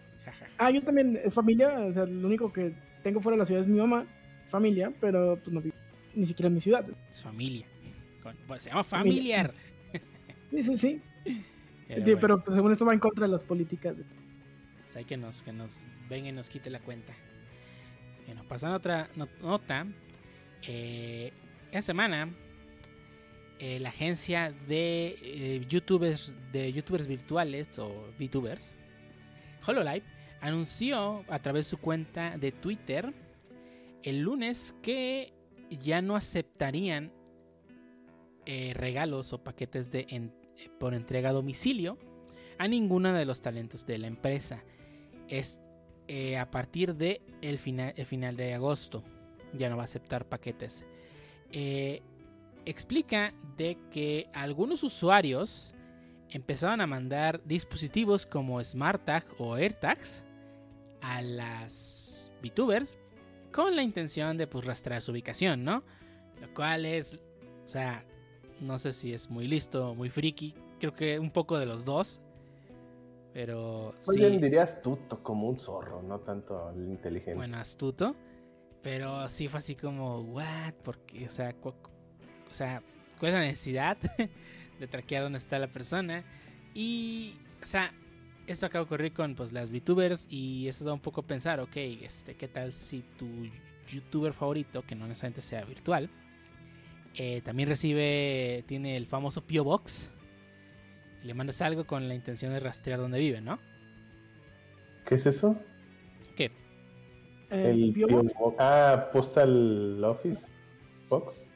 [0.59, 1.81] Ah, yo también es familia.
[1.81, 4.07] O sea, lo único que tengo fuera de la ciudad es mi mamá,
[4.49, 5.75] familia, pero pues no vivo
[6.15, 6.85] ni siquiera en mi ciudad.
[7.11, 7.67] Es familia.
[8.59, 9.55] se llama familiar.
[10.51, 11.03] Sí, sí, sí.
[11.89, 13.95] Pero, pues, según esto va en contra de las políticas.
[13.97, 17.13] Pues hay que nos, que nos venga y nos quite la cuenta.
[18.27, 19.11] Bueno, pasando a otra
[19.43, 19.87] nota.
[20.67, 21.33] Eh,
[21.71, 22.35] esta semana,
[23.59, 28.77] eh, la agencia de eh, youtubers de youtubers virtuales o VTubers,
[29.67, 30.05] Hololive,
[30.41, 33.13] anunció a través de su cuenta de Twitter
[34.03, 35.33] el lunes que
[35.71, 37.13] ya no aceptarían
[38.75, 40.33] regalos o paquetes de,
[40.81, 41.99] por entrega a domicilio
[42.61, 44.63] a ninguno de los talentos de la empresa.
[45.29, 45.59] Es
[46.09, 47.23] eh, a partir de
[47.57, 49.03] final, final de agosto.
[49.55, 50.85] Ya no va a aceptar paquetes.
[51.53, 52.03] Eh,
[52.65, 55.73] explica de que algunos usuarios
[56.31, 60.23] empezaron a mandar dispositivos como SmartTag o AirTags
[61.01, 62.99] a las VTubers
[63.53, 65.83] con la intención de pues rastrear su ubicación, ¿no?
[66.41, 67.19] Lo cual es,
[67.65, 68.05] o sea,
[68.61, 72.21] no sé si es muy listo, muy friki, creo que un poco de los dos.
[73.33, 77.35] Pero Muy sí, bien diría astuto, como un zorro, no tanto el inteligente.
[77.37, 78.17] bueno, astuto,
[78.83, 81.75] pero sí fue así como, what, porque, o sea, o
[82.55, 82.83] sea,
[83.19, 83.99] ¿cuál es la necesidad
[84.81, 86.25] de traquear dónde está la persona?
[86.75, 87.93] Y, o sea,
[88.47, 91.61] esto acaba de ocurrir con pues las VTubers y eso da un poco a pensar,
[91.61, 93.27] ok, este, ¿qué tal si tu
[93.89, 96.11] YouTuber favorito, que no necesariamente sea virtual,
[97.15, 99.65] eh, también recibe, tiene el famoso P.O.
[99.65, 100.11] Box?
[101.23, 103.59] Y le mandas algo con la intención de rastrear dónde vive, ¿no?
[105.05, 105.61] ¿Qué es eso?
[107.51, 107.95] Eh, El
[108.59, 110.53] Ah, Postal Office
[111.09, 111.49] Box.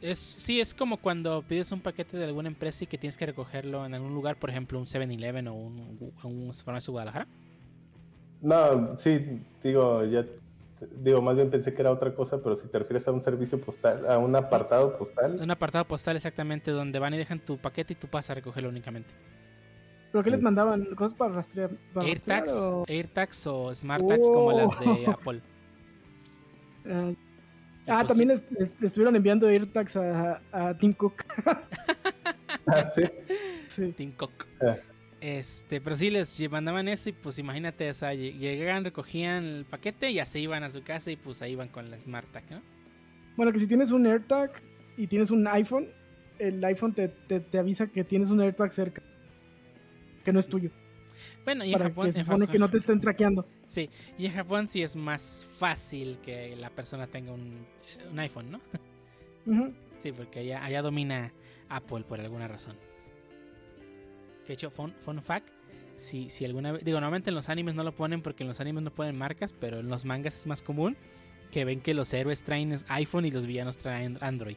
[0.00, 3.26] Es, sí, es como cuando pides un paquete de alguna empresa y que tienes que
[3.26, 7.28] recogerlo en algún lugar, por ejemplo, un 7-Eleven o un, un farmacia Guadalajara.
[8.40, 10.24] No, sí, digo, ya,
[11.02, 13.60] digo, más bien pensé que era otra cosa, pero si te refieres a un servicio
[13.60, 17.92] postal, a un apartado postal, Un apartado postal exactamente donde van y dejan tu paquete
[17.92, 19.10] y tú pasas a recogerlo únicamente.
[20.12, 20.84] ¿Pero qué les mandaban?
[20.96, 21.70] ¿Cosas para rastrear?
[21.94, 25.06] para AirTags, rastrear o- AirTags o SmartTags como las de.
[25.06, 25.40] Apple.
[27.86, 31.24] Ah, también les, les- les estuvieron enviando AirTags a, a Tim Cook.
[32.66, 33.02] ah, sí,
[33.68, 33.92] sí.
[33.96, 34.46] Tim Cook.
[34.62, 34.76] Ah.
[35.20, 40.10] Este, pero sí les mandaban eso y pues imagínate, o sea, llegaban, recogían el paquete
[40.10, 42.62] y ya se iban a su casa y pues ahí iban con la SmartTag, ¿no?
[43.36, 44.52] Bueno, que si tienes un AirTag
[44.96, 45.88] y tienes un iPhone,
[46.38, 49.02] el iPhone te, te, te avisa que tienes un AirTag cerca.
[50.24, 50.70] Que no es tuyo.
[51.44, 53.46] Bueno, y en Para Japón, que se en supone Japón- que no te estén traqueando.
[53.66, 57.66] Sí, y en Japón sí es más fácil que la persona tenga un,
[58.10, 58.60] un iPhone, ¿no?
[59.98, 61.32] Sí, porque allá, allá domina
[61.68, 62.76] Apple por alguna razón.
[64.46, 65.48] Que hecho, fun, fun fact,
[65.96, 68.60] si, si alguna vez, digo, normalmente en los animes no lo ponen porque en los
[68.60, 70.96] animes no ponen marcas, pero en los mangas es más común
[71.50, 74.56] que ven que los héroes traen iPhone y los villanos traen Android.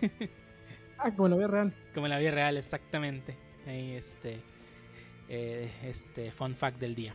[0.96, 1.74] Ah, como en la vida real.
[1.92, 3.36] Como en la vida real, exactamente.
[3.66, 4.38] Ahí, este,
[5.28, 7.14] eh, este fun fact del día.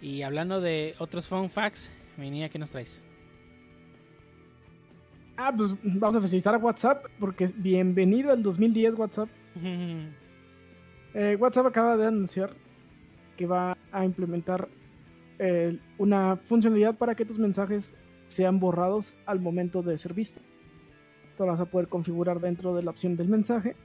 [0.00, 3.02] Y hablando de otros fun facts, venía, ¿qué nos traes?
[5.36, 9.28] Ah, pues vamos a felicitar a WhatsApp porque es bienvenido al 2010 WhatsApp.
[11.16, 12.50] Eh, WhatsApp acaba de anunciar
[13.36, 14.68] que va a implementar
[15.38, 17.94] eh, una funcionalidad para que tus mensajes
[18.26, 20.40] sean borrados al momento de ser visto.
[21.36, 23.76] Tú lo vas a poder configurar dentro de la opción del mensaje.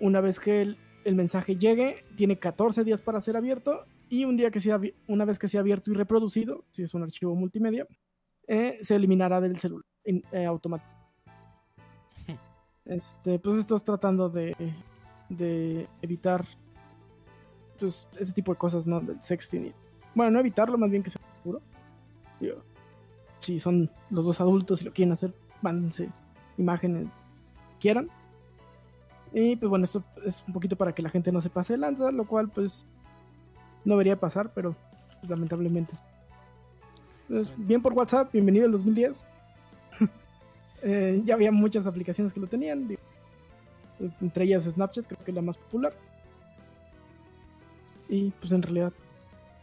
[0.00, 0.76] Una vez que el,
[1.06, 5.24] el mensaje llegue, tiene 14 días para ser abierto y un día que sea, una
[5.24, 7.86] vez que sea abierto y reproducido, si es un archivo multimedia,
[8.48, 10.90] eh, se eliminará del celular eh, automático.
[12.84, 14.54] Este, pues estás tratando de,
[15.28, 16.46] de evitar
[17.80, 19.00] pues ese tipo de cosas, ¿no?
[19.00, 19.72] Del sexting.
[20.14, 21.62] Bueno, no evitarlo, más bien que sea seguro.
[22.38, 22.62] Digo,
[23.40, 26.10] si son los dos adultos y lo quieren hacer, mándense
[26.58, 27.08] imágenes
[27.80, 28.08] quieran.
[29.38, 31.78] Y pues bueno, esto es un poquito para que la gente no se pase de
[31.78, 32.86] lanza, lo cual pues
[33.84, 34.74] no debería pasar, pero
[35.20, 36.02] pues, lamentablemente es.
[37.28, 39.26] Entonces, bien por WhatsApp, bienvenido al 2010.
[40.82, 43.00] Eh, ya había muchas aplicaciones que lo tenían, digo,
[44.20, 45.94] entre ellas Snapchat, creo que es la más popular.
[48.08, 48.92] Y pues en realidad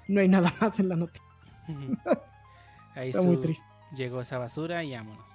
[0.07, 1.21] no hay nada más en la nota.
[2.95, 3.65] Ahí Está muy triste.
[3.95, 5.30] llegó esa basura y vámonos.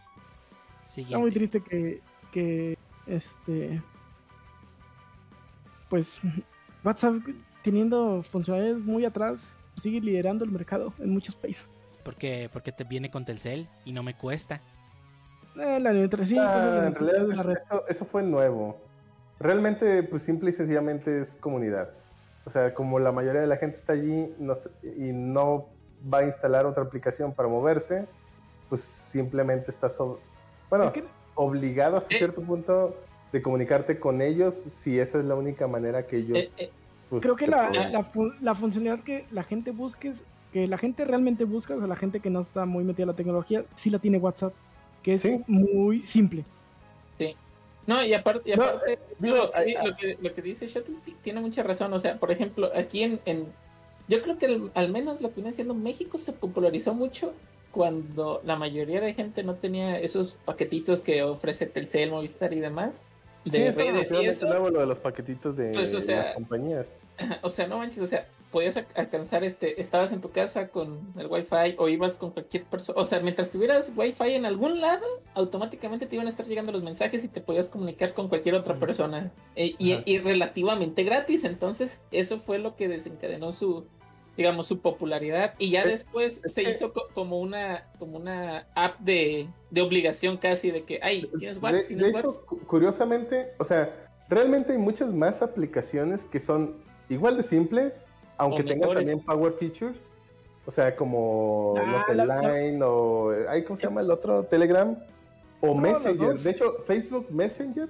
[0.86, 1.14] Siguiente.
[1.14, 2.76] Está muy triste que, que
[3.06, 3.80] este
[5.88, 6.20] pues
[6.84, 7.14] WhatsApp
[7.62, 11.70] teniendo funcionalidades muy atrás sigue liderando el mercado en muchos países.
[12.04, 14.60] Porque, porque te viene con Telcel y no me cuesta.
[15.56, 18.78] Eh, la 95 Ah, en realidad la eso, eso fue nuevo.
[19.40, 21.90] Realmente, pues simple y sencillamente es comunidad.
[22.44, 25.66] O sea, como la mayoría de la gente está allí no y no
[26.12, 28.06] va a instalar otra aplicación para moverse,
[28.68, 30.18] pues simplemente estás, ob-
[30.70, 32.18] bueno, Es que- obligado hasta Eh.
[32.18, 32.96] cierto punto
[33.32, 36.38] de comunicarte con ellos si esa es la única manera que ellos...
[36.38, 36.70] Eh, eh,
[37.10, 40.22] pues, Creo que la, la, fu- la funcionalidad que la gente busque, es-
[40.52, 43.08] que la gente realmente busca, o sea, la gente que no está muy metida en
[43.08, 44.52] la tecnología, sí la tiene WhatsApp,
[45.02, 45.42] que es Sí.
[45.46, 46.44] muy simple.
[47.86, 50.66] No, y aparte, y aparte eh, digo, lo, que, ay, lo, que, lo que dice
[50.66, 51.90] Shuttle ti- tiene mucha razón.
[51.94, 53.18] O sea, por ejemplo, aquí en.
[53.24, 53.46] en-
[54.08, 57.32] yo creo que el- al menos lo que viene siendo México se popularizó mucho
[57.72, 63.04] cuando la mayoría de gente no tenía esos paquetitos que ofrece Telcel, Movistar y demás.
[63.48, 64.70] De Sí, es redes y eso.
[64.70, 67.00] lo de los paquetitos de Pues, o sea, las compañías.
[67.42, 71.26] O sea, no manches, o sea, podías alcanzar este, estabas en tu casa con el
[71.26, 76.06] wifi o ibas con cualquier persona, o sea, mientras tuvieras wifi en algún lado, automáticamente
[76.06, 79.32] te iban a estar llegando los mensajes y te podías comunicar con cualquier otra persona
[79.56, 83.84] Eh, y, y relativamente gratis, entonces eso fue lo que desencadenó su
[84.38, 88.68] digamos su popularidad y ya Es- después es se hizo co- como una como una
[88.76, 92.60] app de, de obligación casi de que ay tienes WhatsApp de tienes hecho, WhatsApp cu-
[92.60, 96.76] curiosamente, o sea, realmente hay muchas más aplicaciones que son
[97.08, 100.12] igual de simples, aunque tengan también power features.
[100.66, 103.30] O sea, como, no Ah, sé, la- la- Line o...
[103.48, 104.44] ay, ¿Cómo se llama el otro?
[104.44, 104.96] Telegram.
[105.62, 106.38] O No, Messenger.
[106.38, 107.88] De hecho, Facebook Messenger,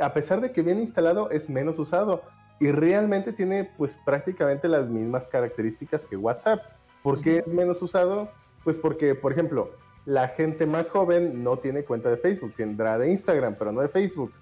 [0.00, 2.22] a pesar de que viene instalado, es menos usado.
[2.62, 6.62] Y realmente tiene pues prácticamente las mismas características que WhatsApp.
[7.02, 8.30] ¿Por qué es menos usado?
[8.62, 9.72] Pues porque, por ejemplo,
[10.04, 13.88] la gente más joven no tiene cuenta de Facebook, tendrá de Instagram, pero no de
[13.88, 14.32] Facebook.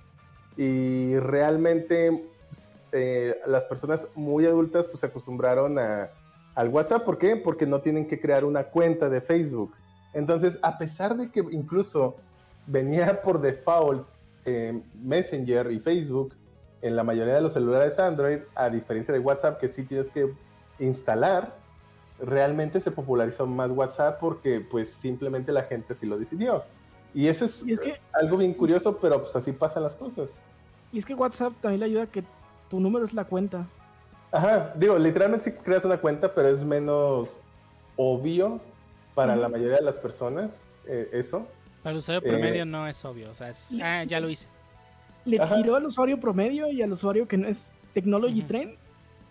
[0.59, 6.11] Y realmente pues, eh, las personas muy adultas pues se acostumbraron a,
[6.57, 7.07] al WhatsApp.
[7.07, 7.39] ¿Por qué?
[7.39, 9.73] Porque no tienen que crear una cuenta de Facebook.
[10.13, 12.17] Entonces, a pesar de que incluso
[12.67, 14.07] venía por default
[14.45, 16.35] eh, Messenger y Facebook
[16.83, 20.33] en la mayoría de los celulares Android, a diferencia de WhatsApp que sí tienes que
[20.79, 21.55] instalar,
[22.19, 26.65] realmente se popularizó más WhatsApp porque pues simplemente la gente sí lo decidió.
[27.15, 29.97] Y eso es, Y es que- eh, algo bien curioso, pero pues así pasan las
[29.97, 30.43] cosas.
[30.93, 32.25] Y es que WhatsApp también le ayuda a que
[32.69, 33.67] tu número es la cuenta.
[34.33, 37.41] Ajá, digo, literalmente sí creas una cuenta, pero es menos
[37.97, 38.61] obvio
[39.15, 41.47] para la mayoría de las personas eh, eso.
[41.83, 43.31] Para el usuario Eh, promedio no es obvio.
[43.31, 44.47] O sea, es, ah, ya lo hice.
[45.31, 45.57] Le Ajá.
[45.57, 48.49] tiró al usuario promedio y al usuario que no es Technology Ujú.
[48.49, 48.75] Trend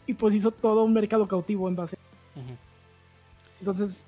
[0.08, 1.98] y pues hizo todo un mercado cautivo en base.
[2.36, 2.56] Ujú.
[3.60, 4.06] Entonces,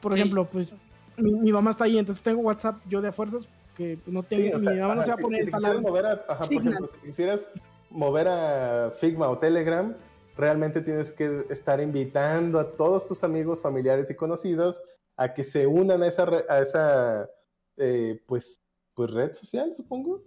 [0.00, 0.20] por Sí.
[0.20, 0.72] ejemplo, pues
[1.16, 3.46] mi, mi mamá está ahí, entonces tengo WhatsApp yo de fuerzas
[3.76, 5.52] que no tengo, Sí, o mi sea, mamá no se va a si- poner si
[5.52, 6.68] quisieras mover a, ajá, por Signal.
[6.74, 7.48] ejemplo, si quisieras
[7.90, 9.94] mover a Figma o Telegram,
[10.36, 14.82] realmente tienes que estar invitando a todos tus amigos, familiares y conocidos
[15.16, 17.28] a que se unan a esa, a esa
[17.76, 18.60] eh, pues,
[18.94, 20.22] pues red social, supongo,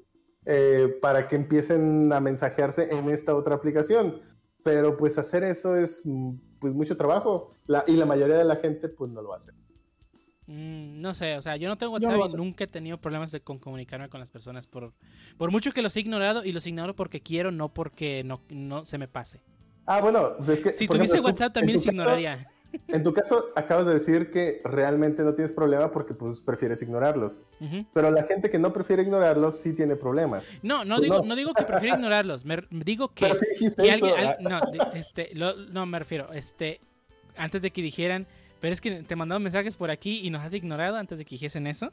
[0.46, 4.22] eh, para que empiecen a mensajearse en esta otra aplicación.
[4.64, 6.04] Pero pues hacer eso es
[6.60, 9.52] pues mucho trabajo la, y la mayoría de la gente pues no lo hace.
[10.46, 13.32] Mm, no sé, o sea, yo no tengo WhatsApp no y nunca he tenido problemas
[13.32, 14.94] de con comunicarme con las personas por,
[15.38, 18.84] por mucho que los he ignorado y los ignoro porque quiero, no porque no, no
[18.86, 19.42] se me pase.
[19.86, 20.74] Ah, bueno, pues es que...
[20.74, 22.48] Si tuviese ejemplo, WhatsApp también se caso- ignoraría.
[22.88, 27.44] En tu caso, acabas de decir que realmente no tienes problema porque pues prefieres ignorarlos.
[27.94, 30.48] Pero la gente que no prefiere ignorarlos sí tiene problemas.
[30.64, 31.26] No, no Pues digo, no.
[31.26, 34.06] no digo que prefiero ignorarlos, me, digo que, Pero sí dijiste que eso.
[34.08, 36.82] alguien, al- ah, no, este, lo- no me refiero, este,
[37.38, 38.26] antes de que dijeran,
[38.60, 41.32] pero es que te mandaron mensajes por aquí y nos has ignorado antes de que
[41.36, 41.92] dijesen eso.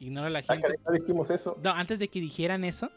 [0.00, 0.68] Ignora a la ah, gente.
[0.86, 1.58] no dijimos eso.
[1.62, 2.90] No, antes de que dijeran eso.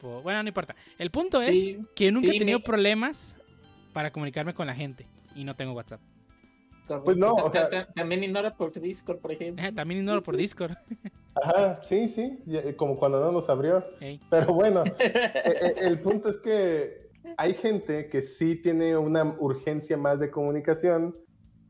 [0.00, 0.76] pues, bueno, no importa.
[0.98, 3.36] El punto es Sí, que nunca sí, he tenido me- problemas
[3.92, 5.06] para comunicarme con la gente
[5.38, 6.00] y no tengo WhatsApp.
[7.04, 10.36] Pues no, o sea- ta- también ignora por Discord por ejemplo Eh, También ignoro por
[10.36, 10.72] Discord.
[11.42, 13.84] Ajá, sí, sí, eh, como cuando no nos abrió.
[14.30, 15.12] Pero bueno, eh,
[15.44, 21.14] eh, el punto es que hay gente que sí tiene una urgencia más de comunicación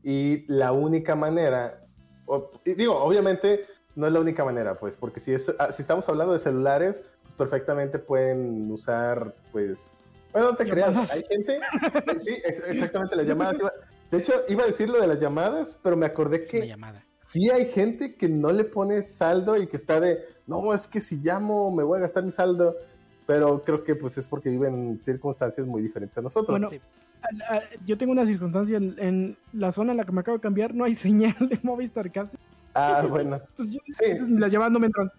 [0.01, 1.85] y la única manera,
[2.25, 3.65] o- y digo, obviamente
[3.95, 7.03] no es la única manera, pues, porque si, es, ah, si estamos hablando de celulares,
[7.23, 9.91] pues perfectamente pueden usar, pues,
[10.31, 11.11] bueno, no te creas, Llamadas.
[11.11, 13.59] hay gente, eh, sí, ex- exactamente las llamadas.
[13.59, 13.73] iba-
[14.11, 16.67] de hecho, iba a decir lo de las llamadas, pero me acordé Es una que
[16.67, 17.05] llamada.
[17.17, 20.99] sí hay gente que no le pone saldo y que está de, no, es que
[21.01, 22.75] si llamo me voy a gastar mi saldo,
[23.27, 26.59] pero creo que pues es porque viven en circunstancias muy diferentes a nosotros.
[26.59, 26.79] Bueno, Sí.
[27.21, 30.37] A- a- Yo tengo una circunstancia en, en la zona en la que me acabo
[30.37, 32.37] de cambiar, no hay señal de Movistar casi.
[32.73, 33.39] ah, bueno.
[33.57, 34.05] Entonces, Sí.
[34.37, 35.11] las llamadas no me entran.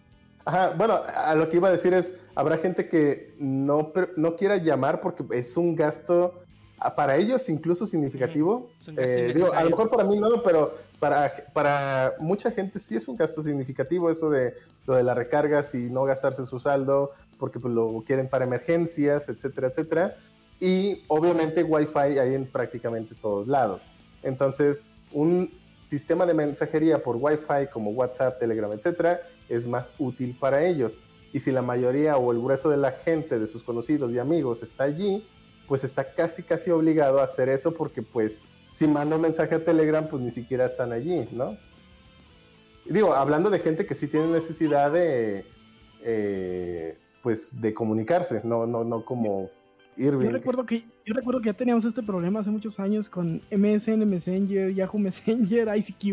[0.44, 4.56] Ajá, bueno, a lo que iba a decir es, habrá gente que no, no quiera
[4.56, 6.42] llamar porque es un gasto
[6.78, 8.70] ah, para ellos incluso significativo.
[8.96, 13.06] Eh, digo, a lo mejor para mí no, pero para, para mucha gente sí es
[13.08, 14.54] un gasto significativo eso de
[14.86, 19.28] lo de las recargas y no gastarse su saldo porque pues, lo quieren para emergencias,
[19.28, 20.16] etcétera, etcétera.
[20.60, 23.90] Y obviamente Wi-Fi hay en prácticamente todos lados.
[24.22, 25.50] Entonces, un
[25.88, 31.00] sistema de mensajería por Wi-Fi como WhatsApp, Telegram, etcétera, es más útil para ellos.
[31.32, 34.62] Y si la mayoría o el grueso de la gente, de sus conocidos y amigos
[34.62, 35.26] está allí,
[35.68, 38.40] pues está casi, casi obligado a hacer eso porque pues
[38.70, 41.56] si manda un mensaje a Telegram, pues ni siquiera están allí, ¿no?
[42.86, 45.44] Digo, hablando de gente que sí tiene necesidad de,
[46.02, 49.50] eh, pues, de comunicarse, no, no, no como
[49.96, 50.26] Irving.
[50.26, 54.04] Yo recuerdo que yo recuerdo que ya teníamos este problema hace muchos años con MSN
[54.06, 56.02] Messenger, Yahoo Messenger, ICQ.
[56.02, 56.10] Sí,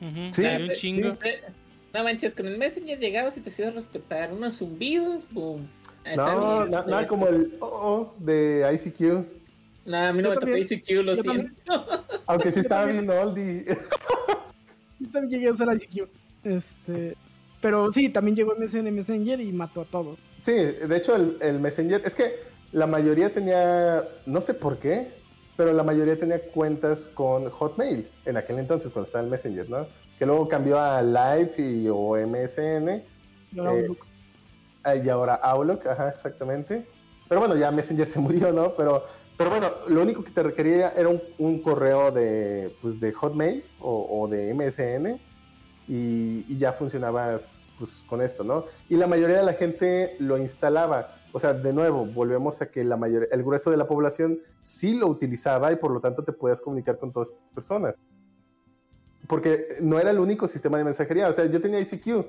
[0.00, 1.08] un sí, chingo.
[1.24, 1.42] Eh,
[1.96, 5.66] No manches, con el Messenger llegabas y te hacías respetar unos zumbidos, boom.
[6.14, 6.70] No, bien.
[6.70, 9.24] na- nada como el oh, oh de ICQ.
[9.86, 10.56] Nah, a mí no Yo me tocó.
[10.58, 11.52] ICQ, lo siento.
[12.26, 13.64] Aunque sí estaba bien oldie.
[15.00, 16.06] Yo también llegué a usar ICQ.
[16.44, 17.16] Este,
[17.62, 20.18] pero sí, también llegó MSN Messenger y mató a todos.
[20.38, 22.40] Sí, de hecho el, el Messenger, es que
[22.72, 25.14] la mayoría tenía, no sé por qué,
[25.56, 29.86] pero la mayoría tenía cuentas con Hotmail en aquel entonces cuando estaba el Messenger, ¿no?
[30.18, 33.02] Que luego cambió a Live y, o MSN
[33.52, 34.06] Y ahora Eh, Outlook.
[34.84, 36.86] ah, y ahora Outlook, ajá, exactamente.
[37.28, 38.74] Pero bueno, ya Messenger se murió, ¿no?
[38.76, 39.04] Pero,
[39.36, 43.64] pero bueno, lo único que te requería era un, un correo de, pues, de Hotmail
[43.80, 45.20] o, o de MSN
[45.88, 48.64] y, y ya funcionabas pues, con esto, ¿no?
[48.88, 51.14] Y la mayoría de la gente lo instalaba.
[51.32, 54.94] O sea, de nuevo, volvemos a que la mayoría, el grueso de la población sí
[54.94, 58.00] lo utilizaba y por lo tanto te puedes comunicar con todas estas personas.
[59.28, 61.28] Porque no era el único sistema de mensajería.
[61.28, 62.26] O sea, yo tenía ICQ,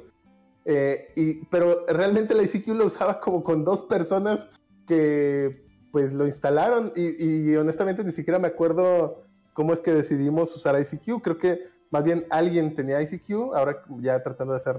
[0.66, 4.46] eh, y, pero realmente la ICQ lo usaba como con dos personas
[4.88, 9.24] que pues lo instalaron y, y honestamente ni siquiera me acuerdo
[9.54, 11.22] cómo es que decidimos usar ICQ.
[11.22, 14.76] Creo que más bien alguien tenía ICQ, ahora ya tratando de hacer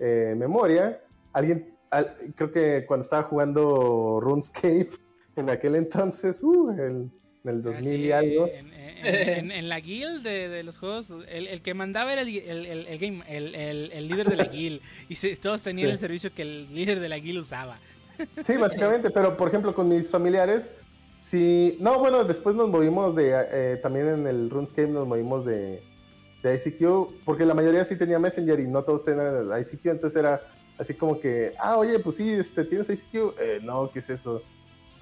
[0.00, 1.00] eh, memoria,
[1.32, 4.90] alguien, al- creo que cuando estaba jugando RuneScape
[5.36, 7.10] en aquel entonces, uh, el-
[7.44, 8.46] en el 2000 y Ah, sí, algo.
[8.48, 12.22] En, en- en- en la guild de, de los juegos, el, el que mandaba era
[12.22, 14.80] el, el- el- el game, el, el- el líder de la guild.
[15.08, 15.92] Y se- todos tenían Sí.
[15.92, 17.78] el servicio que el líder de la guild usaba.
[18.44, 20.70] Sí, básicamente, pero por ejemplo con mis familiares,
[21.16, 25.82] sí, no, bueno, después nos movimos de, eh, también en el RuneScape nos movimos de,
[26.42, 30.18] de ICQ, porque la mayoría sí tenía Messenger y no todos tenían el ICQ, entonces
[30.18, 30.40] era
[30.78, 33.34] así como que, ah, oye, pues sí, este, ¿tienes ICQ?
[33.40, 34.42] Eh, no, ¿qué es eso?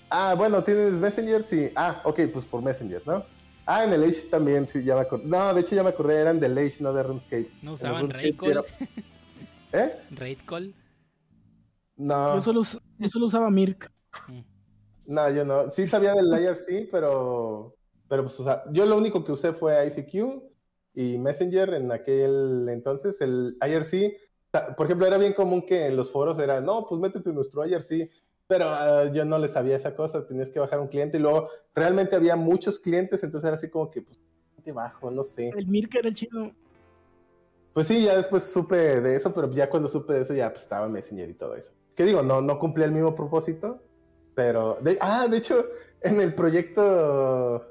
[0.09, 1.43] Ah, bueno, ¿tienes Messenger?
[1.43, 3.25] Sí, ah, ok, pues por Messenger, ¿no?
[3.67, 5.25] Ah, en el Age también, sí, ya me acordé.
[5.27, 7.51] No, de hecho ya me acordé, eran del Age, no de RuneScape.
[7.63, 8.89] No usaban RuneScape Raid sí era- Call.
[9.73, 9.97] ¿Eh?
[10.11, 10.75] Raid Call.
[11.97, 12.35] No.
[12.37, 13.91] Yo, solo, us- yo solo usaba Mirk.
[14.29, 14.41] Mm.
[15.07, 15.71] No, yo no.
[15.71, 17.77] Sí sabía del IRC, pero,
[18.09, 20.43] pero pues, o sea, yo lo único que usé fue ICQ
[20.95, 23.21] y Messenger en aquel entonces.
[23.21, 24.17] El IRC,
[24.77, 27.67] por ejemplo, era bien común que en los foros era, no, pues métete en nuestro
[27.67, 28.11] IRC,
[28.47, 31.49] pero ah, yo no le sabía esa cosa, tenías que bajar un cliente y luego
[31.75, 34.21] realmente había muchos clientes, entonces era así como que, pues,
[34.63, 35.49] te bajo, no sé.
[35.57, 36.53] El Mirk era el chido.
[37.75, 40.63] Pues sí, ya después supe de eso, pero ya cuando supe de eso ya pues,
[40.65, 41.73] estaba Messenger y todo eso.
[41.97, 43.83] Que digo, no, no cumplía el mismo propósito,
[44.35, 44.77] pero...
[44.83, 45.67] De, ah, de hecho,
[46.03, 47.67] en el proyecto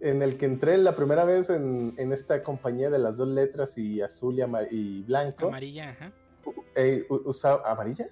[0.00, 3.76] en el que entré la primera vez en, en esta compañía de las dos letras
[3.78, 6.12] y azul y, ama- y blanco, Amarilla, ajá.
[6.76, 7.62] eh, usaba...
[7.70, 8.08] ¿Amarilla?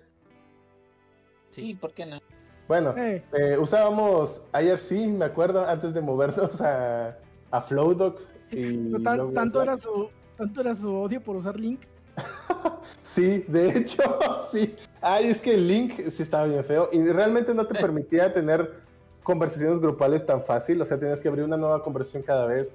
[1.50, 1.74] Sí.
[1.74, 2.20] ¿por qué no?
[2.68, 7.16] Bueno, Eh, eh, usábamos IRC, me acuerdo, antes de movernos a,
[7.50, 8.20] a Flowdoc.
[8.50, 11.80] Y tan- tanto, era su, tanto era su odio por usar Link.
[13.02, 14.02] Sí, de hecho,
[14.52, 14.76] sí.
[15.00, 18.74] Ay, es que el link sí estaba bien feo y realmente no te permitía tener
[19.22, 22.72] conversaciones grupales tan fácil, o sea, tenías que abrir una nueva conversación cada vez.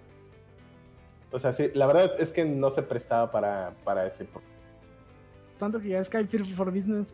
[1.31, 4.27] O sea, sí, la verdad es que no se prestaba para, para ese.
[5.59, 7.13] Tanto que ya Skype for Business,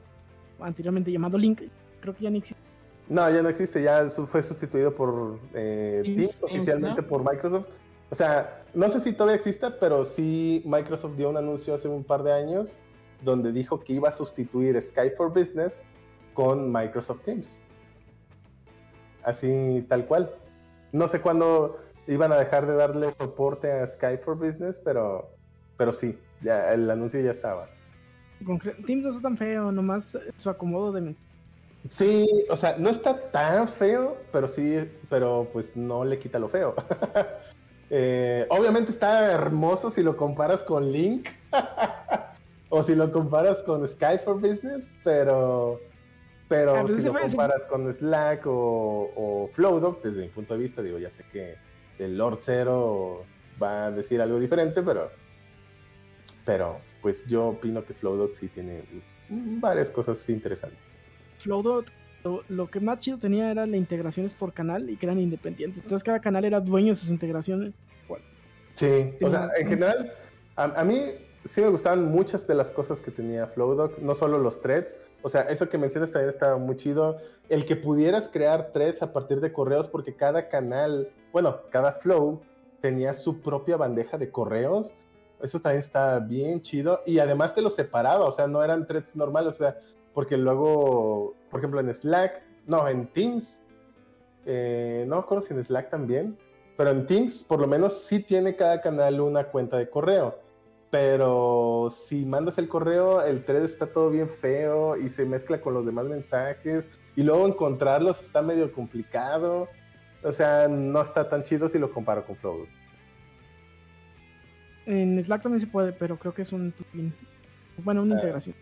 [0.63, 1.61] anteriormente llamado Link,
[1.99, 2.63] creo que ya ni existe.
[3.09, 7.07] No, ya no existe, ya fue sustituido por eh, Teams, Teams, Teams, oficialmente ¿no?
[7.07, 7.67] por Microsoft.
[8.09, 12.03] O sea, no sé si todavía exista, pero sí Microsoft dio un anuncio hace un
[12.03, 12.75] par de años
[13.21, 15.83] donde dijo que iba a sustituir Skype for Business
[16.33, 17.61] con Microsoft Teams.
[19.23, 20.33] Así tal cual.
[20.91, 25.29] No sé cuándo iban a dejar de darle soporte a Skype for Business, pero,
[25.77, 27.69] pero sí, ya el anuncio ya estaba.
[28.85, 31.31] Teams no está tan feo, nomás su acomodo de mensajes.
[31.89, 34.77] Sí, o sea, no está tan feo, pero sí,
[35.09, 36.75] pero pues no le quita lo feo.
[37.93, 41.27] Eh, obviamente está hermoso si lo comparas con Link
[42.69, 45.81] o si lo comparas con Skype for Business, pero,
[46.47, 50.61] pero Ah, pues si lo comparas con Slack o, o Flowdoc, desde mi punto de
[50.61, 51.57] vista, digo, ya sé que
[51.99, 53.25] el Lord Zero
[53.61, 55.09] va a decir algo diferente, pero,
[56.45, 58.83] pero pues yo opino que Flowdoc sí tiene
[59.29, 60.79] varias cosas interesantes.
[61.39, 61.91] Flowdot,
[62.23, 65.83] lo, lo que más chido tenía era las integraciones por canal y que eran independientes.
[65.83, 67.75] Entonces cada canal era dueño de sus integraciones.
[68.73, 70.13] Sí, o sea, en general,
[70.55, 70.97] a, a mí
[71.45, 75.29] sí me gustaban muchas de las cosas que tenía Flowdoc, no solo los threads, o
[75.29, 77.17] sea, eso que mencionas también estaba muy chido,
[77.49, 82.41] el que pudieras crear threads a partir de correos, porque cada canal, bueno, cada flow
[82.81, 84.93] tenía su propia bandeja de correos,
[85.43, 89.15] eso también está bien chido, y además te los separaba, o sea, no eran threads
[89.15, 89.77] normales, o sea,
[90.13, 93.61] porque luego, por ejemplo, en Slack, no, en Teams,
[94.45, 96.37] eh, no me acuerdo si en Slack también,
[96.77, 100.39] pero en Teams por lo menos sí tiene cada canal una cuenta de correo.
[100.89, 105.73] Pero si mandas el correo, el thread está todo bien feo y se mezcla con
[105.73, 106.89] los demás mensajes.
[107.15, 109.69] Y luego encontrarlos está medio complicado.
[110.21, 112.67] O sea, no está tan chido si lo comparo con Flow.
[114.91, 117.13] En Slack también se puede, pero creo que es un plugin.
[117.77, 118.17] Bueno, una Ah.
[118.17, 118.55] integración.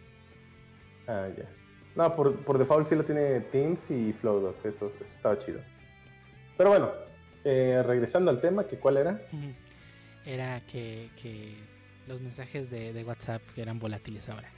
[1.07, 1.45] Ah, ya.
[1.95, 5.59] No, por, por default sí lo tiene Teams y Flowdog, eso, eso estaba chido.
[6.55, 6.91] Pero bueno,
[7.43, 9.21] eh, regresando al tema, que cuál era?
[10.25, 11.55] Era que, que
[12.07, 14.49] los mensajes de, de WhatsApp eran volátiles ahora.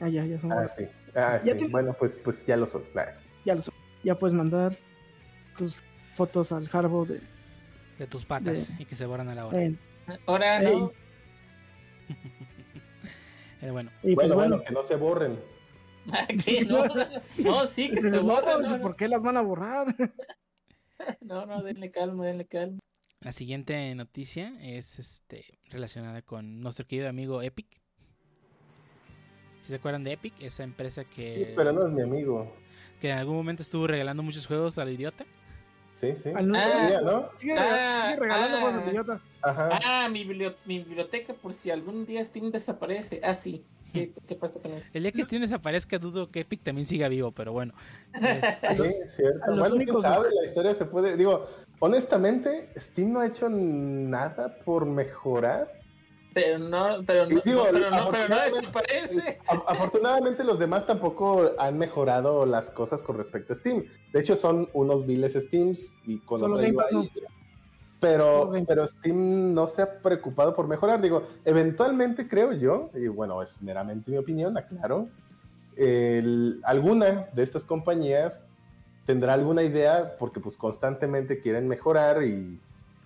[0.00, 0.50] Ah, ya, ya son.
[0.52, 0.84] Ah, sí.
[1.14, 1.52] Ah, sí.
[1.70, 2.82] Bueno, pues, pues ya lo son.
[2.94, 3.04] Nah.
[3.44, 3.70] Ya lo sé.
[4.02, 4.74] Ya puedes mandar
[5.56, 5.76] tus
[6.14, 7.20] fotos al Harbo de.
[7.98, 9.62] De tus patas y que se borran a la hora.
[9.62, 9.76] eh,
[10.26, 10.92] Ahora no.
[13.62, 15.38] Pero bueno, y pues bueno, bueno, bueno, que no se borren.
[16.44, 16.64] ¿Qué?
[16.64, 16.84] No,
[17.38, 18.56] no, sí, que se no, borra.
[18.58, 19.94] pues, No, ¿por qué las van a borrar?
[21.20, 22.80] no, no, denle calma, denle calma.
[23.20, 27.68] la siguiente noticia es este relacionada con nuestro querido amigo Epic.
[29.60, 32.52] Si se acuerdan de Epic, esa empresa que, Sí, pero no es mi amigo.
[33.00, 35.24] que en algún momento estuvo regalando muchos juegos al idiota.
[35.94, 36.30] Sí, sí.
[36.34, 36.68] Al- Ah.
[36.72, 37.28] Sabía, ¿no?
[37.38, 38.76] sigue, Ah, sigue regalando ah.
[38.84, 39.20] de idiota.
[39.42, 39.80] Ajá.
[39.84, 43.20] Ah, mi, biblio- mi biblioteca, por si algún día Steam desaparece.
[43.22, 43.64] Ah, sí.
[43.92, 44.86] ¿Qué, qué pasa con eso?
[44.92, 47.74] El día que Steam desaparezca, dudo que Epic también siga vivo, pero bueno.
[48.14, 49.40] Este, Sí, es cierto.
[49.46, 51.16] Bueno, quién únicos- sabe, la historia se puede.
[51.16, 51.46] Digo,
[51.78, 55.81] honestamente, Steam no ha hecho nada por mejorar.
[56.34, 59.38] Pero no, pero no, digo, no, pero no, pero no afortunadamente- desaparece.
[59.66, 63.84] Afortunadamente, los demás tampoco han mejorado las cosas con respecto a Steam.
[64.12, 66.74] De hecho, son unos viles Steams y con Solo UI.
[68.00, 71.00] Pero, Solo pero Steam no se ha preocupado por mejorar.
[71.00, 75.08] Digo, eventualmente creo yo, y bueno, es meramente mi opinión, aclaro,
[75.76, 78.42] el- alguna de estas compañías
[79.06, 82.60] tendrá alguna idea porque pues constantemente quieren mejorar y,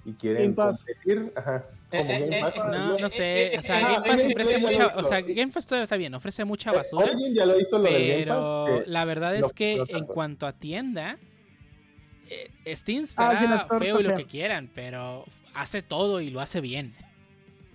[0.06, 0.84] y quieren Game Pass.
[0.84, 1.32] competir.
[1.36, 2.56] Ajá, como Eh, eh, Game Pass.
[2.56, 3.52] eh, por no, no sé.
[3.58, 4.86] O sea, Eh, Game eh, Pass eh, ofrece eh, mucha.
[4.96, 5.20] O sea.
[5.20, 7.06] Game Pass todavía está bien, ofrece mucha Eh, basura.
[7.06, 8.52] Origin ya lo hizo lo del Game Pass.
[8.66, 10.12] Pero la verdad no- es que no en tanto.
[10.14, 11.18] cuanto a tienda,
[12.30, 16.40] eh, Steam Ah, estará Store feo y lo que quieran, pero hace todo y lo
[16.40, 16.94] hace bien.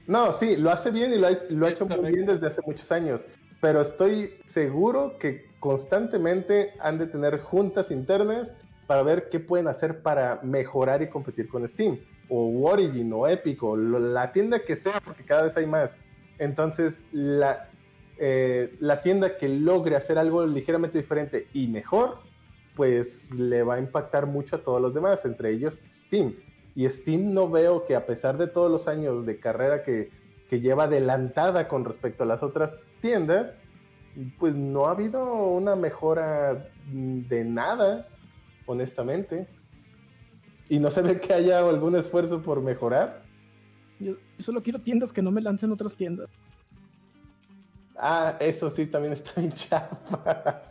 [0.07, 2.47] No, sí, lo hace bien y lo ha, lo ha Es hecho muy bien desde
[2.47, 3.25] hace muchos años.
[3.61, 8.51] Pero estoy seguro que constantemente han de tener juntas internas
[8.87, 11.99] para ver qué pueden hacer para mejorar y competir con Steam,
[12.33, 15.99] o Origin, o Epic, la tienda que sea, porque cada vez hay más.
[16.39, 17.69] Entonces, la,
[18.17, 22.19] eh, la tienda que logre hacer algo ligeramente diferente y mejor,
[22.73, 26.35] pues le va a impactar mucho a todos los demás, entre ellos Steam.
[26.73, 30.09] Y Steam no veo que a pesar de todos los años de carrera que,
[30.49, 33.57] que lleva adelantada con respecto a las otras tiendas,
[34.39, 38.07] pues no ha habido una mejora de nada,
[38.67, 39.47] honestamente.
[40.71, 43.23] Y no se ve que haya algún esfuerzo por mejorar.
[43.99, 46.29] Yo, yo solo quiero tiendas que no me lancen otras tiendas.
[47.97, 50.61] Ah, eso sí también está bien chafa.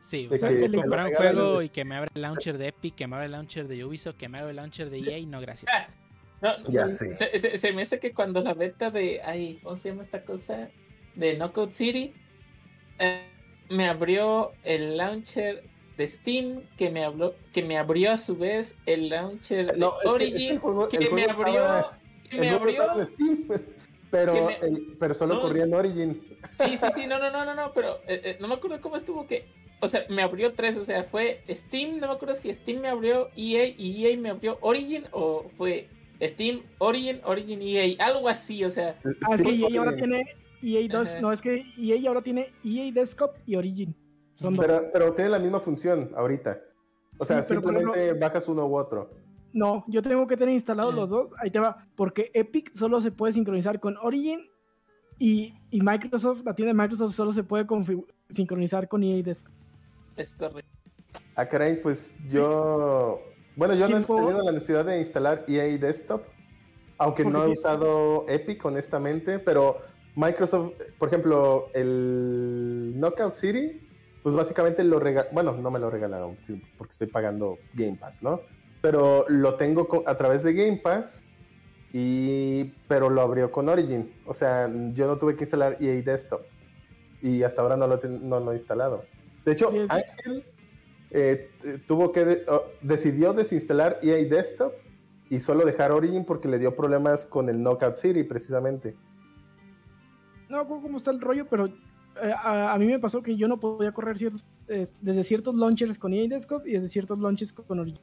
[0.00, 2.94] Sí, o sea, que- comprar un juego y que me abra el launcher de Epic,
[2.94, 5.40] que me abra el launcher de Ubisoft, que me abra el launcher de EA, no
[5.40, 5.72] gracias.
[6.40, 7.30] No, Ya se, sé.
[7.32, 9.22] Se, se- se me hace que cuando la beta de.
[9.24, 10.68] Ay, ¿Cómo se llama esta cosa?
[11.16, 12.12] De Knockout City.
[13.00, 13.26] eh,
[13.70, 15.64] me abrió el launcher
[15.96, 16.62] de Steam.
[16.76, 19.98] Que me, habló, que me abrió a su vez el launcher de No, es que-
[19.98, 20.52] es que Origin.
[20.52, 21.60] el juego- que el me juego abrió.
[21.62, 21.98] estaba-
[22.30, 23.04] que El me abrió.
[23.06, 23.48] Steam,
[24.10, 26.22] pero, que me- el- pero solo No, corría en Origin.
[26.58, 28.96] Sí, sí, sí, no, no, no, no, no, pero eh, eh, no me acuerdo cómo
[28.96, 29.46] estuvo que.
[29.80, 32.88] O sea, me abrió tres, o sea, fue Steam, no me acuerdo si Steam me
[32.88, 35.88] abrió EA y EA me abrió Origin o fue
[36.22, 38.96] Steam, Origin, Origin, EA, algo así, o sea,
[39.28, 40.24] Ah, es que EA ahora tiene
[40.62, 41.08] EA 2.
[41.08, 41.20] Ajá.
[41.20, 43.94] No, es que EA ahora tiene EA Desktop y Origin.
[44.34, 44.66] Son dos.
[44.92, 46.60] Pero, tiene la misma función ahorita.
[47.18, 49.10] O sea, Sí, simplemente bajas uno u otro.
[49.52, 50.96] No, yo tengo que tener instalados Mm.
[50.96, 51.30] los dos.
[51.38, 51.86] Ahí te va.
[51.94, 54.40] Porque Epic solo se puede sincronizar con Origin
[55.18, 57.64] y, y Microsoft, la tienda de Microsoft solo se puede
[58.30, 59.52] sincronizar con EA Desktop.
[60.16, 60.70] es correcto.
[61.36, 63.20] Ah, caray, pues yo.
[63.56, 66.22] Bueno, yo no he tenido la necesidad de instalar EA Desktop.
[66.98, 69.38] Aunque no he usado Epic, honestamente.
[69.38, 69.78] Pero
[70.16, 73.80] Microsoft, por ejemplo, el Knockout City,
[74.24, 75.34] pues básicamente lo regalaron.
[75.34, 76.36] Bueno, no me lo regalaron,
[76.78, 78.40] porque estoy pagando Game Pass, ¿no?
[78.80, 81.22] Pero lo tengo a través de Game Pass.
[81.92, 84.12] Y, pero lo abrió con Origin.
[84.26, 86.40] O sea, yo no tuve que instalar EA Desktop.
[87.22, 89.04] Y hasta ahora no lo, no lo he instalado.
[89.44, 90.44] De hecho, Sí, Ángel
[91.10, 91.50] eh,
[91.86, 94.72] tuvo que de- oh, decidió desinstalar EA Desktop
[95.28, 98.96] y solo dejar Origin porque le dio problemas con el Knockout City precisamente.
[100.48, 101.68] No cómo está el rollo, pero
[102.20, 105.98] a, a mí me pasó que yo no podía correr ciertos, eh, desde ciertos launchers
[105.98, 108.00] con EA Desktop y desde ciertos launchers con Origin.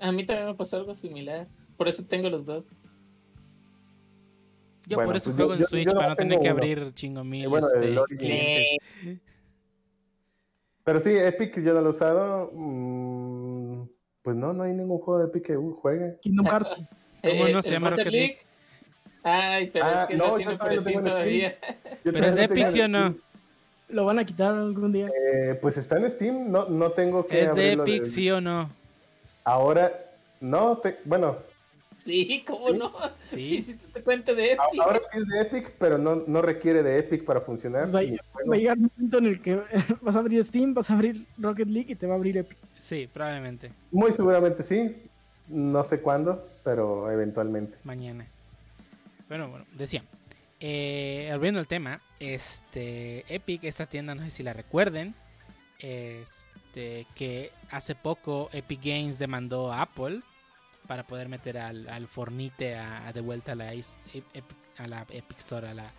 [0.00, 1.46] A mí también me pasó algo similar,
[1.76, 2.64] por eso tengo los dos.
[4.88, 6.44] Yo Bueno, por eso pues yo- juego en yo- Switch yo para no tener que
[6.50, 6.54] uno.
[6.56, 8.76] abrir chingo mil bueno, el este, clientes.
[10.84, 12.50] Pero sí, Epic yo no lo he usado.
[12.52, 13.88] mm,
[14.22, 16.18] pues no, no hay ningún juego de Epic que uh, juegue.
[16.22, 16.76] Kingdom Hearts.
[16.76, 18.36] ¿Cómo Eh, no se llama Rocket League?
[19.28, 21.12] Ay, pero Ah, es que no, no, yo tiene todavía lo tengo en Steam.
[21.18, 21.56] todavía.
[22.04, 23.16] Yo ¿Pero es de Epic, sí o no?
[23.88, 25.06] Lo van a quitar algún día.
[25.06, 28.40] Eh, pues está en Steam, no, no tengo que ¿Es de Epic, desde- sí o
[28.40, 28.70] no?
[29.44, 29.92] Ahora,
[30.40, 31.38] no, te- bueno,
[31.96, 32.78] Sí, ¿cómo ¿Sí?
[32.78, 32.92] no?
[33.24, 33.40] Sí.
[33.56, 34.80] Hiciste tu cuenta de Epic.
[34.80, 37.92] ahora sí es de Epic, pero no, no requiere de Epic para funcionar.
[37.92, 39.60] Va a- y el juego- Va a llegar un momento en el que
[40.02, 42.58] vas a abrir Steam, vas a abrir Rocket League y te va a abrir Epic.
[42.76, 43.72] Sí, probablemente.
[43.90, 44.94] Muy seguramente sí,
[45.48, 47.78] no sé cuándo, pero eventualmente.
[47.82, 48.26] Mañana.
[49.28, 50.04] Bueno, bueno, decía.
[50.60, 55.14] Eh, volviendo al tema, este Epic, esta tienda, no sé si la recuerden,
[55.78, 60.22] este que hace poco Epic Games demandó a Apple
[60.86, 64.42] para poder meter al, al Fornite a, de vuelta a la, Epic-
[64.78, 65.92] a la Epic Store, a la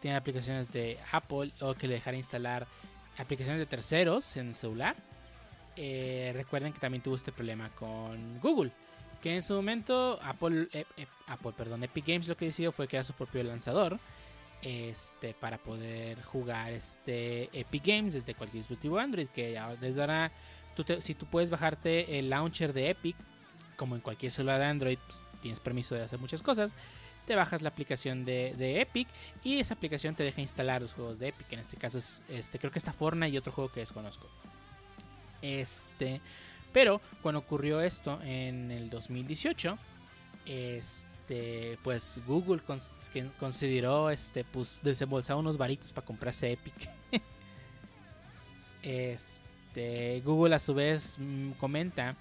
[0.00, 2.68] tienda de aplicaciones de Apple, o que le dejara instalar
[3.16, 4.94] aplicaciones de terceros en el celular.
[5.74, 8.70] Eh, recuerden que también tuvo este problema con Google
[9.22, 12.86] que en su momento Apple, Ep- Ep- Apple, perdón, Epic Games lo que decidió fue
[12.88, 13.98] crear su propio lanzador
[14.62, 20.32] este para poder jugar este Epic Games desde cualquier dispositivo Android que desde ahora
[20.74, 23.14] tú si tú puedes bajarte el launcher de Epic
[23.76, 26.74] como en cualquier celular de Android pues, tienes permiso de hacer muchas cosas
[27.24, 29.06] te bajas la aplicación de, de Epic
[29.44, 32.58] y esa aplicación te deja instalar los juegos de Epic en este caso es este
[32.58, 34.26] creo que está Fortnite y otro juego que desconozco.
[35.40, 36.20] Este
[36.72, 39.78] pero cuando ocurrió esto en el 2018,
[40.46, 42.62] este, pues Google
[43.38, 46.90] consideró este, pues, desembolsar unos varitos para comprarse Epic.
[48.82, 52.16] este, Google a su vez mm, comenta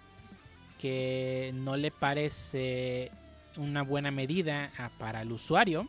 [0.80, 3.12] que no le parece
[3.58, 5.88] una buena medida ah, para el usuario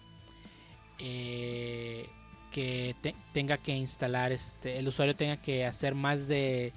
[0.99, 2.09] eh,
[2.51, 6.73] que te- tenga que instalar este el usuario tenga que hacer más de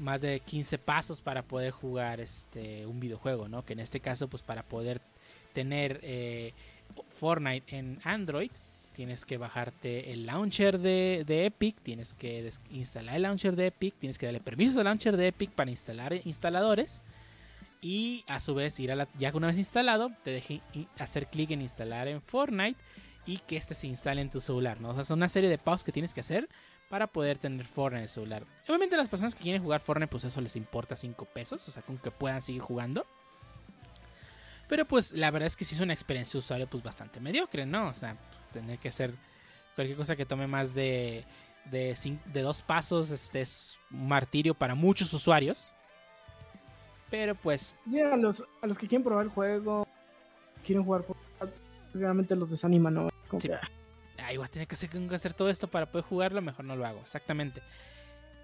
[0.00, 3.64] más de 15 pasos para poder jugar este un videojuego, ¿no?
[3.64, 5.00] Que en este caso, pues para poder
[5.52, 6.52] tener eh,
[7.10, 8.50] Fortnite en Android,
[8.92, 13.94] tienes que bajarte el launcher de, de Epic, tienes que instalar el launcher de Epic,
[13.98, 17.00] tienes que darle permisos al launcher de Epic para instalar instaladores
[17.80, 20.60] y a su vez ir a la, ya que una vez instalado, te deje
[20.98, 22.78] hacer clic en instalar en Fortnite
[23.26, 24.90] y que este se instale en tu celular, ¿no?
[24.90, 26.48] O sea, son una serie de pasos que tienes que hacer
[26.90, 28.42] para poder tener Fortnite en el celular.
[28.66, 31.82] Obviamente las personas que quieren jugar Fortnite, pues eso les importa 5 pesos, o sea,
[31.84, 33.06] con que puedan seguir jugando.
[34.68, 37.64] Pero pues la verdad es que sí es una experiencia de usuario pues bastante mediocre,
[37.64, 37.88] ¿no?
[37.88, 38.16] O sea,
[38.52, 39.14] tener que hacer
[39.76, 41.24] cualquier cosa que tome más de,
[41.70, 45.72] de, dos pasos este es un martirio para muchos usuarios.
[47.08, 49.86] Pero pues Ya, a los, a los que quieren probar el juego,
[50.64, 51.24] quieren jugar, juegos,
[51.94, 53.08] realmente los desanima, ¿no?
[53.28, 53.48] Como Sí.
[53.48, 53.60] que, ah,
[54.30, 56.76] ay, voy a tener que hacer, que hacer todo esto para poder jugarlo, mejor no
[56.76, 57.60] lo hago, exactamente.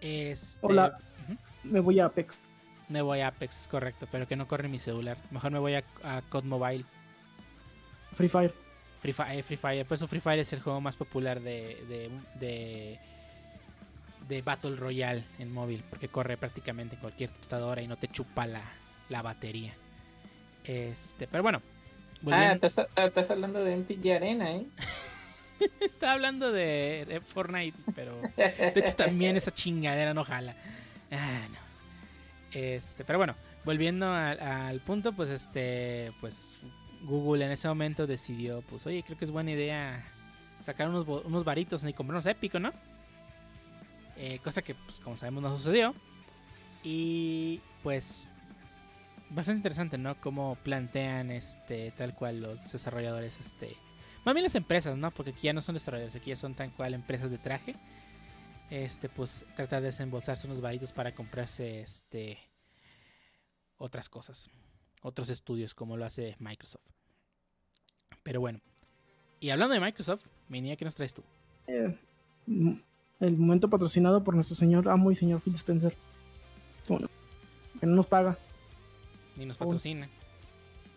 [0.00, 0.98] Este, Hola.
[1.62, 2.40] me voy a Apex.
[2.88, 5.16] Me voy a Apex, es correcto, pero que no corre mi celular.
[5.30, 6.84] Mejor me voy a, a COD Mobile.
[8.12, 8.52] Free Fire.
[9.00, 9.86] Free Fire, Free Fire.
[9.86, 12.10] Por eso Free Fire es el juego más popular de, de,
[12.40, 12.98] de,
[14.28, 15.84] de Battle Royale en móvil.
[15.88, 18.62] Porque corre prácticamente en cualquier tostadora y no te chupa la,
[19.08, 19.74] la batería.
[20.64, 21.62] Este, pero bueno.
[22.30, 24.66] Ah, estás, ah, estás hablando de MTG Arena, ¿eh?
[25.80, 30.54] Estaba hablando de, de Fortnite, pero de hecho también esa chingadera no jala.
[31.10, 31.58] Ah, no.
[32.52, 33.34] Este, pero bueno,
[33.64, 36.54] volviendo al, punto, pues este, pues
[37.02, 40.04] Google en ese momento decidió, pues oye, creo que es buena idea
[40.60, 42.72] sacar unos, unos varitos y comprarnos épico, ¿no?
[44.16, 45.94] Eh, cosa que, pues como sabemos, no sucedió.
[46.82, 48.26] Y pues
[49.30, 50.18] bastante interesante, ¿no?
[50.20, 53.76] Cómo plantean este tal cual los desarrolladores este
[54.26, 55.10] más bien las empresas, ¿no?
[55.12, 57.74] Porque aquí ya no son desarrolladores, aquí ya son tal cual empresas de traje.
[58.68, 62.38] Este, pues tratar de desembolsarse unos varitos para comprarse este
[63.78, 64.50] otras cosas,
[65.02, 66.82] otros estudios como lo hace Microsoft.
[68.22, 68.58] Pero bueno,
[69.38, 71.22] y hablando de Microsoft, Minia, ¿qué nos traes tú?
[71.68, 71.96] Eh,
[72.46, 72.72] mm,
[73.20, 75.94] el momento patrocinado por nuestro señor amo y señor Phil Spencer.
[76.88, 77.08] Bueno,
[77.78, 78.36] que no nos paga,
[79.36, 79.64] Ni nos Oh.
[79.66, 80.08] patrocina.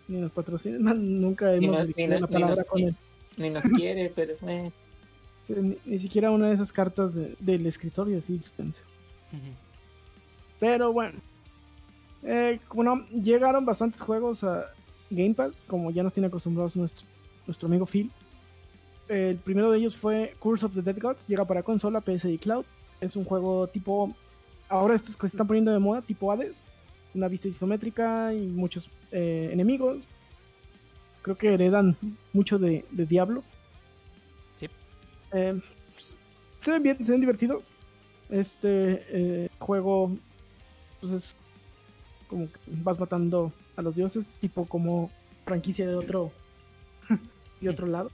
[0.08, 2.96] ni nos patrocina, nunca hemos nos- ni la ni palabra nos- con él.
[3.38, 4.72] Ni nos quiere, pero eh,
[5.46, 8.86] Sí, ni, ni siquiera una de esas cartas de- del escritorio de Phil Spencer.
[10.60, 11.20] Pero bueno,
[12.24, 14.66] eh, como no, llegaron bastantes juegos a
[15.10, 17.08] Game Pass, como ya nos tiene acostumbrados nuestro,
[17.48, 18.12] nuestro amigo Phil.
[19.08, 22.38] El primero de ellos fue Curse of the Dead Gods, llega para consola, PS y
[22.38, 22.66] Cloud.
[23.02, 24.14] Es un juego tipo,
[24.68, 26.62] ahora estos que se están poniendo de moda, tipo Hades,
[27.16, 30.08] una vista isométrica y muchos eh, enemigos.
[31.22, 31.98] Creo que heredan
[32.34, 33.44] mucho de, de Diablo.
[34.58, 34.68] Sí.
[35.34, 35.60] Eh,
[35.94, 36.16] pues,
[36.62, 37.74] se ven bien, se ven divertidos.
[38.30, 40.16] Este eh, juego,
[41.02, 41.36] pues es
[42.28, 45.10] como que vas matando a los dioses, tipo como
[45.46, 46.32] franquicia de otro,
[47.62, 48.12] de otro lado.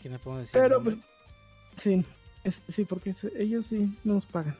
[0.00, 0.52] ¿Qué no puedo decir?
[0.60, 0.96] Pero pues,
[1.76, 2.04] sí,
[2.44, 4.56] es- sí, porque ellos sí no nos pagan.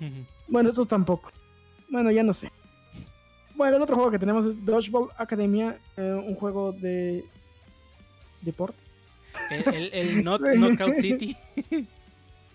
[0.48, 1.30] Bueno, estos tampoco.
[1.88, 2.50] Bueno, ya no sé.
[3.62, 7.24] Bueno, el otro juego que tenemos es Dodgeball Academia, eh, un juego de
[8.40, 8.76] deporte.
[9.50, 11.36] el, el, el Knock- Knockout City.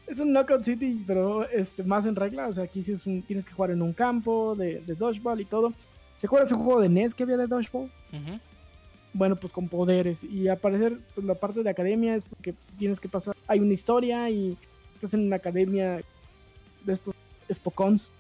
[0.06, 2.48] Es un Knockout City, pero este, más en regla.
[2.48, 5.40] O sea, aquí sí es un, tienes que jugar en un campo de, de Dodgeball
[5.40, 5.72] y todo.
[6.18, 7.90] ¿Se acuerdan ese juego de NES que había de Dodgeball?
[8.14, 8.40] Ujú.
[9.14, 10.24] Bueno, pues con poderes.
[10.26, 13.34] Y al parecer, pues, la parte de academia es porque tienes que pasar.
[13.48, 14.58] Hay una historia y
[14.96, 16.02] estás en una academia
[16.86, 17.14] de estos
[17.52, 18.12] Spokons.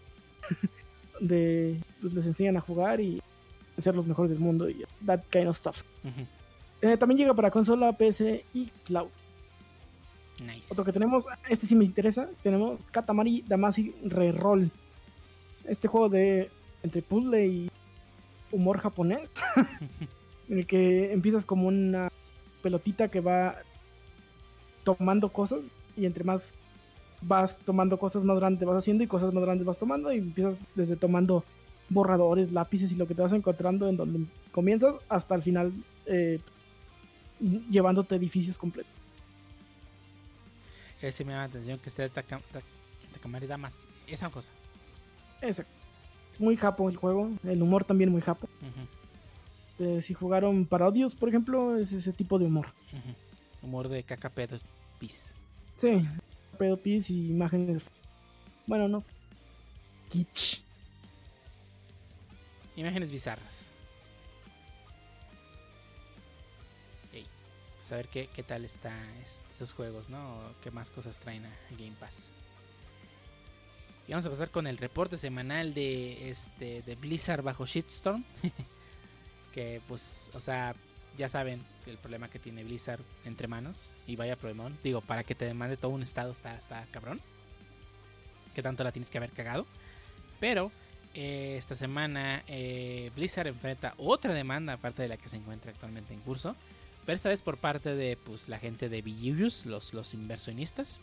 [1.19, 3.21] de, pues les enseñan a jugar y
[3.77, 5.83] ser los mejores del mundo y that kind of stuff.
[6.81, 9.09] Eh, también llega para consola, PC y cloud.
[10.43, 10.67] Nice.
[10.69, 14.71] Otro que tenemos, este sí me interesa, tenemos Katamari Damacy Reroll.
[15.65, 16.49] Este juego de
[16.83, 17.71] entre puzzle y
[18.51, 19.29] humor japonés,
[20.49, 22.11] en el que empiezas como una
[22.61, 23.55] pelotita que va
[24.83, 25.59] tomando cosas
[25.95, 26.53] y entre más
[27.21, 30.61] vas tomando cosas más grandes vas haciendo y cosas más grandes vas tomando y empiezas
[30.75, 31.43] desde tomando
[31.89, 35.71] borradores, lápices y lo que te vas encontrando en donde comienzas hasta el final
[36.05, 36.39] eh,
[37.69, 38.91] llevándote edificios completos.
[41.01, 43.85] Ese me llama la atención que esté Takamari Damas.
[44.07, 44.51] Esa cosa.
[45.41, 45.71] Exacto.
[46.31, 48.49] Es muy japo el juego, el humor también muy japo.
[49.79, 52.73] Eh, si jugaron Parodios, por ejemplo, es ese tipo de humor.
[53.61, 54.57] Humor de caca pedo
[54.99, 55.25] pis.
[55.77, 56.07] Sí,
[56.57, 57.83] pedo pis y imágenes.
[58.65, 59.03] Bueno, no.
[60.09, 60.61] Kitsch.
[62.75, 63.71] Imágenes bizarras.
[67.13, 67.25] Ey,
[67.77, 68.93] pues a ver qué, qué tal está
[69.23, 70.53] estos juegos, ¿no?
[70.61, 72.31] ¿Qué más cosas traen a Game Pass?
[74.07, 78.23] Y vamos a pasar con el reporte semanal de este de Blizzard bajo Shitstorm.
[79.53, 80.75] que pues, o sea,
[81.17, 83.89] ya saben el problema que tiene Blizzard entre manos.
[84.05, 84.77] Y vaya problemón.
[84.83, 87.19] Digo, para que te demande todo un estado está, está cabrón.
[88.53, 89.65] Que tanto la tienes que haber cagado.
[90.39, 90.71] Pero
[91.13, 96.13] eh, esta semana eh, Blizzard enfrenta otra demanda aparte de la que se encuentra actualmente
[96.13, 96.55] en curso.
[97.05, 100.99] Pero esta vez por parte de pues, la gente de Billurious, los, los inversionistas.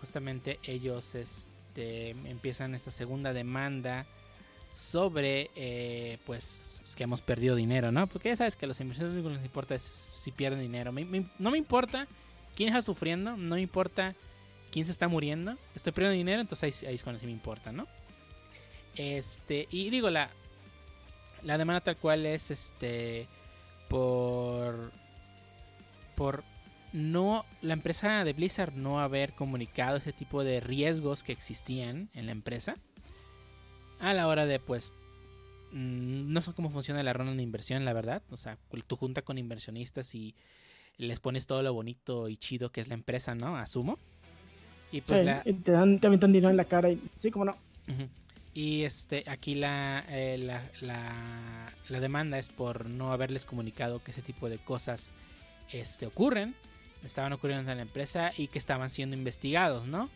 [0.00, 4.06] Justamente ellos este, empiezan esta segunda demanda
[4.70, 8.06] sobre eh, pues es que hemos perdido dinero, ¿no?
[8.06, 10.92] Porque ya sabes que los inversores lo único que les importa es si pierden dinero.
[11.38, 12.06] No me importa
[12.56, 14.14] quién está sufriendo, no me importa
[14.70, 15.56] quién se está muriendo.
[15.74, 17.86] Estoy perdiendo dinero, entonces ahí, ahí es cuando sí me importa, ¿no?
[18.94, 20.30] Este, y digo, la,
[21.42, 23.28] la demanda tal cual es este
[23.88, 24.92] por
[26.16, 26.42] por
[26.92, 32.26] no la empresa de Blizzard no haber comunicado ese tipo de riesgos que existían en
[32.26, 32.76] la empresa
[34.00, 34.92] a la hora de pues
[35.72, 39.36] no sé cómo funciona la ronda de inversión la verdad o sea tú junta con
[39.38, 40.34] inversionistas y
[40.96, 43.98] les pones todo lo bonito y chido que es la empresa no asumo
[44.90, 47.44] y pues Sí, la, te dan, te avientan dinero en la cara y sí, como
[47.44, 47.54] no.
[48.54, 54.10] Y este, aquí la, eh, la, la- la demanda es por no haberles comunicado que
[54.12, 55.12] ese tipo de cosas
[55.72, 56.54] este, ocurren,
[57.04, 60.08] estaban ocurriendo en la empresa y que estaban siendo investigados, ¿no?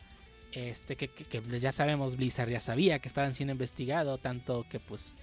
[0.53, 4.81] Este, que, que- que ya sabemos, Blizzard ya sabía que estaban siendo investigados, tanto que
[4.81, 5.15] pues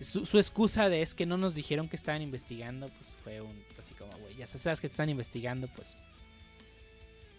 [0.00, 3.64] su, su excusa de es que no nos dijeron que estaban investigando, pues fue un,
[3.78, 5.96] así como, güey, ya sabes que te están investigando, pues,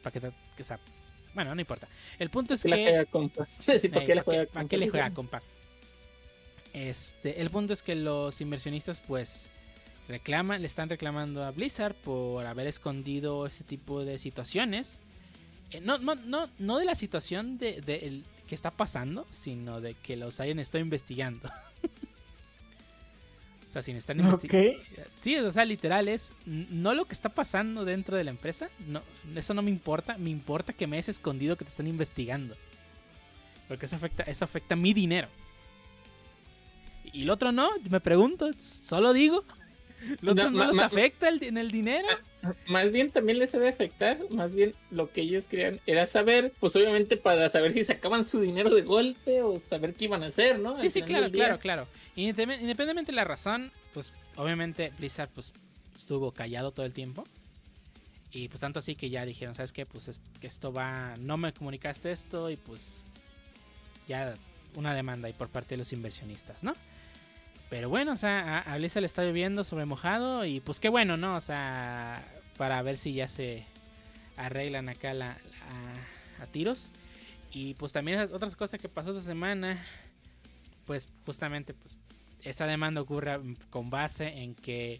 [0.04, 0.80] para que te, que, sea,
[1.34, 1.88] bueno, no importa.
[2.20, 2.84] El punto es ¿Por qué que...
[2.84, 4.68] qué ¿pa' juega ¿pa' compa?
[4.70, 5.42] qué le juega, compa?
[6.74, 9.48] Este, el punto es que los inversionistas, pues,
[10.08, 15.02] reclaman, le están reclamando a Blizzard por haber escondido ese tipo de situaciones.
[15.72, 19.82] Eh, no, no, no, no de la situación de, de el- que está pasando, sino
[19.82, 21.50] de que los hayan estado investigando.
[23.72, 24.84] o sea, si están investigando.
[25.14, 29.02] Sí, o sea, literal es no lo que está pasando dentro de la empresa, no,
[29.34, 32.56] eso no me importa, me importa que me hayas escondido que te están investigando.
[33.70, 35.30] Porque eso afecta, eso afecta mi dinero.
[37.14, 39.46] Y el otro no, me pregunto, solo digo.
[40.22, 42.08] ¿Lo otro No, no, ma- los ma- afecta el- en el dinero?
[42.68, 46.76] Más bien también les debe afectar, más bien lo que ellos querían era saber, pues
[46.76, 50.58] obviamente para saber si sacaban su dinero de golpe o saber qué iban a hacer,
[50.60, 50.76] ¿no?
[50.80, 51.88] Sí, Al sí, claro, claro, claro.
[52.16, 55.54] Independ- Independientemente de la razón, pues obviamente Blizzard pues
[55.96, 57.24] estuvo callado todo el tiempo.
[58.34, 59.86] Y pues tanto así que ya dijeron, ¿sabes qué?
[59.86, 63.04] Pues es- que esto va, no me comunicaste esto y pues
[64.08, 64.34] ya
[64.76, 66.74] una demanda y por parte de los inversionistas, ¿no?
[67.70, 70.90] Pero bueno, o sea, a, a Blizzard le está lloviendo sobre mojado y pues qué
[70.90, 71.36] bueno, ¿no?
[71.36, 72.24] O sea,
[72.58, 73.64] para ver si ya se
[74.38, 76.90] arreglan acá la, la- a tiros.
[77.54, 79.86] Y pues también otras cosas que pasó esta semana,
[80.86, 81.98] pues justamente pues
[82.60, 83.40] demanda ocurre
[83.70, 85.00] con base en que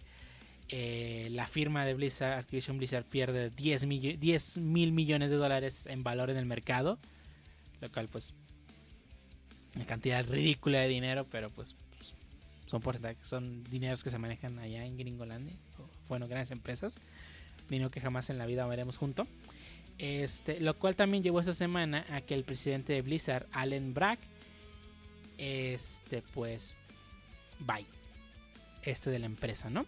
[0.70, 3.86] eh, la firma de Blizzard, Activision Blizzard, pierde 10
[4.58, 6.98] mil millones de dólares en valor en el mercado,
[7.82, 8.34] lo cual pues
[9.76, 11.76] una cantidad ridícula de dinero, pero pues,
[12.66, 12.82] son
[13.22, 15.54] son dineros que se manejan allá en Gringolandia,
[16.08, 16.98] bueno, grandes empresas,
[17.70, 19.28] dinero que jamás en la vida veremos junto.
[19.98, 24.20] Este, lo cual también llevó esta semana a que el presidente de Blizzard, Allen Brack,
[25.42, 26.78] este, pues,
[27.60, 27.86] bye.
[28.84, 29.86] Este de la empresa, ¿no?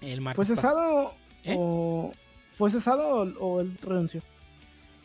[0.00, 1.14] El ¿Fue cesado
[1.44, 1.54] ¿Eh?
[1.56, 2.12] o
[2.52, 4.20] fue cesado o, él renunció?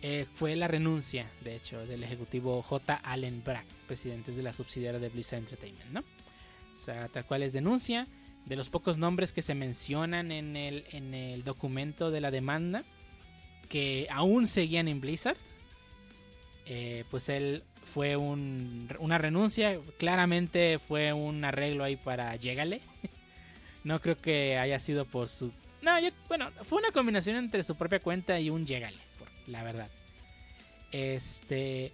[0.02, 2.96] Eh, fue la renuncia, de hecho, del ejecutivo J.
[3.04, 6.00] Allen Brack, presidente de la subsidiaria de Blizzard Entertainment, ¿no?
[6.02, 8.08] O sea, tal cual es denuncia.
[8.46, 12.84] De los pocos nombres que se mencionan en el, en el documento de la demanda,
[13.70, 15.38] que aún seguían en Blizzard.
[16.66, 17.64] Eh, pues él
[17.94, 22.82] fue una renuncia, claramente fue un arreglo ahí para llegarle.
[23.84, 25.52] no creo que haya sido por su...
[25.82, 28.98] No, yo, bueno, fue una combinación entre su propia cuenta y un llegale,
[29.48, 29.90] la verdad.
[30.92, 31.92] Este,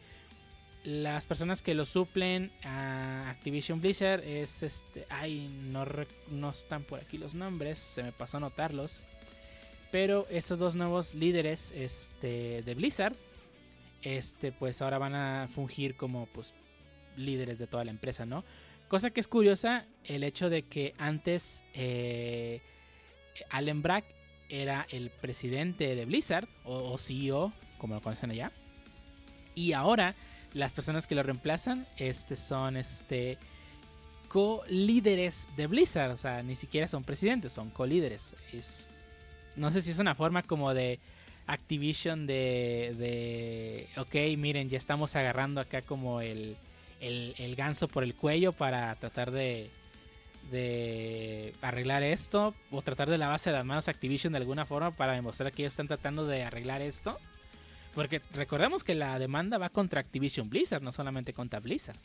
[0.84, 5.86] las personas que lo suplen a Activision Blizzard es este, ay, no,
[6.30, 9.04] no están por aquí los nombres, se me pasó a notarlos.
[9.92, 13.16] Pero estos dos nuevos líderes este, de Blizzard,
[14.04, 16.54] este, pues ahora van a fungir como pues,
[17.18, 18.44] líderes de toda la empresa, ¿no?
[18.88, 22.62] Cosa que es curiosa, el hecho de que antes eh,
[23.50, 24.06] Allen Brack
[24.50, 28.52] era el presidente de Blizzard, o, CEO, como lo conocen allá.
[29.56, 30.14] Y ahora
[30.54, 33.40] las personas que lo reemplazan este, son este,
[34.28, 36.12] co-líderes de Blizzard.
[36.12, 38.36] O sea, ni siquiera son presidentes, son co-líderes.
[38.52, 38.92] Es
[39.56, 41.00] no sé si es una forma como de
[41.48, 46.56] Activision de, de ok, miren, ya estamos agarrando acá como el,
[47.02, 49.70] el, ganso por el cuello para tratar de,
[50.52, 55.52] de arreglar esto o tratar de lavarse las manos Activision de alguna forma para demostrar
[55.52, 57.18] que ellos están tratando de arreglar esto.
[57.94, 61.98] Porque recordemos que la demanda va contra Activision Blizzard, no solamente contra Blizzard.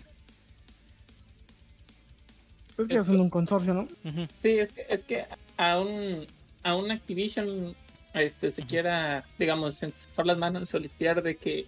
[2.77, 3.89] Es que es un consorcio, ¿no?
[4.37, 5.25] Sí, es que, es que
[5.57, 6.27] aún
[6.63, 7.75] a un Activision
[8.23, 11.67] este, se quiera, digamos, encerrar las manos, solitear de que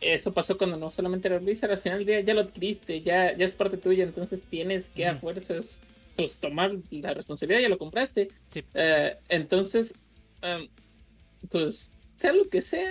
[0.00, 3.36] eso pasó cuando no solamente era Blizzard, al final del día ya lo adquiriste, ya,
[3.36, 5.78] ya es parte tuya, entonces tienes que a fuerzas
[6.16, 8.28] pues, tomar la responsabilidad, ya lo compraste.
[8.74, 9.94] Eh, entonces,
[10.42, 10.68] em,
[11.50, 12.90] pues, sea lo que sea,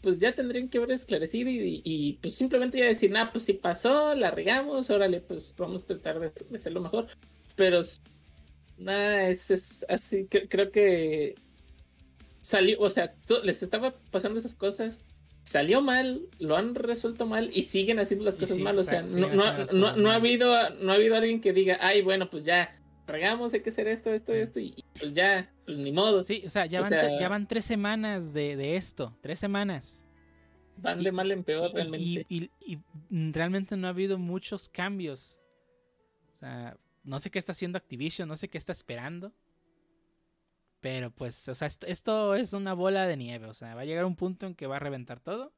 [0.00, 4.14] pues ya tendrían que haber esclarecido y, pues simplemente ya decir, nah, pues si pasó,
[4.14, 7.08] la regamos, órale, pues vamos a tratar de, de hacerlo mejor.
[7.56, 7.82] Pero
[8.78, 11.34] Nah, es, así, creo que
[12.44, 15.00] salió, o sea, les estaba pasando esas cosas,
[15.44, 19.96] salió mal, lo han resuelto mal y siguen haciendo las cosas mal, o sea, no,
[19.96, 23.60] no, ha habido, no ha habido alguien que diga, ay, bueno, pues ya, regamos, hay
[23.60, 26.22] que hacer esto, esto, esto, y, pues ya, pues ni modo.
[26.22, 30.04] Sí, o sea, ya, van, ya van tres semanas de, esto, tres semanas.
[30.76, 32.26] Van de mal en peor realmente.
[32.28, 32.50] y,
[33.08, 35.38] realmente no ha habido muchos cambios.
[36.34, 39.32] O sea, no sé qué está haciendo Activision, no sé qué está esperando.
[40.84, 43.46] Pero pues, o sea, esto, es una bola de nieve.
[43.46, 45.54] O sea, va a llegar un punto en que va a reventar todo.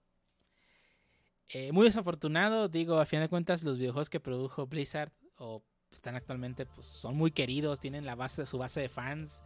[1.48, 6.14] Eh, muy desafortunado, digo, a fin de cuentas, los videojuegos que produjo Blizzard o están
[6.14, 9.42] actualmente, pues son muy queridos, tienen la base, su base de fans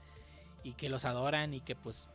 [0.64, 2.10] y que los adoran y que pues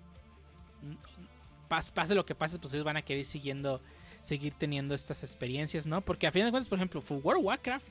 [1.67, 3.81] pase, lo que pase, pues ellos van a querer siguiendo,
[4.21, 6.01] seguir teniendo estas experiencias, ¿no?
[6.01, 7.87] Porque a fin de cuentas, por ejemplo, World of Warcraft,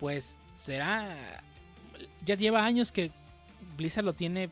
[0.00, 1.40] pues será.
[2.24, 3.12] Ya lleva años que
[3.76, 4.50] Blizzard lo tiene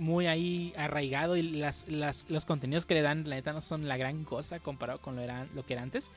[0.00, 3.96] muy ahí arraigado y las, los contenidos que le dan, la neta, no son la
[3.96, 6.10] gran cosa comparado con lo, era, lo que era antes.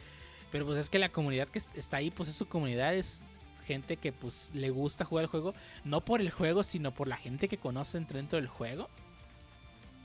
[0.51, 3.21] Pero pues es que la comunidad que está ahí, pues es su comunidad, es
[3.65, 5.53] gente que pues le gusta jugar el juego,
[5.83, 8.89] no por el juego, sino por la gente que conoce dentro del juego.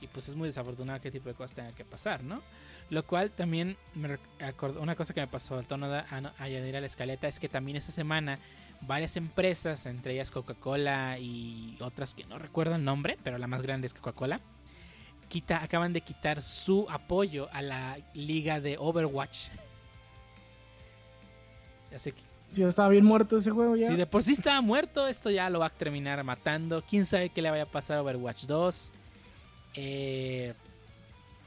[0.01, 2.41] Y pues es muy desafortunado qué tipo de cosas tenga que pasar, ¿no?
[2.89, 6.03] Lo cual también me acordó, una cosa que me pasó al tono de
[6.37, 8.39] añadir a la escaleta es que también esta semana
[8.81, 13.61] varias empresas, entre ellas Coca-Cola y otras que no recuerdo el nombre, pero la más
[13.61, 14.39] grande es Coca-Cola,
[15.27, 19.47] quita, acaban de quitar su apoyo a la liga de Overwatch.
[21.91, 22.21] Ya sé que.
[22.49, 23.87] Si estaba bien muerto ese juego ya.
[23.87, 26.83] Si de por sí estaba muerto, esto ya lo va a terminar matando.
[26.87, 28.91] Quién sabe qué le vaya a pasar a Overwatch 2.
[29.75, 30.53] Eh,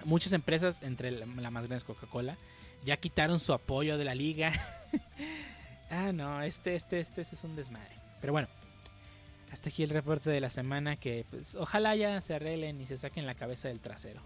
[0.04, 2.36] muchas empresas, entre la, la más grande es Coca-Cola,
[2.84, 4.52] ya quitaron su apoyo de la liga.
[5.92, 7.94] Ah, no, este, este, este, este es un desmadre.
[8.22, 8.48] Pero bueno,
[9.52, 12.96] hasta aquí el reporte de la semana que pues ojalá ya se arreglen y se
[12.96, 14.22] saquen la cabeza del trasero.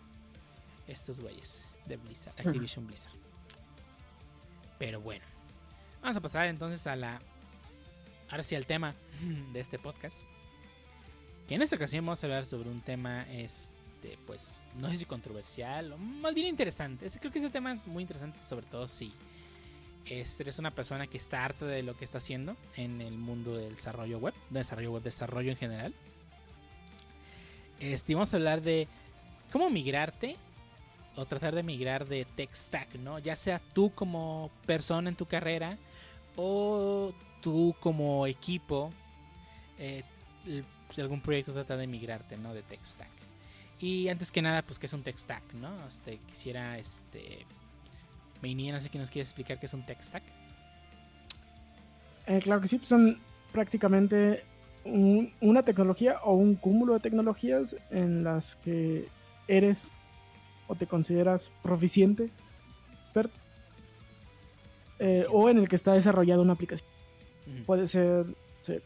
[0.87, 1.65] Estos güeyes.
[1.87, 3.17] de Blizzard, Activision Blizzard.
[4.79, 5.25] Pero bueno,
[6.01, 7.19] vamos a pasar entonces a la.
[8.31, 8.95] Ahora sí al tema
[9.53, 10.23] de este podcast.
[11.49, 15.05] Y en esta ocasión vamos a hablar sobre un tema, este, pues, no sé si
[15.05, 17.09] controversial o más bien interesante.
[17.19, 19.13] Creo que este tema es muy interesante, sobre todo si
[20.09, 23.75] eres una persona que está harta de lo que está haciendo en el mundo del
[23.75, 25.95] desarrollo web, de desarrollo web, desarrollo en general.
[27.81, 28.89] Este, vamos a hablar de
[29.53, 30.37] cómo migrarte
[31.17, 33.19] o tratar de migrar de tech stack, ¿no?
[33.19, 35.79] Ya sea tú como persona en tu carrera
[36.37, 38.91] o tú como equipo,
[39.79, 40.03] eh,
[40.95, 42.55] si algún proyecto trata de migrarte, ¿no?
[42.55, 43.11] De tech stack.
[43.81, 45.87] Y antes que nada, pues, ¿qué es un tech stack, no?
[45.87, 47.45] Este, quisiera, este...
[48.43, 50.23] Meinia, no sé quién nos quiere explicar qué es un tech stack.
[52.27, 53.19] Eh, claro que sí, pues son
[53.53, 54.45] prácticamente
[54.85, 59.09] un- una tecnología o un cúmulo de tecnologías en las que
[59.49, 59.91] eres
[60.69, 62.29] o te consideras proficiente,
[63.05, 63.39] experto,
[64.99, 65.29] eh, Sí.
[65.33, 66.89] o en el que está desarrollada una aplicación.
[67.65, 68.27] Puede ser,
[68.63, 68.83] sé,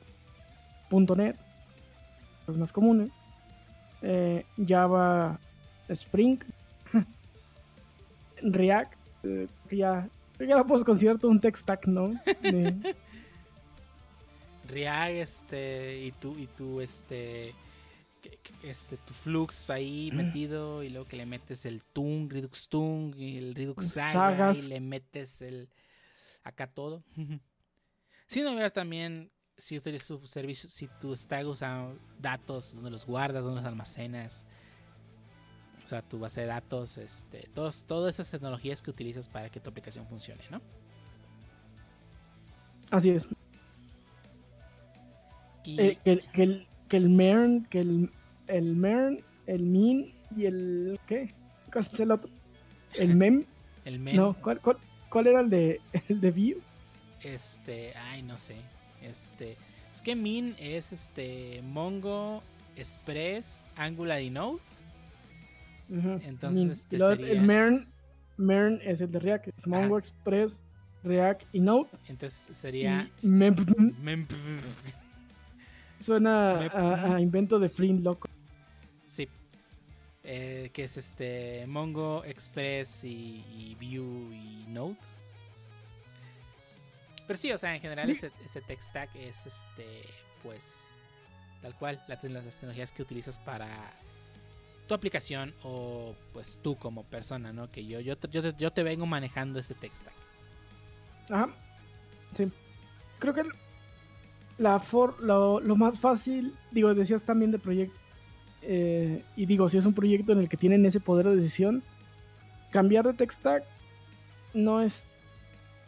[0.91, 1.37] .NET,
[2.47, 3.11] los más comunes,
[4.03, 5.39] eh, Java,
[5.89, 6.39] Spring,
[8.43, 12.09] React, eh, ya, ya lo puedes considerar todo un tech stack, ¿no?
[12.43, 12.95] De-
[14.69, 17.53] React, este, y tú, y tú, este,
[18.63, 23.39] este, tu Flux ahí metido, y luego que le metes el Tung, Redux Tung, y
[23.39, 24.65] el Redux Saga, Sagas.
[24.65, 25.69] y le metes el,
[26.45, 27.03] acá todo.
[28.29, 33.43] Sin olvidar también, si utilizas tu servicio, si tu stack usa datos, donde los guardas,
[33.43, 34.47] donde los almacenas,
[35.91, 39.71] sea, tu base de datos, este, todos, todas esas tecnologías que utilizas para que tu
[39.71, 40.61] aplicación funcione, ¿no?
[42.91, 43.29] Así es.
[45.65, 48.11] Y, Eh, que, el- que el, que el MERN, que el,
[48.49, 50.99] el MERN, el MIN y el.
[51.07, 51.33] ¿Qué?
[51.73, 52.31] ¿Cuál es el otro?
[52.95, 53.45] ¿El MEM?
[53.85, 54.77] el men, No, ¿cuál, cuál,
[55.09, 56.59] cuál era el de, el de Vue?
[57.23, 58.57] Este, ay, no sé.
[59.03, 59.57] Este,
[59.93, 62.43] es que Min es este Mongo,
[62.77, 64.59] Express, Angular y Node.
[65.91, 67.89] Entonces, este sería- El MERN,
[68.37, 69.99] MERN es el de React, es Mongo, Ajá.
[69.99, 70.61] Express,
[71.03, 71.89] React y Node.
[72.09, 73.55] Entonces sería MEM
[74.03, 74.27] Mem-
[75.99, 78.29] suena a, a invento de Flynn loco.
[79.05, 79.29] Sí.
[80.25, 84.97] Eh, que es este Mongo, Express y, y Vue y Node.
[87.27, 90.03] Pero sí, o sea, en general ese, ese tech stack es este,
[90.43, 90.89] pues,
[91.63, 93.69] tal cual, las, las tecnologías que utilizas para
[94.91, 97.71] tu aplicación o pues tú como persona, ¿no?
[97.71, 100.13] Que yo, yo, te- yo, te, yo te vengo manejando ese tech stack.
[101.31, 101.49] Ajá.
[102.37, 102.51] Sí.
[103.21, 103.45] Creo que
[104.59, 107.97] la for, lo, lo más fácil, digo, decías también de proyecto.
[108.63, 111.85] eh, y digo, si es un proyecto en el que tienen ese poder de decisión,
[112.73, 113.63] cambiar de tech stack
[114.55, 115.05] no es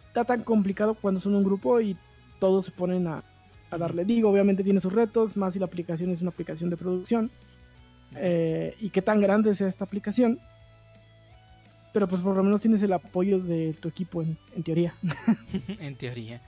[0.06, 1.96] está tan complicado cuando son un grupo y
[2.38, 3.24] todos se ponen a,
[3.72, 4.04] a darle.
[4.04, 7.32] Digo, obviamente tiene sus retos, más si la aplicación es una aplicación de producción.
[8.16, 10.38] Eh, y qué tan grande sea esta aplicación.
[11.92, 14.94] Pero pues por lo menos tienes el apoyo de tu equipo en, en teoría.
[15.78, 16.40] en teoría.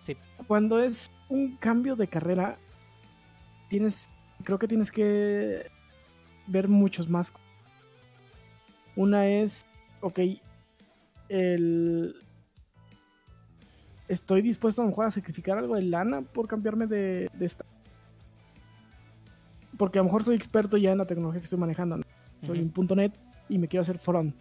[0.00, 2.58] Sí, cuando es un cambio de carrera,
[3.68, 4.10] tienes,
[4.44, 5.66] creo que tienes que
[6.46, 7.32] ver muchos más.
[8.96, 9.64] Una es,
[10.00, 10.20] ok,
[11.28, 12.16] el...
[14.08, 17.50] Estoy dispuesto a a sacrificar algo de lana por cambiarme de, de.
[19.78, 21.96] Porque a lo mejor soy experto ya en la tecnología que estoy manejando.
[21.98, 22.04] ¿no?
[22.46, 22.80] Soy Ujú.
[22.82, 23.12] un .NET
[23.48, 24.34] y me quiero hacer front.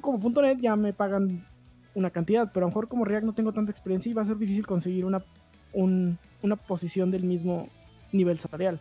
[0.00, 1.44] Como .NET ya me pagan
[1.94, 4.26] una cantidad, pero a lo mejor como React no tengo tanta experiencia y va a
[4.26, 5.22] ser difícil conseguir una,
[5.72, 7.68] un- una posición del mismo
[8.12, 8.80] nivel salarial.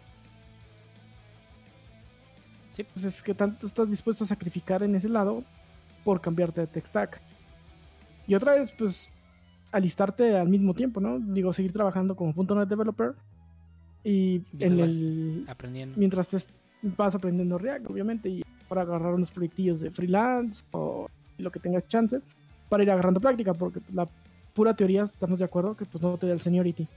[2.72, 2.82] Sí.
[2.82, 5.44] Entonces, ¿qué tanto estás dispuesto a sacrificar en ese lado
[6.04, 7.22] por cambiarte de tech stack?
[8.28, 9.10] Y otra vez, pues,
[9.72, 11.20] alistarte al mismo tiempo, ¿no?
[11.20, 13.14] Digo, seguir trabajando como .NET Developer
[14.04, 15.98] y en el, aprendiendo.
[15.98, 16.38] mientras te
[16.98, 21.08] vas aprendiendo React, obviamente, y para agarrar unos proyectillos de freelance o
[21.38, 22.20] lo que tengas chance,
[22.70, 24.08] para ir agarrando práctica, porque pues, la
[24.54, 26.88] pura teoría, estamos de acuerdo, que pues no te da el seniority.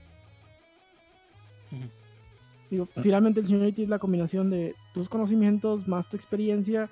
[2.69, 6.89] Digo, finalmente el seniority es la combinación de tus conocimientos, más tu experiencia,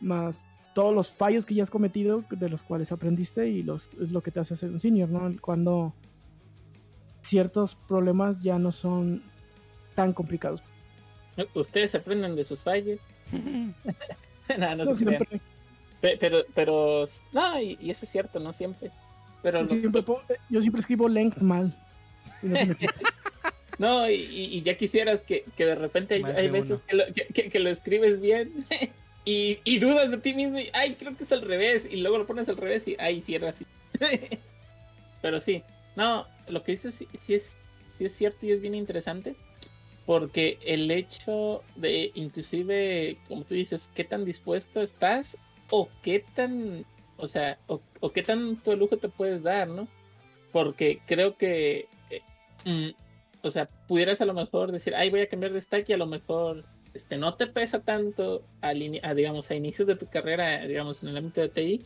[0.00, 0.44] más
[0.74, 4.22] todos los fallos que ya has cometido, de los cuales aprendiste, y los, es lo
[4.22, 5.28] que te hace ser un senior, ¿no?
[5.40, 5.92] Cuando
[7.20, 9.22] ciertos problemas ya no son
[9.98, 10.62] tan complicados.
[11.54, 13.00] Ustedes aprenden de sus fallos.
[13.32, 15.18] no, no, No se crean.
[15.26, 15.40] siempre,
[16.00, 18.92] Pe- Pero, pero, no, y, y eso es cierto, no siempre.
[19.42, 21.74] Pero lo- siempre po- yo siempre escribo length mal.
[22.42, 22.94] Y no se me quita.
[23.78, 27.04] no, y, ya quisieras que, que de repente hay, Más hay de veces que lo,
[27.12, 28.64] que, que- que lo escribes bien
[29.24, 32.18] y, y dudas de ti mismo y, ay, creo que es al revés, y luego
[32.18, 33.66] lo pones al revés y, ay, cierra así.
[35.20, 35.62] Pero sí,
[35.96, 37.56] no, lo que dices sí, sí es,
[37.88, 39.34] sí es cierto y es bien interesante,
[40.08, 45.36] porque el hecho de, inclusive, como tú dices, qué tan dispuesto estás
[45.68, 46.86] o qué tan,
[47.18, 49.86] o sea, o, qué tanto lujo te puedes dar, ¿no?
[50.50, 52.22] Porque creo que, eh,
[52.64, 52.88] mm,
[53.42, 55.98] o sea, pudieras a lo mejor decir, ay, voy a cambiar de stack y a
[55.98, 56.64] lo mejor
[56.94, 61.10] este, no te pesa tanto, ini- a, digamos, a inicios de tu carrera, digamos, en
[61.10, 61.82] el ámbito de TI,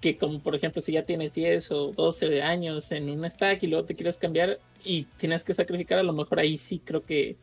[0.00, 3.66] que como por ejemplo si ya tienes 10 o 12 años en un stack y
[3.66, 7.36] luego te quieres cambiar y tienes que sacrificar, a lo mejor ahí sí creo que...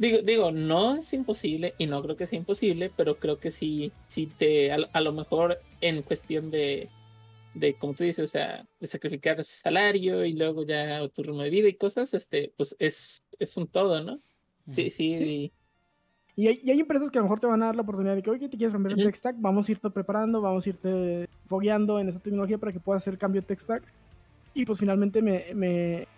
[0.00, 3.92] Digo, digo, no es imposible y no creo que sea imposible, pero creo que sí,
[4.06, 6.88] sí te, a, a lo mejor en cuestión de,
[7.52, 11.50] de, como tú dices, o sea, de sacrificar salario y luego ya tu ritmo de
[11.50, 14.20] vida y cosas, este, pues es, es un todo, ¿no?
[14.70, 15.52] Sí, sí, Sí.
[16.34, 18.14] Y hay, y hay empresas que a lo mejor te van a dar la oportunidad
[18.16, 19.10] de que, oye, te quieres cambiar de Ujú.
[19.10, 22.80] tech stack, vamos a irte preparando, vamos a irte fogueando en esa tecnología para que
[22.80, 23.82] puedas hacer cambio de tech stack.
[24.54, 26.08] Y pues finalmente me, me-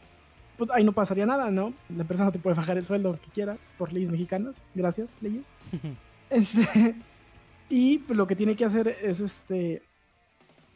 [0.57, 1.73] pues ahí no pasaría nada, ¿no?
[1.95, 4.63] La empresa no te puede bajar el sueldo que quiera por leyes mexicanas.
[4.75, 5.47] Gracias, leyes.
[6.31, 6.95] Este,
[7.69, 9.83] y pues, lo que tiene que hacer es este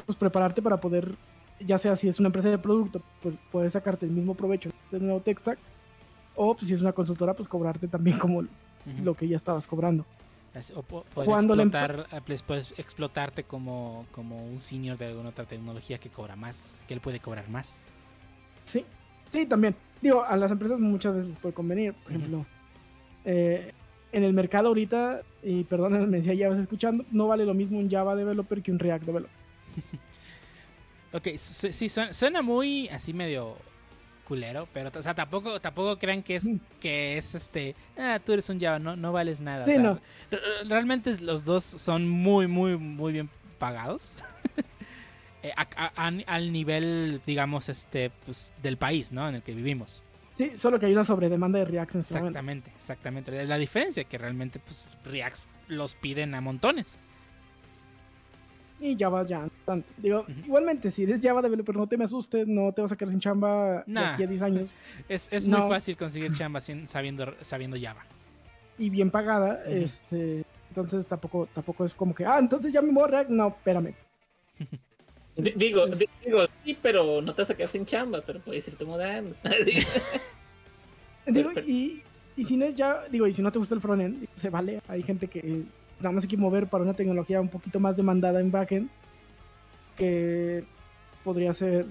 [0.05, 1.15] pues prepararte para poder,
[1.61, 5.01] ya sea si es una empresa de producto, pues poder sacarte el mismo provecho de
[5.01, 5.59] nuevo tech stack,
[6.35, 8.45] o pues, si es una consultora, pues cobrarte también como
[9.03, 10.05] lo que ya estabas cobrando.
[11.15, 15.99] O em- explotar, eh, pues, puedes explotarte como, como un senior de alguna otra tecnología
[15.99, 17.85] que cobra más, que él puede cobrar más.
[18.65, 18.85] Sí,
[19.31, 19.75] sí, también.
[20.03, 21.95] Digo, a las empresas muchas veces les puede convenir.
[21.95, 22.47] Por ejemplo,
[23.25, 23.73] eh,
[24.13, 27.91] en el mercado ahorita, y perdónenme si ya vas escuchando, no vale lo mismo un
[27.91, 29.37] Java developer que un React developer.
[31.13, 33.57] Ok, su- sí, suena, suena muy así medio
[34.27, 36.51] culero, pero o sea, tampoco, tampoco crean que es,
[36.81, 39.63] que es este, ah, tú eres un Java, no, no vales nada.
[39.63, 39.95] o Sí, sea, no.
[40.31, 44.15] re- re- Realmente los dos son muy, muy, muy bien pagados.
[45.43, 49.29] Eh, a- a- a- al nivel, digamos, este, pues, del país, ¿no?
[49.29, 50.03] En el que vivimos.
[50.33, 52.29] Sí, solo que hay una sobredemanda de React en este momento.
[52.39, 53.45] Exactamente, exactamente.
[53.47, 56.97] La diferencia es que realmente, pues, Reacts los piden a montones.
[58.79, 59.91] Y Java ya tanto.
[59.97, 63.11] Digo, igualmente, si eres Java developer, no te me asustes, no te vas a quedar
[63.11, 64.13] sin chamba de Nah.
[64.13, 64.69] aquí a 10 años
[65.09, 65.61] Es, es No.
[65.61, 68.05] muy fácil conseguir chamba sin- sabiendo, sabiendo Java.
[68.79, 69.65] y bien pagada.
[69.65, 73.31] Este Entonces tampoco, tampoco es como que, ah, entonces ya me voy a React.
[73.31, 73.95] No, espérame.
[75.37, 75.87] Di- Digo,
[76.25, 79.35] digo, sí, pero no te vas a quedar sin chamba, pero puedes irte mudando.
[81.27, 82.03] Digo, Pero- y,
[82.37, 84.81] y si no es ya, digo, y si no te gusta el frontend, se vale.
[84.89, 85.63] Hay gente que
[85.99, 88.89] nada más hay que mover para una tecnología un poquito más demandada en backend,
[89.97, 90.65] que
[91.25, 91.87] podría ser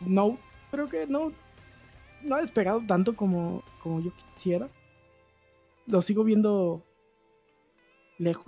[0.00, 0.38] Node.
[0.70, 1.34] Creo que Node
[2.22, 4.68] no ha despegado tanto como, como yo quisiera.
[5.86, 6.82] Lo sigo viendo
[8.18, 8.46] lejos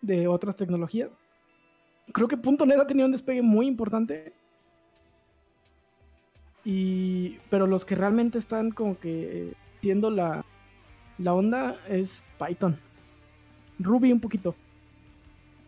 [0.00, 1.10] de otras tecnologías.
[2.12, 4.32] Creo que .NET ha tenido un despegue muy importante.
[6.64, 10.44] Y, pero los que realmente están como que siendo la,
[11.18, 12.78] la onda es Python.
[13.78, 14.54] Ruby un poquito.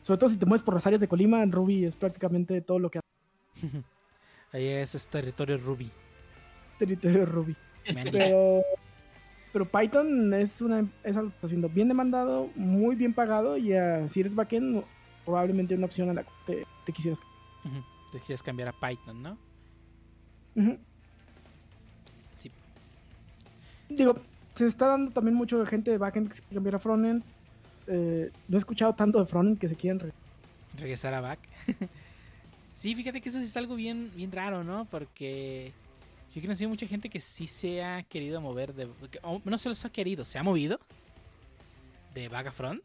[0.00, 2.90] Sobre todo si te mueves por las áreas de Colima, Ruby es prácticamente todo lo
[2.90, 3.66] que hace
[4.52, 5.90] Ahí es, es territorio Ruby.
[6.78, 7.56] territorio Ruby.
[8.12, 8.62] Pero,
[9.52, 13.74] pero Python es, una, es algo que está siendo bien demandado, muy bien pagado y
[13.74, 14.84] ah, si eres backend
[15.26, 17.20] probablemente una opción a la que te, te quisieras.
[18.12, 19.36] Te quisieras cambiar a Python, ¿no?
[22.36, 22.50] Sí.
[23.88, 24.16] Digo,
[24.54, 27.22] se está dando también mucho de gente de backend que se quiere cambiar a frontend.
[27.88, 30.12] Eh, no he escuchado tanto de frontend que se quieren re-
[30.78, 31.40] Regresar a back.
[32.74, 34.84] sí, fíjate que eso sí es algo bien, bien raro, ¿no?
[34.86, 35.72] Porque
[36.34, 38.88] yo he conocido mucha gente que sí se ha querido mover de...
[39.10, 40.78] que- o no se los ha querido, se ha movido
[42.14, 42.82] de back a front.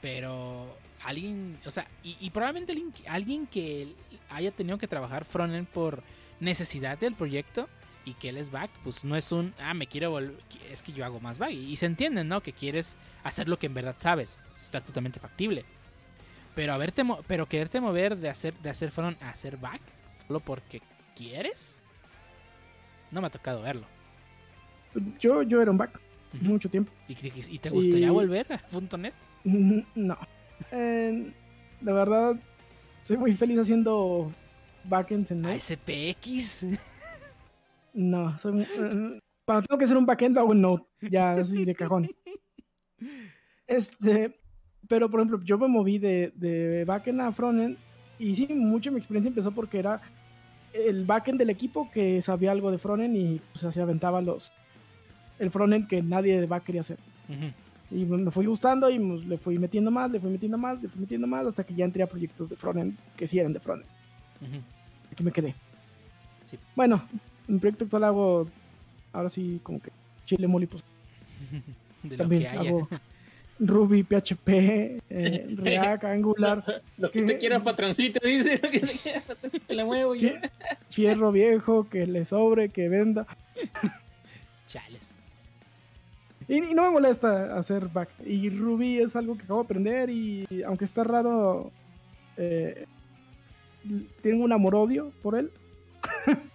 [0.00, 0.66] Pero
[1.04, 3.94] alguien, o sea, y, y probablemente alguien, que- alguien que
[4.30, 6.02] haya tenido que trabajar frontend por
[6.40, 7.68] necesidad del proyecto
[8.04, 10.34] y que él es back, pues no es un, ah, me quiero volver,
[10.70, 11.50] es que yo hago más back.
[11.52, 12.40] Y se entiende, ¿no?
[12.42, 14.38] Que quieres hacer lo que en verdad sabes.
[14.60, 15.64] Está totalmente factible.
[16.54, 19.80] Pero haberte, mo- pero quererte mover de hacer, de hacer front a hacer back,
[20.26, 20.82] solo porque
[21.16, 21.78] quieres,
[23.10, 23.86] no me ha tocado verlo.
[25.20, 25.98] Yo, yo era un back
[26.40, 26.92] mucho tiempo.
[27.08, 27.12] ¿Y,
[27.54, 29.14] y te gustaría Y- volver a .net?
[29.44, 30.18] No.
[30.70, 31.32] Eh,
[31.80, 32.36] la verdad,
[33.02, 34.32] soy muy feliz haciendo
[34.84, 35.60] backends en ¿A Node.
[35.60, 36.66] SPX?
[37.94, 41.64] No, soy eh, cuando tengo que hacer un backend lo hago en Node, ya así
[41.64, 42.10] de cajón.
[43.66, 44.38] Este,
[44.88, 47.76] pero por ejemplo, yo me moví de, de backend a frontend
[48.18, 50.00] y sí, mucho mi experiencia empezó porque era
[50.72, 54.52] el backend del equipo que sabía algo de frontend y pues, se aventaba los
[55.38, 56.98] el frontend que nadie de back quería hacer.
[57.28, 57.52] Ujú.
[57.94, 61.00] Y me fui gustando y le fui metiendo más, le fui metiendo más, le fui
[61.00, 63.90] metiendo más, hasta que ya entré a proyectos de frontend que sí eran de frontend.
[65.10, 65.54] Aquí me quedé.
[66.50, 66.56] Sí.
[66.74, 67.02] Bueno,
[67.48, 68.48] en el proyecto actual hago,
[69.12, 69.90] ahora sí, como que
[70.24, 70.82] chile mole, pues
[72.02, 72.68] De también lo que haya.
[72.70, 72.88] hago
[73.60, 78.58] Ruby, PHP, eh, React, Angular, Lo que usted quiera, patroncito, dice.
[78.60, 79.22] Lo que usted quiera,
[79.68, 80.30] le muevo yo.
[80.30, 80.50] fie-
[80.90, 83.26] fierro viejo, que le sobre, que venda.
[84.66, 85.12] Chales.
[86.48, 88.10] Y, y no me molesta hacer back.
[88.24, 91.70] Y Ruby es algo que acabo de aprender y aunque está raro,
[92.36, 92.86] eh,
[94.22, 95.50] tengo un amor-odio por él.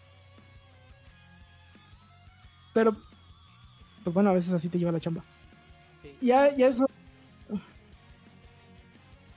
[2.73, 2.95] Pero,
[4.03, 5.23] pues bueno, a veces así te lleva la chamba.
[6.01, 6.15] Sí.
[6.22, 6.85] Ya, ya eso,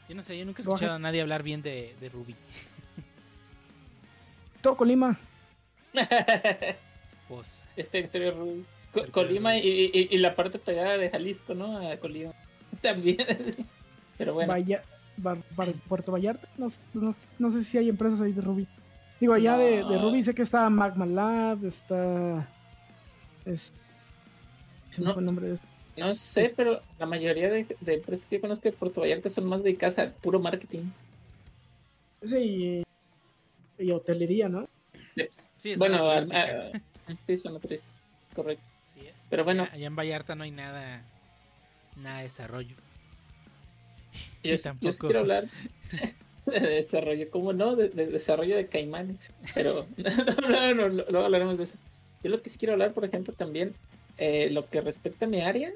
[0.09, 2.35] Yo no sé, yo nunca he escuchado a nadie hablar bien de, de Ruby.
[4.61, 5.19] todo Colima.
[7.29, 8.67] Pues, este Territorio Ruby.
[8.93, 11.79] Co- Colima y, y- y la parte pegada de Jalisco, ¿no?
[11.89, 12.33] A Colima.
[12.81, 13.19] También.
[14.19, 14.53] Pero bueno.
[15.89, 16.49] Puerto Vallarta.
[16.57, 18.67] No, no- no sé si hay empresas ahí de Ruby.
[19.21, 19.83] Digo, allá de.
[19.99, 22.49] Ruby sé que está Magma Lab, está.
[23.45, 23.73] es-
[24.91, 25.67] se me fue el nombre de esto.
[25.97, 29.45] No sé, pero la mayoría de, de empresas que yo conozco de Puerto Vallarta son
[29.45, 30.85] más dedicadas al puro marketing.
[32.23, 32.83] Sí,
[33.79, 34.67] y, y hotelería, ¿no?
[35.59, 36.71] sí, es bueno, una a-
[37.21, 37.95] sí, son turísticas,
[38.29, 38.65] es correcto.
[39.31, 41.03] Pero bueno, Allá, en Vallarta no hay nada,
[41.97, 42.75] nada de desarrollo.
[44.43, 45.49] yo, sí- yo sí tampoco- quiero hablar
[46.47, 47.77] de desarrollo, ¿cómo no?
[47.77, 49.33] De, de desarrollo de caimanes.
[49.55, 51.79] Pero no, no, no, no, luego hablaremos de eso.
[52.23, 53.73] Yo lo que sí quiero hablar, por ejemplo, también,
[54.19, 55.73] eh, lo que respecta a mi área,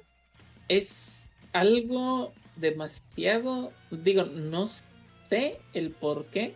[0.68, 6.54] es algo demasiado, digo, no sé el por qué,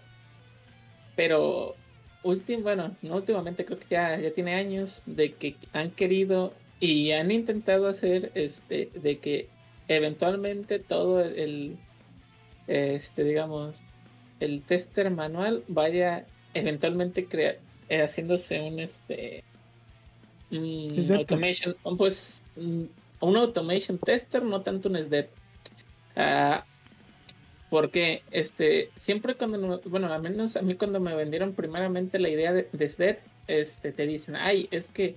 [1.17, 1.75] pero
[2.23, 7.11] último, bueno, no últimamente, creo que ya, ya tiene años de que han querido y
[7.13, 9.49] han intentado hacer este de que
[9.89, 11.77] eventualmente todo el,
[12.67, 13.83] este digamos
[14.41, 16.25] el tester manual vaya
[16.55, 17.57] eventualmente crea,
[17.89, 19.43] eh, haciéndose un este
[20.51, 21.17] mm, SDEP.
[21.19, 22.85] automation pues mm,
[23.21, 25.31] un automation tester no tanto un SDEP
[26.21, 26.65] Ah,
[27.71, 32.29] porque este siempre cuando no- bueno al menos a mí cuando me vendieron primeramente la
[32.29, 35.17] idea de, de SDEP este te dicen ay es que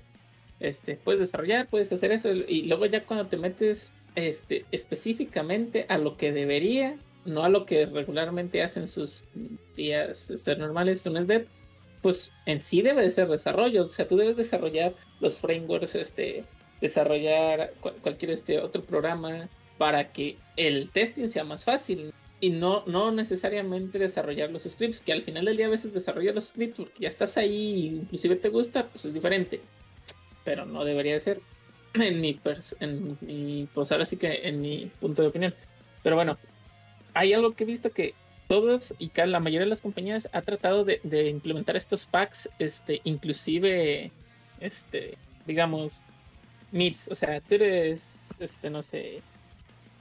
[0.62, 5.98] este puedes desarrollar puedes hacer esto y luego ya cuando te metes este específicamente a
[5.98, 9.26] lo que debería no a lo que regularmente hacen sus
[9.76, 11.48] días este, normales un SDEP
[12.02, 16.44] pues en sí debe de ser desarrollo o sea tú debes desarrollar los frameworks este
[16.80, 22.84] desarrollar cual- cualquier este otro programa para que el testing sea más fácil y no,
[22.88, 26.78] no necesariamente desarrollar los scripts, que al final del día a veces desarrollar los scripts
[26.78, 29.62] porque ya estás ahí, inclusive te gusta, pues es diferente.
[30.44, 31.42] Pero no debería de ser
[31.94, 32.40] en mi,
[32.80, 35.56] en mi pues ahora sí que en mi punto de opinión.
[36.04, 36.38] Pero bueno,
[37.14, 38.14] hay algo que he visto que
[38.48, 43.00] todos y la mayoría de las compañías ha tratado de, de implementar estos packs, este,
[43.06, 44.12] inclusive,
[44.60, 46.02] este, digamos,
[46.72, 49.22] meets, o sea, tú eres, este, no sé,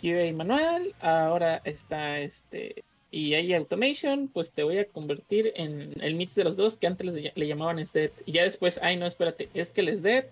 [0.01, 6.15] QA manual, ahora está este y hay automation, pues te voy a convertir en el
[6.15, 8.23] mix de los dos que antes le, llamaban SDETs.
[8.27, 10.31] Y ya después, ay no, espérate, es que el SDET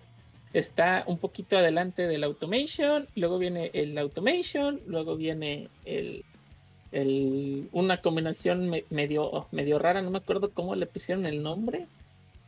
[0.53, 6.23] está un poquito adelante del automation, luego viene el automation, luego viene el,
[6.91, 11.87] el una combinación me- medio, medio rara, no me acuerdo cómo le pusieron el nombre,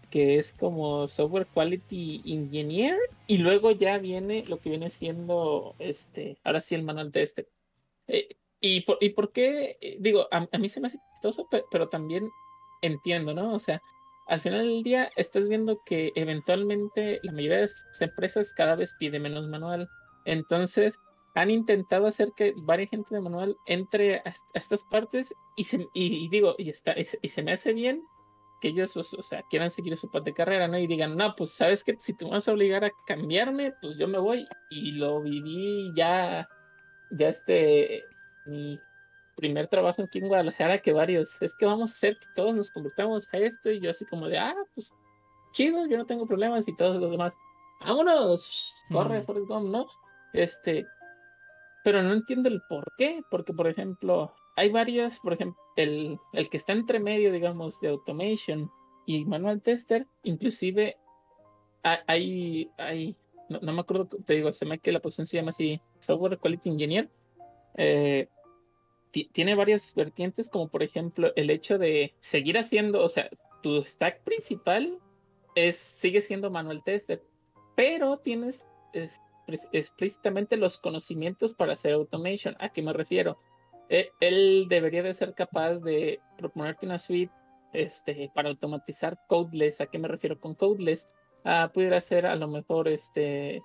[0.09, 2.97] que es como Software Quality Engineer,
[3.27, 7.47] y luego ya viene lo que viene siendo este, ahora sí el manual de este.
[8.07, 9.77] Eh, y, por, ¿Y por qué?
[9.81, 12.29] Eh, Digo, a, a mí se me hace chistoso, pe- pero, también
[12.81, 13.53] entiendo, ¿no?
[13.53, 13.81] O sea,
[14.27, 18.93] al final del día estás viendo que eventualmente la mayoría de las empresas cada vez
[18.99, 19.89] pide menos manual.
[20.25, 20.99] Entonces,
[21.33, 25.63] han intentado hacer que varias gente de manual entre a, est- a estas partes y,
[25.63, 28.03] se, y, digo, y, está, y, se, me hace bien
[28.61, 30.77] que ellos, o, sea, quieran seguir su path de carrera, ¿no?
[30.77, 34.07] Y digan, no, pues sabes que si te vas a obligar a cambiarme, pues yo
[34.07, 34.47] me voy.
[34.69, 36.47] Y lo viví ya,
[37.09, 38.05] ya este,
[38.45, 38.79] mi
[39.35, 41.41] primer trabajo aquí en Guadalajara que varios.
[41.41, 43.71] Es que vamos a hacer que todos nos convirtamos a esto.
[43.71, 44.91] Y yo así como de, ah, pues
[45.53, 47.33] chido, yo no tengo problemas y todos los demás.
[47.81, 49.25] Vámonos, corre, Mm.
[49.25, 49.85] Forrest Gump, ¿no?
[50.33, 50.85] Este,
[51.83, 56.49] pero no entiendo el por qué, porque por ejemplo, hay varios, por ejemplo, el, el
[56.49, 58.69] que está entre medio, digamos, de automation
[59.07, 60.95] y manual tester, inclusive
[61.83, 63.15] ha- hay, hay
[63.49, 66.37] no, no me acuerdo, te digo, se me que la posición se llama así, Software
[66.37, 67.09] Quality Engineer,
[67.75, 68.27] eh,
[69.11, 73.29] ti- tiene varias vertientes, como por ejemplo el hecho de seguir haciendo, o sea,
[73.61, 74.99] tu stack principal
[75.55, 77.23] es, sigue siendo manual tester,
[77.75, 79.21] pero tienes es,
[79.71, 82.55] explícitamente los conocimientos para hacer automation.
[82.59, 83.37] ¿A qué me refiero?
[83.89, 87.33] E, él debería de ser capaz de proponerte una suite
[87.73, 89.81] este, para automatizar codeless.
[89.81, 91.07] ¿A qué me refiero con codeless?
[91.43, 93.61] Ah, pudiera ser a lo mejor este,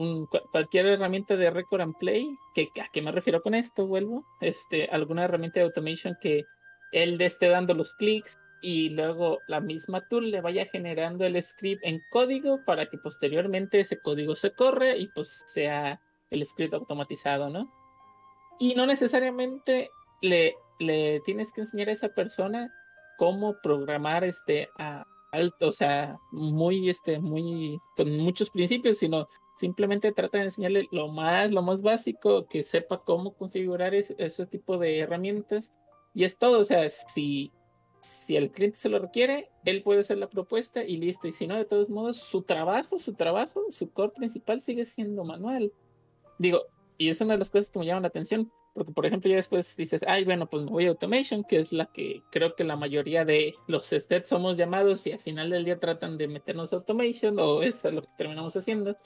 [0.00, 2.36] un, cualquier herramienta de record and play.
[2.54, 3.86] Que, ¿A qué me refiero con esto?
[3.86, 4.24] Vuelvo.
[4.40, 6.44] Este, alguna herramienta de automation que
[6.92, 11.40] él le esté dando los clics y luego la misma tool le vaya generando el
[11.42, 16.00] script en código para que posteriormente ese código se corre y pues sea
[16.30, 17.72] el script automatizado, ¿no?
[18.58, 19.90] Y no necesariamente
[20.20, 22.72] le, le tienes que enseñar a esa persona
[23.16, 29.28] cómo programar este a alto, o sea, muy este muy con muchos principios, sino
[29.60, 34.78] simplemente trata de enseñarle lo más lo más básico, que sepa cómo configurar ese tipo
[34.78, 35.72] de herramientas
[36.14, 37.52] y es todo, o sea, si
[38.00, 41.28] si el cliente se lo requiere, él puede hacer la propuesta y listo.
[41.28, 45.22] Y si no, de todos modos, su trabajo, su trabajo, su core principal sigue siendo
[45.22, 45.70] manual.
[46.38, 46.62] Digo,
[46.96, 49.36] y es una de las cosas que me llaman la atención, porque por ejemplo ya
[49.36, 52.64] después dices, ay, bueno, pues me voy a automation, que es la que creo que
[52.64, 56.72] la mayoría de los STED somos llamados y al final del día tratan de meternos
[56.72, 58.96] automation o es lo que terminamos haciendo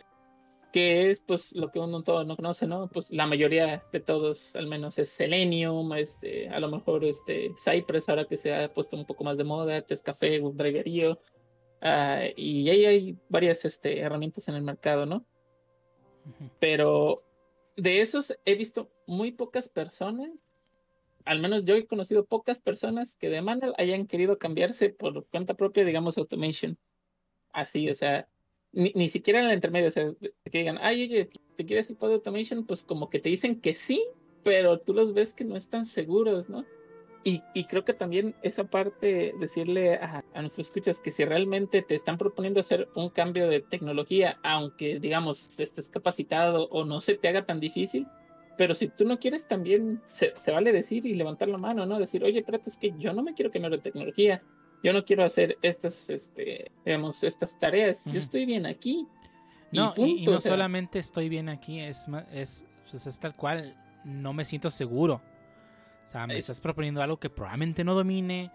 [0.75, 2.89] que es pues lo que uno todo no conoce, ¿no?
[2.89, 8.09] Pues la mayoría de todos, al menos es Selenium, este, a lo mejor este Cypress
[8.09, 12.87] ahora que se ha puesto un poco más de moda, Tescafé, WebDriver.io, uh, y ahí
[12.87, 15.25] hay varias este, herramientas en el mercado, ¿no?
[16.59, 17.23] Pero
[17.77, 20.45] de esos he visto muy pocas personas,
[21.25, 25.55] al menos yo he conocido pocas personas que de Manual hayan querido cambiarse por cuenta
[25.55, 26.77] propia, digamos, automation.
[27.53, 28.29] Así, o sea,
[28.75, 32.15] ni, siquiera en el intermedio, o sea, que digan, ay, oye, ¿te quieres ir de
[32.15, 32.67] automation?
[32.67, 34.05] Pues como que te dicen que sí,
[34.43, 36.65] pero tú los ves que no están seguros, ¿no?
[37.23, 41.81] Y, y creo que también esa parte, decirle a, a, nuestros escuchas que si realmente
[41.81, 47.15] te están proponiendo hacer un cambio de tecnología, aunque digamos estés capacitado o no se
[47.15, 48.07] te haga tan difícil,
[48.59, 51.99] pero si tú no quieres también se, se vale decir y levantar la mano, ¿no?
[51.99, 54.41] Decir, oye, espérate, es que yo no me quiero cambiar de tecnología,
[54.85, 59.09] yo no quiero hacer estas, este, digamos, estas tareas, yo estoy bien aquí.
[59.73, 64.45] No, y, no solamente estoy bien aquí, es, es, pues es tal cual, no me
[64.45, 65.23] siento seguro.
[66.05, 68.53] O sea, me estás proponiendo algo que probablemente no domine,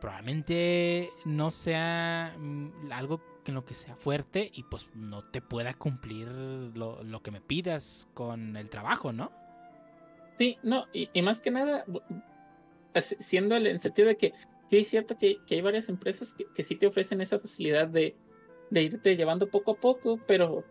[0.00, 5.72] probablemente no sea mm, algo en lo que sea fuerte y pues no te pueda
[5.74, 9.30] cumplir lo, lo que me pidas con el trabajo, ¿no?
[10.36, 11.84] Sí, no, y, y más que nada,
[12.98, 14.32] siendo el, en el sentido de que
[14.70, 18.14] sí es cierto que, hay varias empresas que, sí te ofrecen esa facilidad de,
[18.70, 20.64] irte llevando poco a poco, pero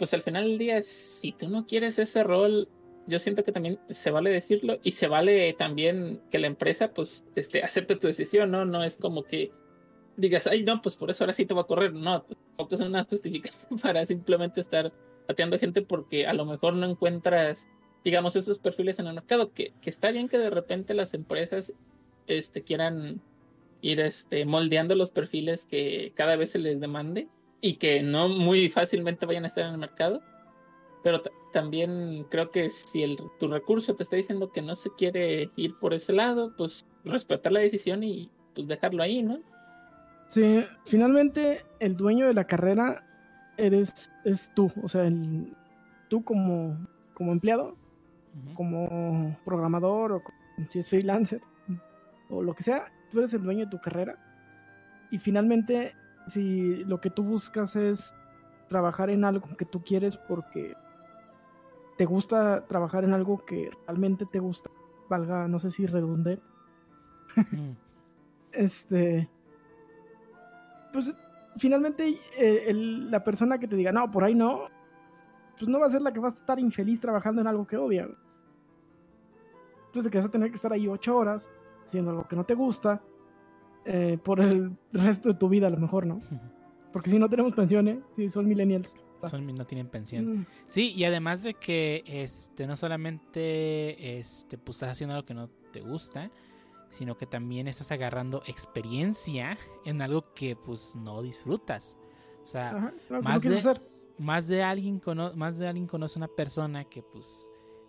[0.00, 2.68] pues al final del día, si tú no quieres ese rol,
[3.06, 7.24] yo siento que también se vale decirlo y se vale también que la empresa pues
[7.36, 8.64] este, acepte tu decisión, ¿no?
[8.64, 9.52] No es como que
[10.16, 11.94] digas, ay, no, pues por eso ahora sí te voy a correr.
[11.94, 14.92] No, tampoco es una justificación para simplemente estar
[15.28, 17.68] pateando gente porque a lo mejor no encuentras,
[18.04, 21.72] digamos, esos perfiles en el mercado, que, que está bien que de repente las empresas
[22.26, 23.22] este, quieran
[23.82, 27.28] ir este, moldeando los perfiles que cada vez se les demande
[27.60, 30.22] y que no muy fácilmente vayan a estar en el mercado.
[31.02, 31.22] Pero
[31.52, 35.76] también creo que si el, tu recurso te está diciendo que no se quiere ir
[35.78, 39.38] por ese lado, pues respetar la decisión y pues dejarlo ahí, ¿no?
[40.28, 43.06] Sí, finalmente el dueño de la carrera
[43.56, 45.08] eres es tú, o sea,
[46.08, 46.76] tú como,
[47.14, 47.76] como empleado,
[48.54, 50.22] como programador o
[50.68, 51.40] si es freelancer
[52.28, 54.18] o lo que sea, tú eres el dueño de tu carrera.
[55.10, 55.94] Y finalmente,
[56.26, 58.14] si lo que tú buscas es
[58.68, 60.74] trabajar en algo que tú quieres porque
[61.96, 64.70] te gusta trabajar en algo que realmente te gusta,
[65.08, 66.40] valga, no sé si redundé.
[67.36, 67.70] Mm.
[68.52, 69.28] este.
[70.92, 71.14] Pues
[71.56, 74.68] finalmente, eh, la persona que te diga, no, por ahí no,
[75.58, 77.76] pues no va a ser la que va a estar infeliz trabajando en algo que
[77.76, 78.08] odia.
[79.86, 81.50] Entonces, que vas a tener que estar ahí ocho horas
[81.86, 83.02] haciendo algo que no te gusta
[83.84, 86.20] eh, por el resto de tu vida a lo mejor, ¿no?
[86.92, 88.96] Porque si no tenemos pensiones, si son millennials.
[89.24, 90.40] Son, no tienen pensión.
[90.40, 90.46] Mm.
[90.66, 95.48] Sí, y además de que este no solamente este, pues, estás haciendo algo que no
[95.72, 96.30] te gusta,
[96.90, 101.96] sino que también estás agarrando experiencia en algo que pues no disfrutas.
[102.42, 102.92] O sea,
[103.22, 103.80] más, de,
[104.18, 105.00] más de alguien
[105.34, 107.48] más de alguien conoce una persona que pues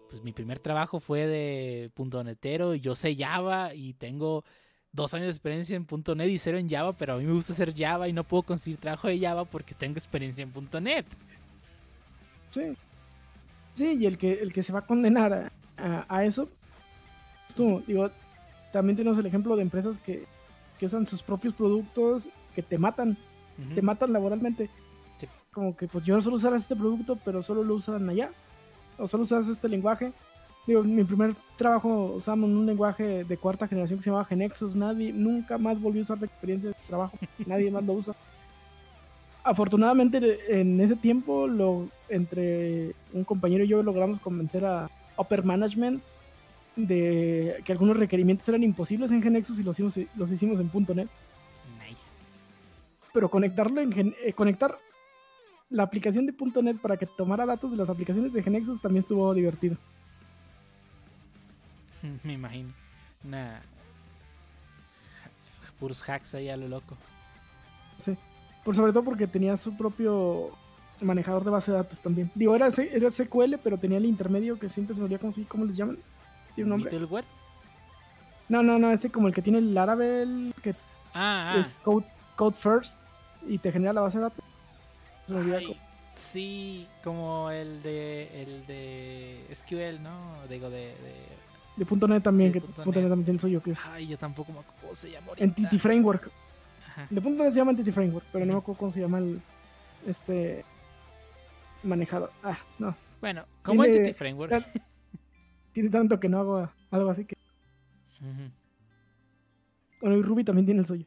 [0.09, 4.43] pues mi primer trabajo fue de punto netero y yo sé Java y tengo
[4.91, 5.85] dos años de experiencia en
[6.17, 8.43] .NET y cero en Java, pero a mí me gusta hacer Java y no puedo
[8.43, 11.05] conseguir trabajo de Java porque tengo experiencia en .NET.
[12.49, 12.75] Sí.
[13.73, 16.49] Sí, y el que, el que se va a condenar a, eso,
[17.55, 18.09] tú, digo,
[18.73, 20.25] también tenemos el ejemplo de empresas que,
[20.81, 23.17] usan sus propios productos que te matan,
[23.75, 24.69] te matan laboralmente.
[25.51, 28.31] como que pues yo no solo usar este producto, pero solo lo usan allá.
[28.97, 30.11] O solo usas este lenguaje.
[30.65, 34.75] Digo, mi primer trabajo usamos un lenguaje de cuarta generación que se llamaba Genexus.
[34.75, 37.17] Nadie, nunca más volvió a usar la experiencia de trabajo.
[37.45, 38.15] Nadie más lo usa.
[39.43, 46.03] Afortunadamente en ese tiempo, lo, entre un compañero y yo logramos convencer a Upper Management
[46.75, 51.07] de que algunos requerimientos eran imposibles en Genexus y los hicimos, los hicimos en .NET.
[51.79, 52.09] Nice.
[53.13, 54.77] Pero conectarlo en eh, conectar
[55.69, 56.33] la aplicación de
[56.63, 59.75] .NET para que tomara datos de las aplicaciones de Genexus también estuvo divertido.
[62.23, 62.73] Me imagino.
[63.25, 63.61] Una.
[65.79, 66.95] Puros hacks ahí a lo loco.
[67.97, 68.17] Sí.
[68.63, 70.51] Por sobre todo porque tenía su propio
[71.01, 72.31] manejador de base de datos también.
[72.33, 75.31] Digo, era, C- era SQL, pero tenía el intermedio que siempre se me olvida cómo,
[75.31, 75.97] se- cómo les llaman.
[76.55, 76.91] Tiene un nombre.
[76.91, 77.25] Middleware.
[78.49, 80.71] No, no, no, este como el que tiene el Laravel, que
[81.13, 81.59] Ah, ah.
[81.59, 82.97] es code, code first
[83.47, 84.43] y te genera la base de datos.
[86.15, 90.47] Sí, como el de el de SQL, ¿no?
[90.49, 90.95] Digo de,
[91.77, 93.09] de- De .NET también, Sí, que punto .NET net.
[93.09, 95.43] también tiene suyo, que es Ay, yo tampoco me acuerdo cómo se llama ahorita.
[95.45, 96.31] Entity Framework.
[96.89, 97.07] Ajá.
[97.09, 99.39] De .NET se llama Entity Framework, pero no me acuerdo cómo se llama el
[100.07, 100.65] este
[101.83, 102.31] manejador.
[102.43, 102.95] Ah, no.
[103.21, 104.51] Bueno, como Tiene- Entity Framework.
[104.51, 104.71] Ya-
[105.73, 107.37] Tiene tanto que no hago algo así que.
[110.01, 111.05] Bueno, y Ruby también tiene el suyo.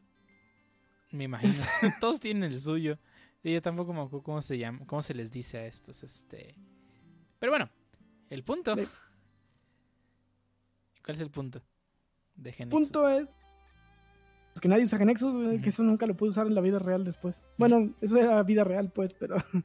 [1.11, 1.53] Me imagino.
[2.01, 2.97] Todos tienen el suyo.
[3.43, 6.55] Y yo tampoco me acuerdo cómo se llama, cómo se les dice a estos, este.
[7.39, 7.71] Pero bueno,
[8.29, 8.75] el punto.
[11.05, 11.63] ¿Cuál es el punto?
[12.35, 12.81] De El Genexus?
[12.91, 13.37] punto es
[14.61, 17.03] que nadie usa Genexus, güey, que eso nunca lo pude usar en la vida real
[17.05, 17.43] después.
[17.57, 19.37] Bueno, eso era vida real, pues, pero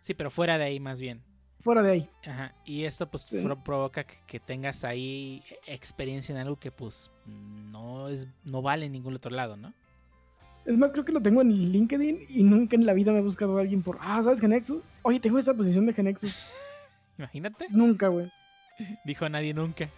[0.00, 1.22] Sí, pero fuera de ahí más bien.
[1.60, 2.10] fuera de ahí.
[2.24, 2.54] Ajá.
[2.64, 3.44] Y esto pues Sí.
[3.64, 8.92] provoca que, que tengas ahí experiencia en algo que pues no es no vale en
[8.92, 9.74] ningún otro lado, ¿no?
[10.66, 13.22] Es más, creo que lo tengo en LinkedIn y nunca en la vida me he
[13.22, 14.82] buscado a alguien por, ah, ¿sabes Genexus?
[15.02, 16.34] Oye, tengo esta posición de Genexus.
[17.18, 17.66] Imagínate.
[17.70, 18.30] Nunca, güey.
[19.04, 19.88] Dijo nadie nunca.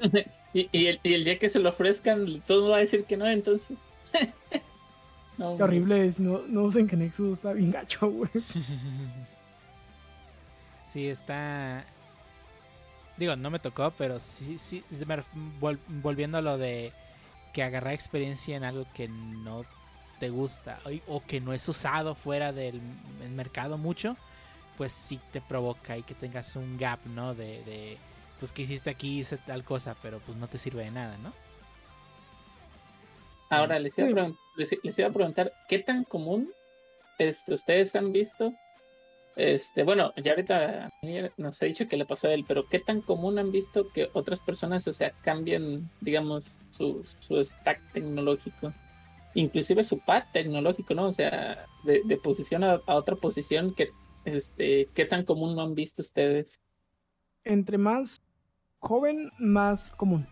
[0.56, 3.16] Y, y el, y el día que se lo ofrezcan, todo va a decir que
[3.16, 3.78] no, entonces.
[5.36, 8.30] No, Qué horrible es, no, no usen Genexus, está bien gacho, güey.
[10.92, 11.84] Sí, está.
[13.16, 14.84] Digo, no me tocó, pero sí, sí.
[16.04, 16.92] volviendo a lo de
[17.52, 19.64] que agarrar experiencia en algo que no
[20.24, 22.80] te gusta o, o que no es usado fuera del
[23.22, 24.16] el mercado mucho,
[24.78, 27.34] pues sí te provoca y que tengas un gap, ¿no?
[27.34, 27.98] De, de
[28.40, 31.34] pues que hiciste aquí, hice tal cosa, pero pues no te sirve de nada, ¿no?
[33.50, 36.50] Ahora les iba, a les, les iba a preguntar, ¿qué tan común
[37.18, 38.54] este, ustedes han visto?
[39.36, 40.90] Este, bueno, ya ahorita
[41.36, 44.08] nos ha dicho que le pasó a él, pero ¿qué tan común han visto que
[44.14, 48.72] otras personas, o sea, cambien, digamos, su, su stack tecnológico?
[49.34, 51.06] Inclusive su pad tecnológico, ¿no?
[51.06, 53.90] O sea, de, de posición a, a otra posición, que,
[54.24, 56.60] este, ¿qué tan común no han visto ustedes?
[57.44, 58.22] Entre más
[58.78, 60.26] joven, más común.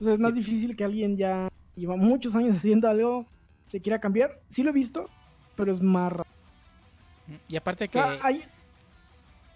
[0.00, 0.40] O sea, es más Sí.
[0.40, 3.26] difícil que alguien ya lleva muchos años haciendo algo,
[3.66, 4.40] se quiera cambiar.
[4.48, 5.08] Sí lo he visto,
[5.56, 6.26] pero es más raro.
[7.48, 7.98] Y aparte que...
[7.98, 8.44] hay-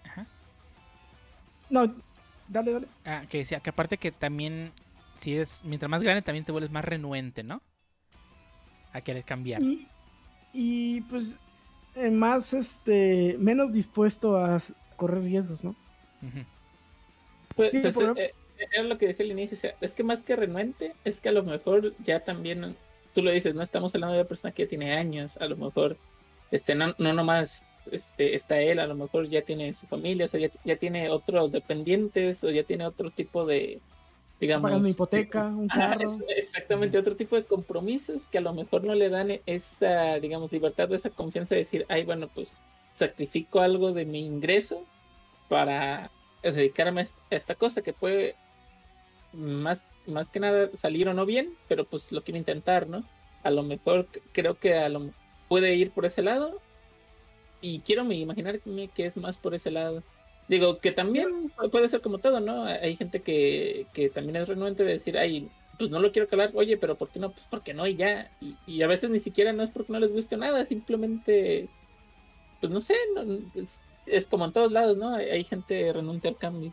[0.04, 0.26] Ajá.
[1.70, 1.94] No,
[2.48, 2.86] dale, dale.
[3.04, 4.72] Ah, que decía que aparte que también,
[5.16, 7.62] si eres, mientras más grande, también te vuelves más renuente, ¿no?
[8.92, 9.62] A querer cambiar.
[9.62, 9.86] Y,
[10.52, 11.36] y pues
[11.96, 14.58] eh, más, este, menos dispuesto a
[14.96, 15.74] correr riesgos, ¿no?
[17.54, 18.32] Pues, Sí, pues, ejemplo- eh,
[18.72, 21.28] era lo que decía al inicio, o sea, es que más que renuente, es que
[21.28, 22.74] a lo mejor ya también,
[23.14, 25.56] tú lo dices, no estamos hablando de una persona que ya tiene años, a lo
[25.56, 25.96] mejor,
[26.50, 27.62] este, no, no nomás
[27.92, 31.10] este, está él, a lo mejor ya tiene su familia, o sea, ya, ya tiene
[31.10, 33.80] otros dependientes, o ya tiene otro tipo de,
[34.40, 34.68] digamos...
[34.68, 36.08] Pagando hipoteca, un carro.
[36.36, 40.90] exactamente, otro tipo de compromisos que a lo mejor no le dan esa, digamos, libertad
[40.90, 42.56] o esa confianza de decir, ay, bueno, pues
[42.92, 44.84] sacrifico algo de mi ingreso
[45.48, 46.10] para
[46.42, 48.36] dedicarme a est- a esta cosa que puede
[49.32, 53.04] más, más que nada salir o no bien, pero pues lo quiero intentar, ¿no?
[53.42, 55.10] A lo mejor creo que a lo
[55.48, 56.60] puede ir por ese lado
[57.60, 60.02] y quiero me imaginarme que es más por ese lado.
[60.48, 62.64] Digo, que también pu- puede ser como todo, ¿no?
[62.64, 65.48] Hay gente que, que también es renuente de decir, ay,
[65.78, 67.30] pues no lo quiero calar, oye, pero ¿por qué no?
[67.32, 68.30] Pues porque no y ya.
[68.40, 71.68] Y, y a veces ni siquiera no es porque no les guste nada, simplemente,
[72.60, 75.14] pues no sé, no- es, es como en todos lados, ¿no?
[75.14, 76.72] Hay, hay gente renuente al cambio.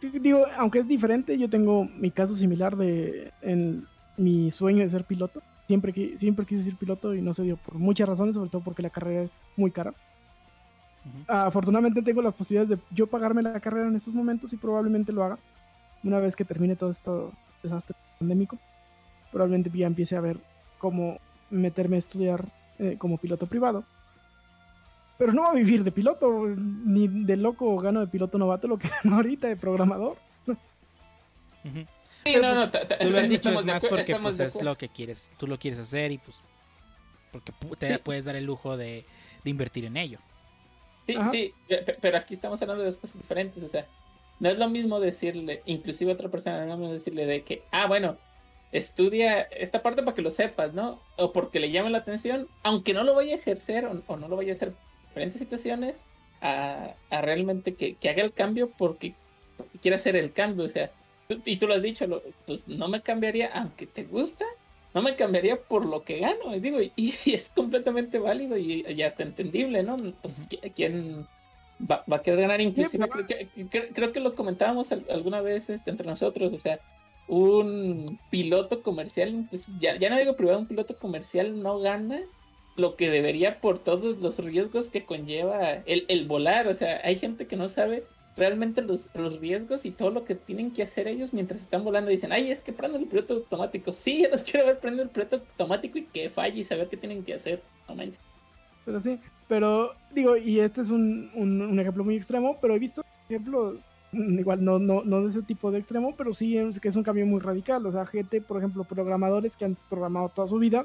[0.00, 3.84] D- Digo, aunque es diferente, yo tengo mi caso similar de en
[4.16, 5.42] mi sueño de ser piloto.
[5.66, 8.82] Siempre, siempre quise ser piloto y no se dio por muchas razones, sobre todo porque
[8.82, 9.94] la carrera es muy cara.
[11.28, 15.22] Afortunadamente tengo las posibilidades de yo pagarme la carrera en estos momentos y probablemente lo
[15.24, 15.38] haga
[16.02, 17.32] una vez que termine todo esto
[17.62, 18.58] desastre pandémico.
[19.32, 20.38] Probablemente ya empiece a ver
[20.78, 21.18] cómo
[21.50, 22.44] meterme a estudiar
[22.78, 23.84] eh, como piloto privado.
[25.18, 28.78] Pero no va a vivir de piloto, ni de loco gano de piloto novato lo
[28.78, 30.16] que gano ahorita de programador.
[31.62, 31.86] Sí,
[32.24, 34.76] Pero, no, pues, no, ta- Tú lo has dicho es más porque pues, es lo
[34.76, 36.42] que quieres, tú lo quieres hacer y pues
[37.32, 39.04] porque te puedes dar el lujo de,
[39.42, 40.18] de invertir en ello.
[41.06, 41.28] Sí, Ajá.
[41.30, 43.86] sí, pe- pero aquí estamos hablando de dos cosas diferentes, o sea,
[44.40, 47.42] no es lo mismo decirle, inclusive a otra persona, no es lo mismo decirle de
[47.42, 48.16] que, ah, bueno,
[48.72, 51.00] estudia esta parte para que lo sepas, ¿no?
[51.16, 54.28] O porque le llame la atención, aunque no lo vaya a ejercer o, o no
[54.28, 54.74] lo vaya a hacer en
[55.08, 55.96] diferentes situaciones,
[56.40, 59.14] a, a realmente que, que haga el cambio porque
[59.80, 60.90] quiere hacer el cambio, o sea,
[61.28, 64.44] tú- y tú lo has dicho, lo- pues no me cambiaría, aunque te gusta,
[64.94, 68.84] no me cambiaría por lo que gano, y digo, y, y es completamente válido y,
[68.88, 69.96] y hasta entendible, ¿no?
[70.22, 71.26] Pues ¿qui- quién
[71.90, 75.04] va, va a querer ganar, inclusive pero- creo, que, creo, creo que lo comentábamos al-
[75.10, 76.78] alguna vez este, entre nosotros, o sea,
[77.26, 82.20] un piloto comercial, pues ya, ya no digo privado, un piloto comercial no gana
[82.76, 87.16] lo que debería por todos los riesgos que conlleva el, el volar, o sea, hay
[87.16, 88.04] gente que no sabe
[88.36, 92.10] realmente los, los riesgos y todo lo que tienen que hacer ellos mientras están volando.
[92.10, 93.92] Dicen, ay, es que prendo el piloto automático.
[93.92, 96.96] Sí, yo los quiero ver prender el piloto automático y que falle y saber qué
[96.96, 97.62] tienen que hacer.
[97.88, 98.18] No manches.
[98.84, 102.78] Pero sí, pero digo, y este es un, un- un ejemplo muy extremo, pero he
[102.78, 106.80] visto ejemplos, mm, igual no, no, no de ese tipo de extremo, pero sí es
[106.80, 107.86] que es un cambio muy radical.
[107.86, 110.84] O sea, gente, por ejemplo, programadores que han programado toda su vida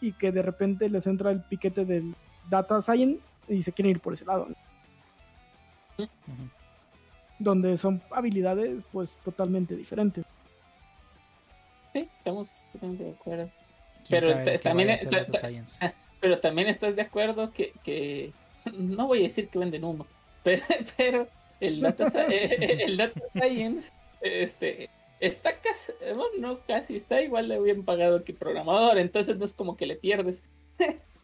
[0.00, 2.14] y que de repente les entra el piquete del
[2.50, 6.04] data science y se quieren ir por ese lado, ¿no?
[6.04, 6.48] Ujú.
[7.38, 10.24] Donde son habilidades pues totalmente diferentes.
[11.92, 13.50] Sí, estamos totalmente de acuerdo.
[14.06, 15.94] ¿Quién Pero también vaya a es- ser ta- data ta- science?
[16.20, 18.32] Pero también estás de acuerdo que, que
[18.72, 20.06] no voy a decir que venden humo,
[20.42, 20.62] pero,
[20.96, 21.28] pero
[21.60, 22.26] el, data, sci-
[22.86, 24.90] el data science este,
[25.20, 29.54] está casi, bueno, no casi, está igual de bien pagado que programador, entonces no es
[29.54, 30.44] como que le pierdes.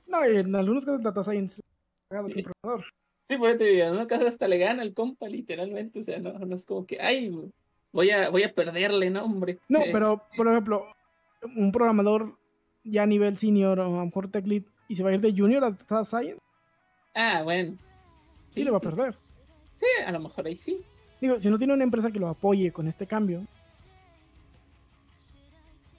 [0.06, 1.62] No, y en algunos casos data science es
[2.08, 2.84] pagado que el programador.
[3.30, 6.02] Sí, por eso te digo, en un caso hasta le gana el compa, literalmente, o
[6.02, 7.30] sea, no, no es como que, ay,
[7.92, 9.56] voy a, voy a perderle, no, hombre.
[9.68, 10.84] No, Eh, pero por ejemplo,
[11.56, 12.36] un programador
[12.82, 15.20] ya a nivel senior o a lo mejor tech lead y se va a ir
[15.20, 16.40] de junior a data science,
[17.14, 17.76] Ah, bueno.
[18.50, 19.14] sí, le va a perder.
[19.74, 20.82] Sí, a lo mejor ahí sí.
[21.20, 23.46] Digo, si no tiene una empresa que lo apoye con este cambio,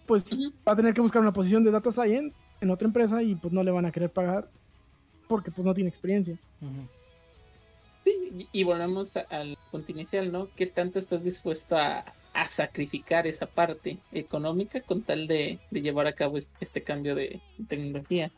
[0.05, 0.25] pues
[0.67, 3.53] va a tener que buscar una posición de data science en otra empresa y pues
[3.53, 4.49] no le van a querer pagar
[5.29, 6.35] porque pues no tiene experiencia.
[6.59, 6.65] Sí,
[8.51, 10.49] y, volvemos al punto inicial, ¿no?
[10.55, 16.07] ¿Qué tanto estás dispuesto a, a sacrificar esa parte económica con tal de, de llevar
[16.07, 18.31] a cabo este, este cambio de tecnología?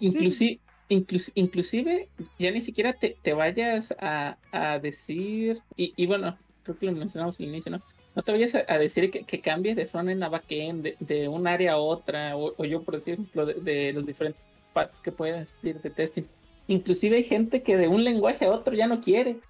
[0.00, 0.58] Inclusi-
[0.88, 2.08] inclus- inclusive,
[2.38, 6.92] ya ni siquiera te, te vayas a, a decir, y, y bueno, creo que lo
[6.92, 7.82] mencionamos al inicio, ¿no?
[8.16, 11.28] No te vayas a, a decir que, que cambies de frontend a backend, de, de
[11.28, 15.12] un área a otra, o, o yo, por ejemplo, de, de los diferentes paths que
[15.12, 16.24] puedes decir de testing.
[16.66, 19.40] Inclusive hay gente que de un lenguaje a otro ya no quiere.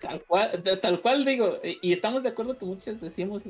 [0.00, 3.42] Tal cual, de- tal cual digo, y, y estamos de acuerdo que muchos decimos,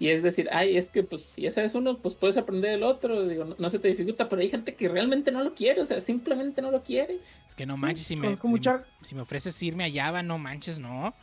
[0.00, 2.82] y es decir, ay, es que pues si ya sabes uno, pues puedes aprender el
[2.82, 5.80] otro, digo, no, no se te dificulta, pero hay gente que realmente no lo quiere,
[5.80, 7.18] o sea, simplemente no lo quiere.
[7.46, 10.20] Es que no manches, si me, si, me, mucha- si me ofreces irme a Java,
[10.24, 11.14] no manches, no.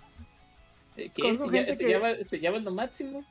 [0.95, 3.25] Eh, que Conozco se, llama- gente se que- llama, se llama lo máximo.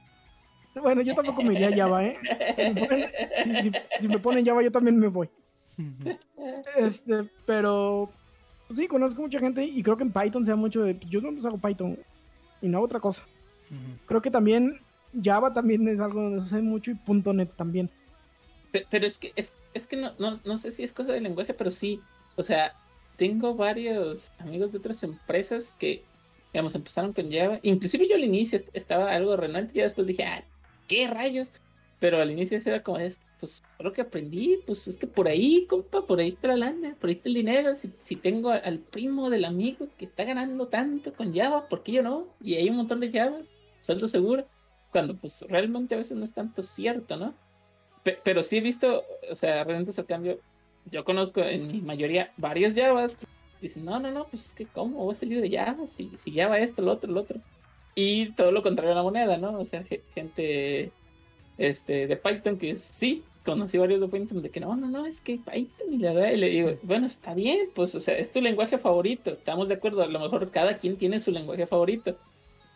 [0.74, 2.16] Bueno, yo tampoco me iría a Java, ¿eh?
[2.56, 3.10] Si me ponen,
[3.44, 5.28] si- si- si me ponen Java, yo también me voy.
[6.76, 8.10] Este, pero
[8.66, 11.28] pues sí, conozco mucha gente y creo que en Python sea mucho de yo no
[11.46, 11.98] hago Python
[12.62, 13.24] y no hago otra cosa.
[14.06, 14.80] Creo que también
[15.22, 16.98] Java también es algo donde se hace mucho y
[17.32, 17.88] .NET también.
[18.72, 21.22] Pe- Pero es que, es, es que no, no, no sé si es cosa del
[21.24, 22.00] lenguaje, pero sí,
[22.36, 22.74] o sea,
[23.16, 26.02] tengo varios amigos de otras empresas que,
[26.52, 27.58] digamos, empezaron con Java.
[27.62, 30.44] Inclusive yo al inicio est- estaba algo renuente y ya después dije, ah,
[30.88, 31.52] ¿qué rayos?
[32.00, 35.66] Pero al inicio era como, es, pues, lo que aprendí, pues es que por ahí,
[35.68, 37.74] compa, por ahí está la lana, por ahí está el dinero.
[37.74, 41.92] Si, si tengo al primo del amigo que está ganando tanto con Java, ¿por qué
[41.92, 42.26] yo no?
[42.42, 43.48] Y hay un montón de Javas,
[43.82, 44.46] sueldo seguro,
[44.90, 47.34] cuando pues realmente a veces no es tanto cierto, ¿no?
[48.02, 50.40] Pe- pero sí he visto, o sea, realmente ese cambio.
[50.90, 53.26] Yo conozco en mi mayoría varios Javas que
[53.60, 56.32] dicen, no, no, no, pues es que cómo voy a salir de Java si, si
[56.34, 57.38] Java esto, lo otro, lo otro.
[57.94, 59.58] Y todo lo contrario a la moneda, ¿no?
[59.60, 60.90] O sea, ge- gente
[61.60, 65.06] este, de Python que es- sí, conocí varios de Python de que no, no, no,
[65.06, 68.16] es que Python y la verdad, y le digo, bueno, está bien, pues, o sea,
[68.18, 71.66] es tu lenguaje favorito, estamos de acuerdo, a lo mejor cada quien tiene su lenguaje
[71.66, 72.16] favorito,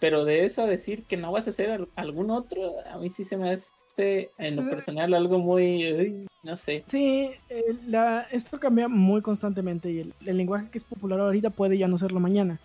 [0.01, 3.09] pero de eso a decir que no vas a hacer al- algún otro, a mí
[3.09, 6.83] sí se me hace en lo personal algo muy, uy, no sé.
[6.87, 11.51] Sí, eh, la, esto cambia muy constantemente y el, el lenguaje que es popular ahorita
[11.51, 12.59] puede ya no serlo mañana.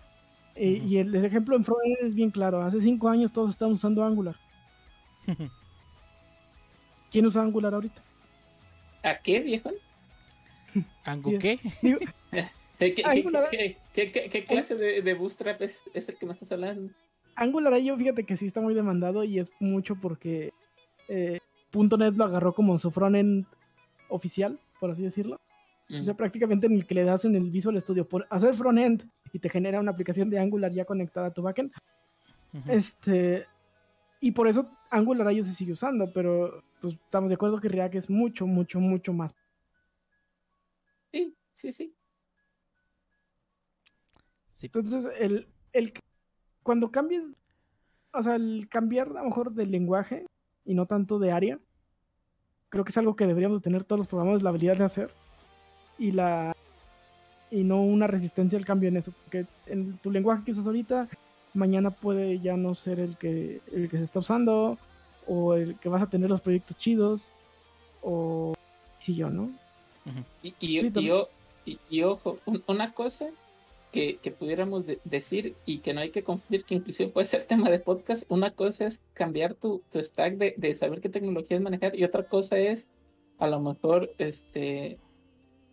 [0.56, 0.88] Eh, Ujú.
[0.88, 2.60] Y el, el ejemplo en frontend es bien claro.
[2.60, 4.34] Hace cinco años todos estaban usando Angular.
[7.10, 8.02] ¿Quién usa Angular ahorita?
[9.02, 9.70] ¿A qué, viejo?
[11.04, 11.58] ¿Angu qué?
[11.82, 11.98] Digo,
[12.78, 16.26] ¿Qué, qué- Angular- qué- qué- qué- qué clase de, de bootstrap es, es el que
[16.26, 16.92] me estás hablando?
[17.34, 20.52] Angular IO, fíjate que sí está muy demandado y es mucho porque
[21.08, 21.40] eh,
[21.72, 23.46] .NET lo agarró como su frontend
[24.08, 25.40] oficial, por así decirlo.
[25.88, 26.00] Mm.
[26.00, 29.04] O sea, prácticamente en el que le das en el Visual Studio por hacer frontend
[29.32, 31.72] y te genera una aplicación de Angular ya conectada a tu backend.
[32.68, 33.46] Este,
[34.20, 37.94] y por eso Angular IO se sigue usando, pero pues estamos de acuerdo que React
[37.96, 39.34] es mucho, mucho, mucho más.
[41.12, 41.94] Sí, sí, sí.
[44.50, 44.66] Sí.
[44.66, 45.92] Entonces, el, el
[46.62, 47.22] cuando cambies,
[48.12, 50.26] o sea, el cambiar a lo mejor del lenguaje
[50.64, 51.58] y no tanto de área,
[52.68, 55.10] creo que es algo que deberíamos de tener todos los programadores la habilidad de hacer
[55.98, 56.54] y la
[57.50, 61.08] y no una resistencia al cambio en eso, porque en tu lenguaje que usas ahorita
[61.52, 64.78] mañana puede ya no ser el que el que se está usando
[65.32, 67.30] o el que vas a tener los proyectos chidos
[68.02, 68.54] o
[68.98, 69.50] sí yo, ¿no?
[70.42, 70.80] Y, y,
[71.64, 73.28] Sí, y ojo, un- una cosa
[73.92, 77.44] que, que pudiéramos de- decir y que no hay que confundir, que inclusive puede ser
[77.44, 81.60] tema de podcast, una cosa es cambiar tu, tu stack de, de saber qué tecnologías
[81.60, 82.88] manejar y otra cosa es
[83.38, 84.98] a lo mejor este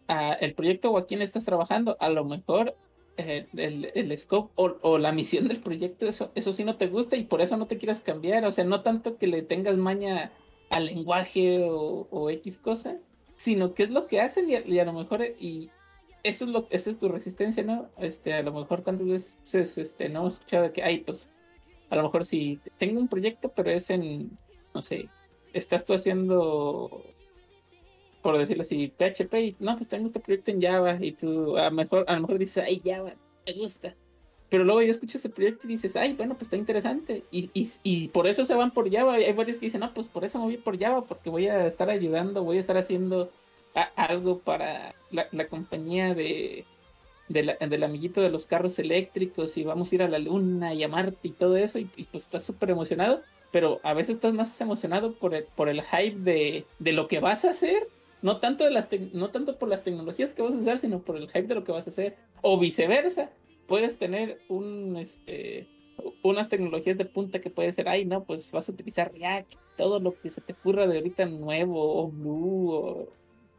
[0.09, 2.75] a el proyecto o a quién estás trabajando, a lo mejor
[3.17, 6.87] eh, el, el scope o, o la misión del proyecto, eso, eso sí no te
[6.87, 9.77] gusta y por eso no te quieras cambiar, o sea, no tanto que le tengas
[9.77, 10.31] maña
[10.69, 12.97] al lenguaje o, o X cosa,
[13.35, 15.69] sino qué es lo que hacen y a lo mejor eh, y
[16.23, 20.09] eso es lo esa es tu resistencia no este a lo mejor tantas veces este
[20.09, 21.29] no hemos escuchado que ay pues
[21.89, 24.37] a lo mejor si tengo un proyecto pero es en
[24.73, 25.07] no sé
[25.53, 27.03] estás tú haciendo
[28.21, 31.65] por decirlo así PHP y no pues tengo este proyecto en Java y tú a
[31.65, 33.13] lo mejor a mejor dices ay Java
[33.45, 33.95] me gusta
[34.49, 37.21] pero luego yo escucho ese proyecto y dices, ay, bueno, pues está interesante.
[37.31, 39.15] Y, y, y por eso se van por Java.
[39.15, 41.67] Hay varios que dicen, no, pues por eso me voy por Java, porque voy a
[41.67, 43.29] estar ayudando, voy a estar haciendo
[43.97, 46.63] algo para la, la compañía de,
[47.27, 50.73] de la- del amiguito de los carros eléctricos y vamos a ir a la luna
[50.73, 51.77] y a Marte y todo eso.
[51.77, 55.67] Y, y, pues estás súper emocionado, pero a veces estás más emocionado por el, por
[55.67, 57.85] el hype de, de lo que vas a hacer.
[58.27, 61.15] No tanto, de las no tanto por las tecnologías que vas a usar, sino por
[61.15, 62.17] el hype de lo que vas a hacer.
[62.41, 63.29] O viceversa
[63.67, 65.65] puedes tener un este
[66.23, 70.01] unas tecnologías de punta que puede ser, ay no, pues vas a utilizar React, todo
[70.01, 73.07] lo que se te ocurra de ahorita nuevo, o Blue, o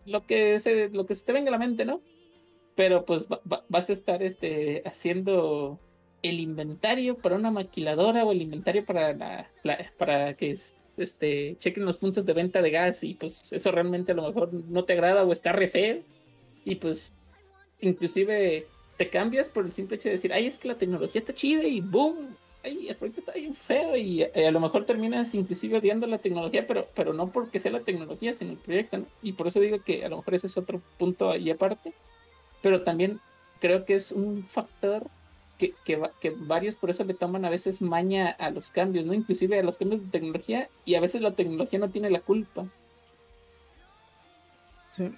[0.04, 2.02] lo que se, lo que se te venga a la mente, ¿no?
[2.76, 5.80] Pero pues va- va- vas a estar este haciendo
[6.22, 9.50] el inventario para una maquiladora o el inventario para la,
[9.96, 10.54] para que
[10.98, 14.52] este chequen los puntos de venta de gas y pues eso realmente a lo mejor
[14.52, 16.02] no te agrada o está re feo
[16.64, 17.12] y pues
[17.80, 18.66] inclusive
[18.96, 21.62] te cambias por el simple hecho de decir, ay, es que la tecnología está chida
[21.62, 25.78] y boom, ay, el proyecto está bien feo y eh, a lo mejor terminas inclusive
[25.78, 29.04] odiando la tecnología, pero, pero no porque sea la tecnología, sino el proyecto.
[29.22, 31.92] Y por eso digo que a lo mejor ese es otro punto ahí aparte,
[32.60, 33.20] pero también
[33.60, 35.06] creo que es un factor
[35.58, 39.12] que, que, que varios por eso le toman a veces maña a los cambios, ¿no?
[39.12, 42.66] Inclusive a los cambios de tecnología y a veces la tecnología no tiene la culpa.
[44.90, 45.10] Sí.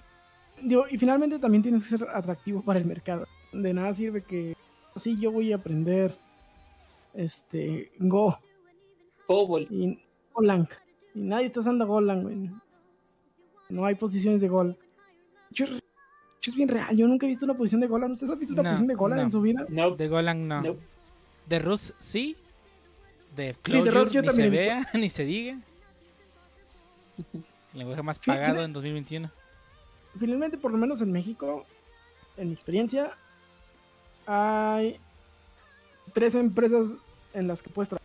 [0.61, 3.27] Digo, y finalmente también tienes que ser atractivo para el mercado.
[3.53, 4.55] De nada sirve que
[4.95, 6.15] así yo voy a aprender
[7.13, 8.37] este Go
[9.27, 9.99] Cobol, y
[10.33, 10.67] Golang.
[11.13, 12.49] Y nadie está usando Golang, güey.
[13.69, 14.77] No hay posiciones de Golang.
[16.47, 16.95] Es bien real.
[16.97, 18.13] Yo nunca he visto una posición de Golang.
[18.13, 19.23] ¿Ustedes han visto una No, posición de Golang no.
[19.23, 19.65] en su vida?
[19.69, 20.61] no, De Golang no.
[20.61, 20.75] no.
[21.47, 22.35] De Rust sí.
[23.35, 24.65] De de Clojure Rust yo ni también se he visto.
[24.75, 25.59] vea, ni se diga.
[27.73, 28.63] El lenguaje más Sí, pagado sí.
[28.65, 29.31] en 2021.
[30.19, 31.65] Finalmente, por lo menos en México,
[32.37, 33.11] en mi experiencia,
[34.25, 34.97] hay
[36.13, 36.89] tres empresas
[37.33, 38.01] en las que puedes trabajar.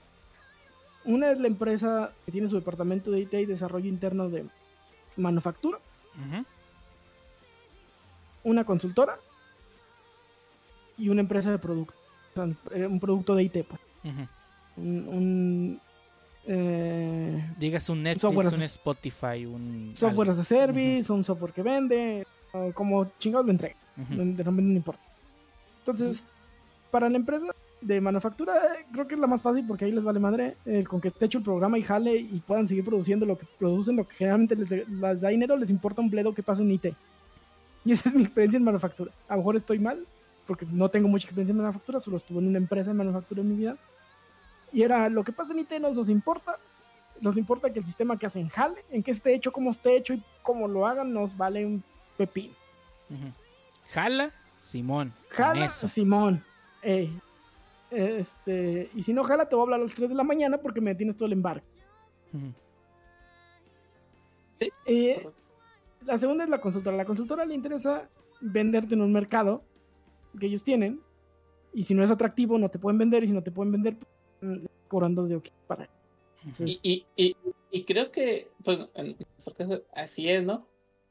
[1.04, 4.44] Una es la empresa que tiene su departamento de IT y desarrollo interno de
[5.16, 5.78] manufactura,
[6.14, 6.44] Ujú.
[8.46, 9.18] Una consultora
[10.96, 11.94] y una empresa de producto.
[12.72, 13.80] Eh, un producto de IT, pues.
[14.76, 15.80] Un, un,
[16.46, 19.92] eh, Digas un Netflix, Software un Spotify, un.
[19.94, 22.26] software as a service, un software que vende,
[22.74, 23.74] como chingados lo entrega.
[23.96, 25.02] De repente no importa.
[25.80, 26.22] Entonces,
[26.90, 27.46] para la empresa
[27.80, 28.52] de manufactura,
[28.92, 30.56] creo que es la más fácil porque ahí les vale madre.
[30.66, 33.46] eh, con que esté hecho el programa y jale y puedan seguir produciendo lo que
[33.58, 36.70] producen, lo que generalmente les, les da dinero, les importa un bledo que pase en
[36.72, 36.86] IT.
[37.86, 39.12] Y esa es mi experiencia en manufactura.
[39.28, 40.04] A lo mejor estoy mal,
[40.44, 43.48] porque no tengo mucha experiencia en manufactura, solo estuve en una empresa de manufactura en
[43.48, 43.76] mi vida.
[44.72, 46.56] Y era lo que pasa en IT no nos importa.
[47.20, 50.14] Nos importa que el sistema que hacen jale, en qué esté hecho, cómo esté hecho
[50.14, 51.82] y cómo lo hagan, nos vale un
[52.16, 52.52] pepín.
[53.90, 55.12] Jala, Simón.
[55.28, 55.86] Jala, eso.
[55.86, 56.42] Simón.
[56.82, 57.16] Ey.
[57.92, 60.58] Este, y si no jala, te voy a hablar a las 3 de la mañana
[60.58, 61.64] porque me tienes todo el embarque.
[62.32, 62.52] Ujú.
[64.86, 65.28] Eh.
[66.06, 66.96] La segunda es la consultora.
[66.96, 68.08] La consultora le interesa
[68.40, 69.62] venderte en un mercado
[70.38, 71.00] que ellos tienen.
[71.72, 73.24] Y si no es atractivo, no te pueden vender.
[73.24, 73.96] Y si no te pueden vender,
[74.40, 75.88] mm, cobrando de para.
[76.64, 77.36] Y, y, y,
[77.72, 80.66] y, creo que, pues, en nuestro caso, así es, ¿no?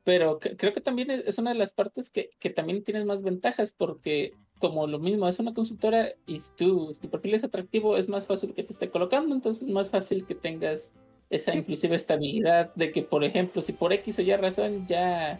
[0.05, 3.73] Pero creo que también es una de las partes que, que también tienes más ventajas
[3.73, 8.07] porque como lo mismo, es una consultora y si tu, tu perfil es atractivo, es
[8.07, 10.93] más fácil que te esté colocando, entonces es más fácil que tengas
[11.29, 15.39] esa inclusive estabilidad de que, por ejemplo, si por X o Y razón ya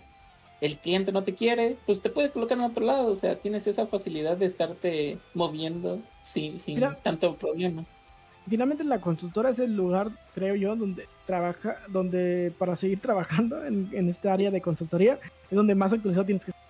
[0.61, 3.67] el cliente no te quiere, pues te puede colocar en otro lado, o sea, tienes
[3.67, 7.85] esa facilidad de estarte moviendo sin, sin tanto problema.
[8.47, 13.89] Finalmente la consultora es el lugar, creo yo, donde trabaja, donde para seguir trabajando en,
[13.91, 16.63] en esta área de consultoría, es donde más actualizado tienes que estar.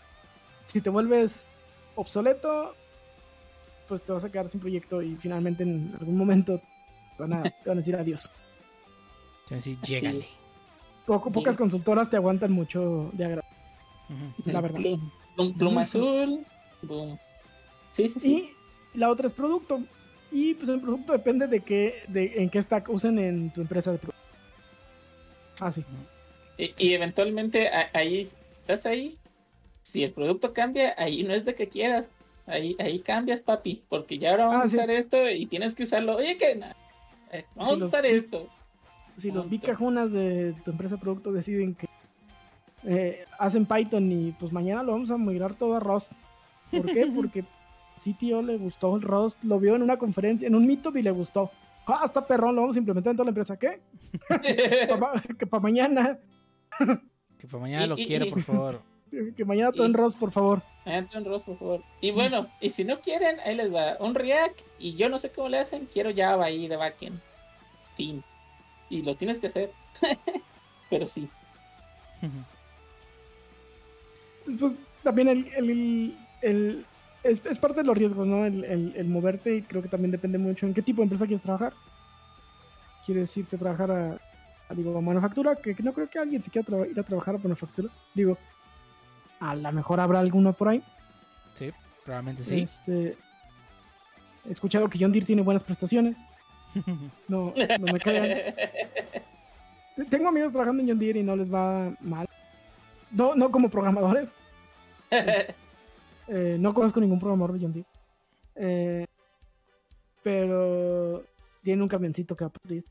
[0.65, 1.45] Si te vuelves
[1.95, 2.73] obsoleto,
[3.87, 6.59] pues te vas a quedar sin proyecto y finalmente en algún momento
[7.17, 8.31] te van a, van a decir adiós.
[9.45, 10.27] Entonces, llégale.
[11.05, 13.47] Poco, pocas consultoras te aguantan mucho de agrado.
[14.45, 14.79] La verdad.
[15.57, 16.45] Pluma, azul.
[17.91, 18.53] Sí, sí, sí.
[18.93, 19.81] Y la otra es producto.
[20.31, 23.91] Y pues el producto depende de qué, de en qué stack usen en tu empresa
[23.91, 24.21] de producto.
[25.59, 25.85] Ah, sí.
[26.57, 29.17] Y, y eventualmente ahí estás ahí
[29.85, 32.09] si el producto cambia, ahí no es de que quieras.
[32.47, 35.83] Ahí, ahí cambias, papi, porque ya ahora vamos ah, a usar esto y tienes que
[35.83, 36.15] usarlo.
[36.15, 36.59] Oye, que
[37.31, 38.49] eh, vamos a usar esto.
[39.17, 41.87] Si los bicajunas de tu empresa de producto deciden que
[42.83, 46.11] eh, hacen Python y pues mañana lo vamos a migrar todo a Rust.
[46.71, 47.05] ¿Por qué?
[47.15, 47.43] Porque
[48.03, 51.11] CTO le gustó el Rust, lo vio en una conferencia, en un Meetup y le
[51.11, 51.51] gustó.
[51.87, 53.57] Ah, está perrón, lo vamos a implementar en toda la empresa.
[53.57, 53.79] ¿Qué?
[55.39, 56.19] que para mañana.
[57.37, 58.81] que para mañana lo quiero, por favor.
[59.37, 60.61] Que mañana todo en Ross, por favor.
[60.85, 61.81] Mañana en Ross, por favor.
[62.01, 64.59] Y bueno, y si no quieren, ahí les va un React.
[64.77, 67.21] Y yo no sé cómo le hacen, quiero Java ahí de backend.
[67.95, 68.21] Fin.
[68.89, 69.71] Y lo tienes que hacer.
[70.89, 71.27] Pero sí.
[74.59, 76.85] pues también el, el, el
[77.25, 78.45] es, parte de los riesgos, ¿no?
[78.45, 78.63] El,
[78.95, 81.73] el, moverte y creo que también depende mucho en qué tipo de empresa quieres trabajar.
[83.05, 85.55] ¿Quieres irte a trabajar a, digo, a manufactura?
[85.55, 87.89] Que, no creo que alguien se quiera ir a trabajar a manufactura.
[88.13, 88.37] Digo,
[89.39, 90.83] a lo mejor habrá alguno por ahí.
[91.55, 91.71] Sí,
[92.03, 92.61] probablemente sí.
[92.61, 93.17] Este,
[94.47, 96.19] he escuchado que John Deere tiene buenas prestaciones.
[97.27, 98.55] No, no me crean.
[100.09, 102.27] Tengo amigos trabajando en John Deere y no les va mal.
[103.11, 104.35] No, no como programadores.
[106.27, 107.87] Eh, no conozco ningún programador de John Deere.
[108.55, 109.05] Eh,
[110.23, 111.23] pero
[111.61, 112.83] tiene un camioncito que va por ti.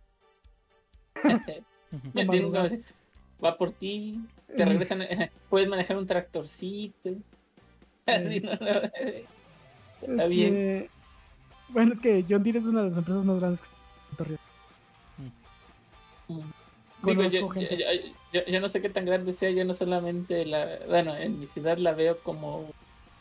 [3.45, 4.25] va por ti
[4.57, 5.03] te regresan,
[5.51, 7.11] puedes manejar un tractorcito.
[8.07, 8.53] Así, ¿no?
[10.03, 10.89] Está bien.
[11.71, 13.67] Bueno, es que John Deere es una de las empresas más grandes que
[14.19, 14.39] en
[16.29, 16.53] mm.
[17.03, 17.49] Digo, yo,
[18.47, 21.77] yo, no sé qué tan grande sea, yo no solamente la, bueno, en mi ciudad
[21.77, 22.71] la veo como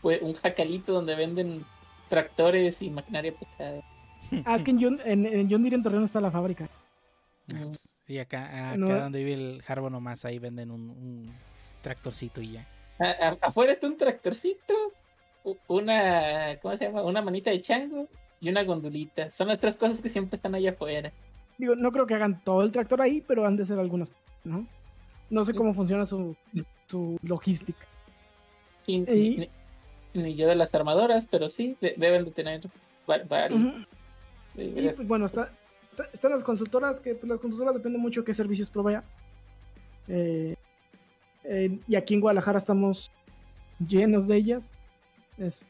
[0.01, 1.65] pues, un jacalito donde venden
[2.07, 3.81] tractores y maquinaria pesada.
[4.45, 6.69] Ah, es que en John, en, en John Deere en Torreón está la fábrica.
[7.53, 11.29] Ah, pues, sí, acá, acá donde vive el Harbo nomás, ahí venden un,
[11.81, 12.67] tractorcito y ya.
[13.41, 14.73] afuera está un tractorcito,
[15.67, 17.03] una, ¿cómo se llama?
[17.03, 18.07] Una manita de chango
[18.43, 19.29] y una gondolita.
[19.29, 21.13] Son las tres cosas que siempre están allá afuera.
[21.57, 24.11] Digo, no creo que hagan todo el tractor ahí, pero han de ser algunas,
[24.43, 24.67] ¿no?
[25.29, 26.35] No sé cómo funciona su,
[26.87, 27.87] su logística.
[28.85, 29.47] ni,
[30.13, 32.61] yo de las armadoras, pero sí, deben de tener
[33.07, 33.61] varios.
[34.55, 35.49] Y pues, bueno, está,
[36.11, 39.05] están las consultoras, que pues, las consultoras dependen mucho de qué servicios provea.
[40.09, 40.55] Eh,
[41.87, 43.09] y aquí en Guadalajara estamos
[43.79, 44.73] llenos de ellas.
[45.37, 45.65] Es,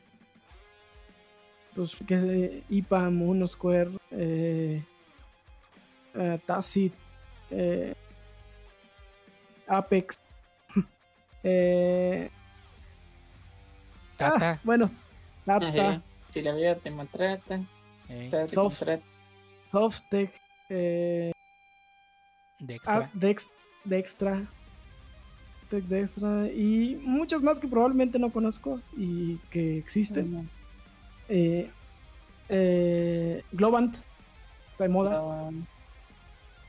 [1.75, 4.83] pues que IPAM, Unosquare, eh,
[6.15, 6.93] eh, Tacit,
[7.49, 7.93] eh,
[9.67, 10.19] Apex.
[11.43, 12.29] eh,
[14.17, 14.51] Tata.
[14.51, 14.91] Ah, bueno,
[15.45, 16.01] Tata.
[16.29, 17.59] Si la vida te maltrata,
[18.47, 18.83] Soft,
[19.63, 20.31] Softec,
[20.69, 21.31] eh,
[22.59, 22.97] Dextra.
[22.97, 23.49] Ah, Dex,
[23.83, 24.47] Dextra,
[25.69, 30.49] Tech Dextra y muchas más que probablemente no conozco y que existen.
[31.35, 31.67] Eh,
[32.47, 33.95] eh, Globant
[34.71, 35.49] está de moda.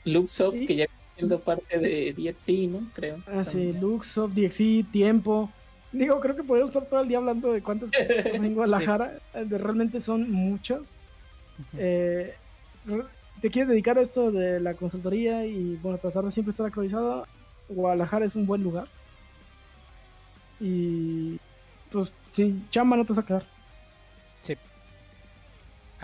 [0.07, 0.87] Luxoft, que ya
[1.17, 2.91] siendo parte de DXC, ¿no?
[2.95, 3.23] Creo.
[3.27, 5.51] Ah, sí, Luxoft, DXC, Tiempo.
[5.93, 9.19] Digo, creo que podemos estar todo el día hablando de cuántas cosas en Guadalajara.
[9.35, 10.91] De, realmente son muchas.
[11.77, 12.35] Eh,
[13.35, 16.67] si te quieres dedicar a esto de la consultoría y bueno, tratar de siempre estar
[16.67, 17.27] actualizado,
[17.69, 18.89] Guadalajara es un buen lugar.
[20.59, 21.39] Y
[21.93, 23.54] pues sin chamba no te vas a quedar.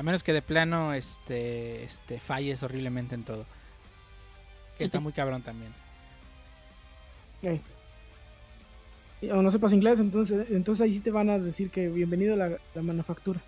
[0.00, 3.44] A menos que de plano este, este falles horriblemente en todo.
[4.78, 5.74] Que está muy cabrón también.
[9.30, 12.36] o no sepas inglés, entonces, entonces ahí sí te van a decir que bienvenido a
[12.38, 13.40] la, la manufactura.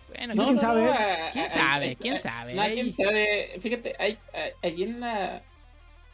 [0.08, 0.90] Bueno, No, quién quién sabe.
[0.92, 1.92] a- ¿Quién a- sabe?
[1.92, 2.54] a- ¿Quién a- sabe?
[2.56, 3.56] No, quién Ahí- sabe.
[3.60, 4.18] Fíjate, hay,
[4.64, 5.42] en la.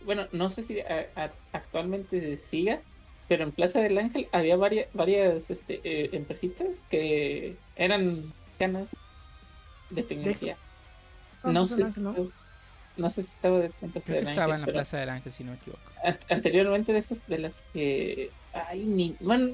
[0.06, 2.82] Bueno, no sé si a- a- actualmente siga,
[3.30, 8.88] pero en Plaza del Ángel había varias, varias este, eh, empresitas que eran ganas
[9.90, 10.58] de tecnología.
[11.44, 12.16] No sé, si, ¿no?
[12.98, 14.98] no sé si estaba de en Plaza Creo del que estaba Ángel, en la Plaza
[14.98, 15.82] del Ángel, si no me equivoco.
[16.04, 19.48] an- anteriormente de esas de las que ay ni bueno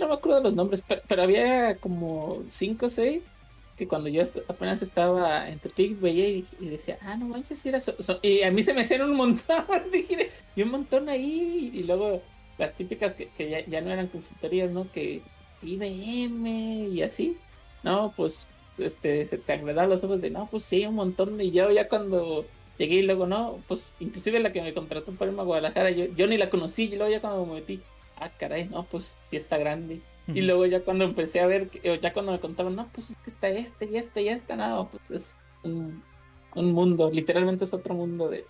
[0.00, 3.30] no me acuerdo de los nombres pero, pero había como cinco o seis
[3.76, 7.80] que cuando yo apenas estaba en Tepic veía y, y decía ah no manches era
[7.80, 8.20] so- so-".
[8.22, 12.22] y a mí se me hacían un montón dije y un montón ahí y luego
[12.58, 15.20] las típicas que, que ya, ya no eran consultorías no que
[15.62, 17.36] IBM y así
[17.82, 18.46] no pues
[18.78, 21.88] este se te agradaban los ojos de no pues sí un montón y yo ya
[21.88, 22.44] cuando
[22.78, 26.06] llegué y luego no, pues inclusive la que me contrató para irme a Guadalajara, yo,
[26.06, 27.80] yo ni la conocí y luego ya cuando me metí,
[28.16, 30.00] ah caray, no, pues sí está grande.
[30.26, 31.70] Y luego ya cuando empecé a ver,
[32.00, 34.88] ya cuando me contaban, no, pues es que está este y este y este, no,
[34.90, 36.02] pues es un,
[36.54, 38.46] un mundo, literalmente es otro mundo de,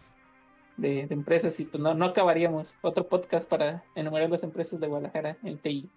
[0.77, 2.79] de, de empresas y pues no, no acabaríamos.
[2.81, 5.91] Otro podcast para enumerar las empresas de Guadalajara en TI.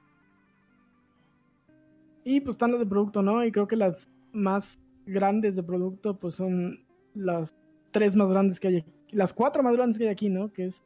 [2.23, 3.45] Y pues están las de producto, ¿no?
[3.45, 7.55] Y creo que las más grandes de producto, pues son las
[7.91, 8.91] tres más grandes que hay aquí.
[9.11, 10.51] Las cuatro más grandes que hay aquí, ¿no?
[10.53, 10.83] Que es.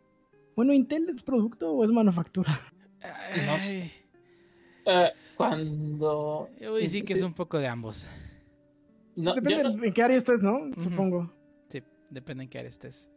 [0.56, 2.60] Bueno, ¿Intel es producto o es manufactura?
[3.48, 3.90] No sé.
[4.86, 6.50] Ah, cuando...
[6.74, 8.08] Uy, sí que es un poco de ambos.
[9.16, 10.70] No, Depende no- en qué área estés, ¿no?
[10.78, 11.34] Supongo.
[11.70, 13.10] Sí, depende en qué área estés.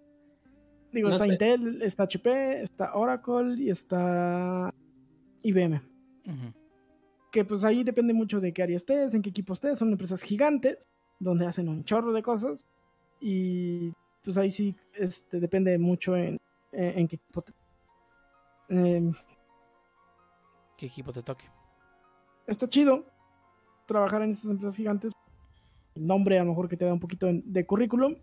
[0.92, 1.32] Digo, No está sé.
[1.32, 4.72] Intel, está HP, está Oracle y está
[5.42, 5.80] IBM.
[7.34, 9.76] Que pues ahí depende mucho de qué área estés, en qué equipo estés.
[9.76, 10.88] Son empresas gigantes
[11.18, 12.64] donde hacen un chorro de cosas.
[13.20, 13.92] Y
[14.22, 16.40] pues ahí sí este, depende mucho en,
[16.70, 17.52] en, en qué equipo te-
[18.68, 19.12] em,
[20.76, 21.46] ¿Qué equipo te toque?
[22.46, 23.04] está chido
[23.86, 25.12] trabajar en estas empresas gigantes.
[25.96, 28.14] El nombre a lo mejor que te da un poquito de currículum.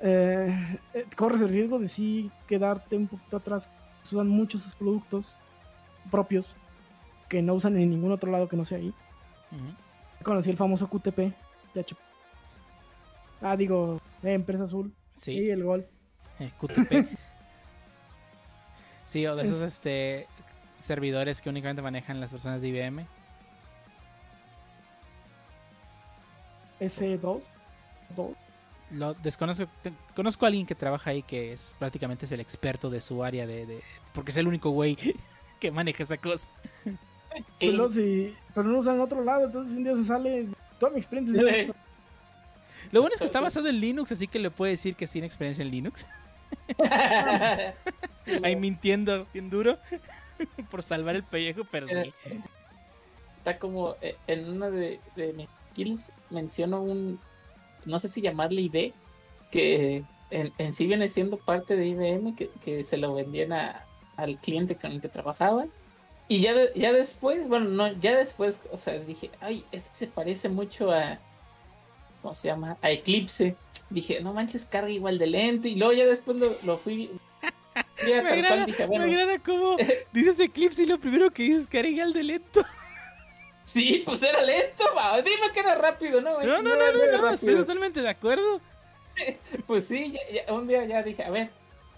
[0.00, 3.70] Eh, eh, corres el riesgo de sí quedarte un poquito atrás.
[4.04, 5.36] Usan muchos sus productos
[6.10, 6.56] propios
[7.32, 8.92] que no usan en ningún otro lado que no sea ahí.
[10.22, 11.32] Conocí el famoso QTP
[11.72, 11.86] de.
[13.40, 14.92] Ah, digo, empresa azul.
[15.14, 15.32] Sí.
[15.32, 15.86] Y el gol.
[16.38, 17.08] Eh, QTP.
[19.06, 20.26] sí, o de esos Es- este,
[20.78, 23.06] servidores que únicamente manejan las personas de IBM.
[26.80, 27.48] S2.
[28.14, 28.36] dos.
[28.90, 29.66] Lo desconozco.
[29.82, 33.24] te- conozco a alguien que trabaja ahí que es prácticamente es el experto de su
[33.24, 33.82] área de, de-
[34.12, 34.96] porque es el único güey
[35.60, 36.50] que maneja esa cosa.
[37.60, 40.46] Pero, no, si- pero no usan otro lado, entonces un día se sale.
[40.78, 41.74] Toda mi experiencia es esto.
[42.90, 45.26] Lo bueno es que está basado en Linux, así que le puede decir que tiene
[45.26, 46.06] experiencia en Linux.
[48.42, 49.78] Ahí mintiendo bien duro
[50.70, 52.12] por salvar el pellejo, pero sí.
[53.38, 57.18] Está como eh, en una de, de mis skills menciono un,
[57.84, 58.92] no sé si llamarle ID,
[59.50, 63.84] que en, en sí viene siendo parte de IBM, que, que se lo vendían a-
[64.16, 65.70] al cliente con el que trabajaban.
[66.32, 70.06] Y ya, de- ya después, bueno, no, ya después, o sea, dije, ay, este se
[70.06, 71.18] parece mucho a,
[72.22, 72.78] ¿cómo se llama?
[72.80, 73.54] A Eclipse.
[73.90, 75.68] Dije, no manches, carga igual de lento.
[75.68, 77.10] Y luego ya después lo, lo fui...
[77.96, 79.76] fui a Me agrada, dije, me bueno, agrada cómo
[80.14, 82.64] dices Eclipse y lo primero que dices era igual de lento.
[83.64, 86.30] sí, pues era lento, va, dime que era rápido, ¿no?
[86.30, 88.58] No, manches, no, no, no, no, estoy totalmente de acuerdo.
[89.66, 91.50] Pues sí, ya- ya- un día ya dije, a ver,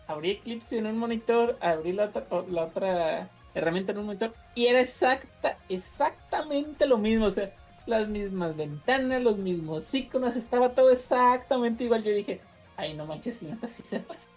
[0.09, 4.67] abrí Eclipse en un monitor, abrí la otra, la otra herramienta en un monitor y
[4.67, 7.53] era exacta, exactamente lo mismo, o sea,
[7.87, 12.03] las mismas ventanas, los mismos iconos, estaba todo exactamente igual.
[12.03, 12.41] Yo dije,
[12.77, 14.29] ay, no manches, si neta, sí se pas-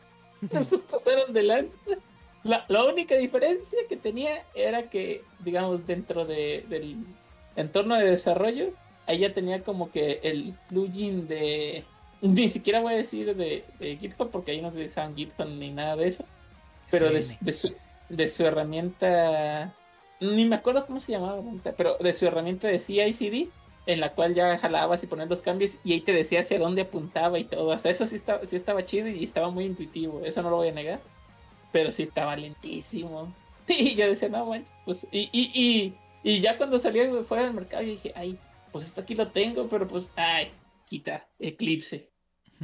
[0.65, 1.73] se pasaron de lanza.
[2.43, 6.97] La, la única diferencia que tenía era que, digamos, dentro de, del
[7.55, 8.71] entorno de desarrollo,
[9.05, 11.83] ahí ya tenía como que el plugin de.
[12.21, 15.71] Ni siquiera voy a decir de, de GitHub porque ahí no se usaban GitHub ni
[15.71, 16.25] nada de eso.
[16.89, 17.73] Pero de su,
[18.09, 19.73] de su herramienta.
[20.19, 21.41] Ni me acuerdo cómo se llamaba,
[21.77, 23.49] pero de su herramienta de CI/CD,
[23.85, 26.81] en la cual ya jalabas y ponías los cambios y ahí te decía hacia dónde
[26.81, 27.71] apuntaba y todo.
[27.71, 30.69] Hasta eso sí estaba, sí estaba chido y estaba muy intuitivo, eso no lo voy
[30.69, 30.99] a negar.
[31.71, 33.33] Pero sí estaba lentísimo.
[33.69, 35.05] Y yo decía, no, bueno, pues.
[35.11, 35.93] Y, y, y,
[36.23, 38.39] y ya cuando salí fuera del mercado, yo dije, ay,
[38.71, 40.51] pues esto aquí lo tengo, pero pues, ay,
[40.85, 42.09] quita, Eclipse.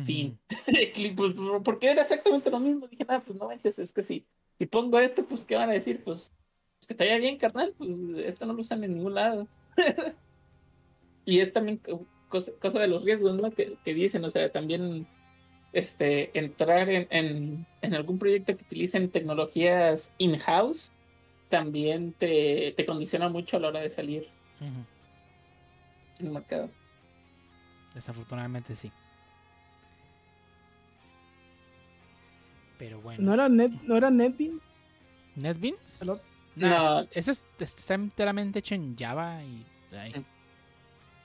[0.06, 0.40] Fin.
[0.68, 2.88] Eclipse, pues, porque era exactamente lo mismo.
[2.88, 4.26] Dije, no, pues no manches, es que si,
[4.64, 6.02] si pongo esto, pues, ¿qué van a decir?
[6.06, 6.32] Pues,
[6.80, 7.90] pues que te vaya bien, carnal, pues
[8.26, 9.46] esto no lo usan en ningún lado.
[11.26, 13.52] y es también co- cosa, cosa de los riesgos, ¿no?
[13.52, 15.06] Que, que dicen, o sea, también
[15.74, 20.94] este entrar en, en, en algún proyecto que utilicen tecnologías in-house
[21.50, 24.30] también te, te condiciona mucho a la hora de salir
[26.22, 26.70] en el mercado.
[27.94, 28.90] Desafortunadamente sí.
[32.78, 33.24] Pero bueno.
[33.24, 34.62] ¿No era, net, ¿no era NetBeans?
[35.36, 36.04] ¿NetBeans?
[36.06, 36.20] No,
[36.56, 37.00] No.
[37.02, 39.64] es- ese es- está enteramente hecho en Java y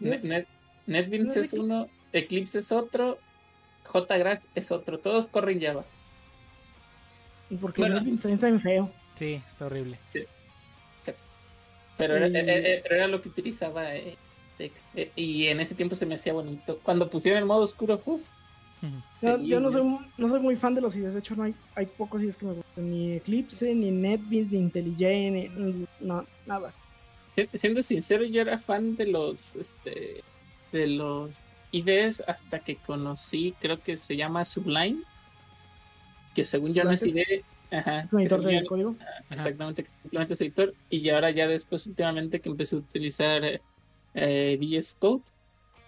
[0.01, 0.47] Net-
[0.87, 3.19] NetBeans no sé es uno, Eclipse es otro,
[3.93, 5.85] JGraph es otro, todos corren Java.
[7.61, 7.97] Porque Bueno.
[7.97, 8.91] NetBeans también está bien feo.
[9.15, 9.99] sí, está horrible.
[11.97, 12.31] Pero era, Eh.
[12.33, 14.17] eh, eh, pero era lo que utilizaba eh.
[14.61, 16.79] Eh, y en ese tiempo se me hacía bonito.
[16.83, 18.21] Cuando pusieron el modo oscuro, uf,
[19.21, 21.13] Yo, no, soy, no soy muy fan de los IDEs.
[21.15, 22.91] De hecho, no hay, hay pocos IDEs que me gustan.
[22.91, 26.73] Ni Eclipse, ni NetBeans, ni IntelliJ, ni, no, nada.
[27.35, 30.23] Si- siendo sincero, yo era fan de los este
[30.73, 31.39] de los
[31.73, 35.03] IDs hasta que conocí, creo que se llama Sublime,
[36.35, 38.97] que según yo no es ID, ajá, Es un que editor de código.
[39.31, 43.61] exactamente, que simplemente es editor, y ahora ya después últimamente que empecé a utilizar
[44.15, 45.23] eh, VS Code,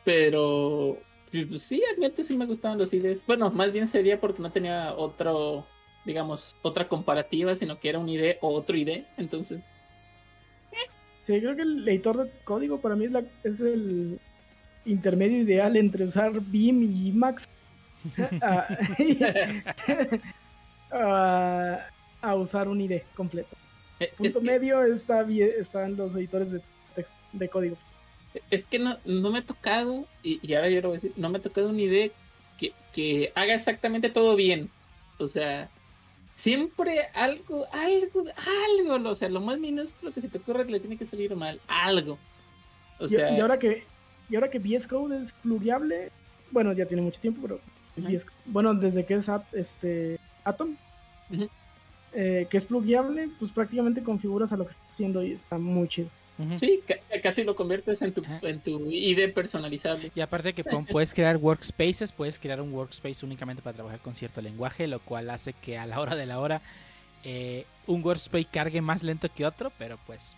[0.05, 0.99] pero
[1.31, 3.25] sí, realmente sí me gustaban los IDs.
[3.27, 5.67] Bueno, más bien sería porque no tenía otro,
[6.05, 9.61] digamos, otra comparativa, sino que era un ID o otro ID, entonces
[11.25, 14.19] Sí, creo que el editor de código para mí es, la, es el
[14.87, 17.47] intermedio ideal entre usar Vim y Emacs
[18.41, 18.67] a,
[20.91, 21.87] a-
[22.23, 23.57] a usar un IDE completo.
[24.01, 26.61] eh, es Punto que- medio está bien, están los editores de,
[26.97, 27.77] text- de código.
[28.51, 31.13] Es que no, no me ha tocado, y, y ahora yo lo voy a decir,
[31.17, 32.09] no me ha tocado una idea
[32.59, 34.71] que, que haga exactamente todo bien.
[35.19, 35.69] O sea,
[36.35, 38.25] siempre algo, algo,
[38.89, 41.61] algo, o sea, lo más minúsculo que se te ocurra le tiene que salir mal,
[41.69, 42.19] algo.
[42.99, 43.85] O sea, y, ahora que
[44.29, 46.11] y ahora que VS Code es plugiable,
[46.51, 47.61] bueno, ya tiene mucho tiempo, pero.
[47.97, 50.77] VS bueno, desde que es At- este Atom,
[52.13, 55.89] eh, que es plugiable, pues prácticamente configuras a lo que está haciendo y está muy
[55.89, 56.09] chido.
[56.57, 58.39] Sí, ca- casi lo conviertes en tu, Ajá.
[58.43, 60.11] en tu ID personalizable.
[60.15, 64.41] Y aparte que puedes crear workspaces, puedes crear un workspace únicamente para trabajar con cierto
[64.41, 66.63] lenguaje, lo cual hace que a la hora de la hora
[67.25, 70.35] eh, un workspace cargue más lento que otro, pero pues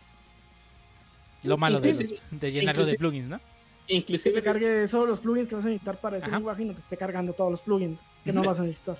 [1.44, 3.40] lo malo de, los- de llenarlo de plugins, ¿no?
[3.86, 6.36] Que Inclusive te cargue solo los plugins que vas a necesitar para ese Ajá.
[6.36, 8.96] lenguaje y no te esté cargando todos los plugins que no vas a necesitar.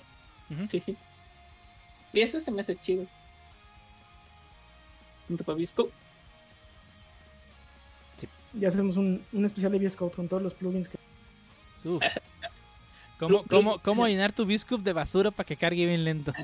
[0.68, 0.96] Sí, sí.
[2.12, 3.06] Y eso se me hace chido.
[5.46, 5.88] Con Visco.
[8.54, 10.98] Ya hacemos un, un especial de VS Code con todos los plugins que
[11.84, 12.02] Uf.
[13.18, 16.32] ¿Cómo, cómo, ¿Cómo llenar tu Biscup de basura para que cargue bien lento?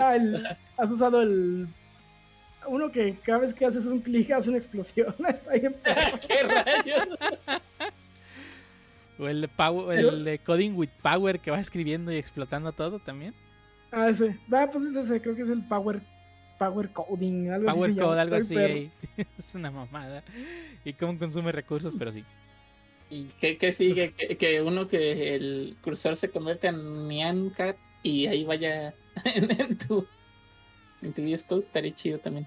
[0.00, 0.46] Ah, el-
[0.76, 1.66] has usado el
[2.68, 5.12] uno que cada vez que haces un clic hace una explosión.
[5.28, 5.74] Está bien.
[6.28, 7.08] ¿Qué rayos?
[9.18, 13.00] O el, de power, el de Coding with Power que va escribiendo y explotando todo
[13.00, 13.34] también.
[13.90, 14.36] Ah, ese.
[14.52, 16.00] Va, pues es ese, creo que es el Power
[16.60, 17.98] Power Coding, algo Power así.
[17.98, 18.56] se Code, algo así.
[18.58, 18.90] ahí.
[19.38, 20.22] Es una mamada.
[20.84, 22.22] Y cómo consume recursos, pero sí.
[23.08, 24.12] ¿Y qué, qué sigue?
[24.12, 29.50] Que, que uno que el cursor se convierte en Nyan Cat y ahí vaya en,
[29.58, 30.06] en tu
[31.00, 32.46] en tu VS Code, estaría chido también.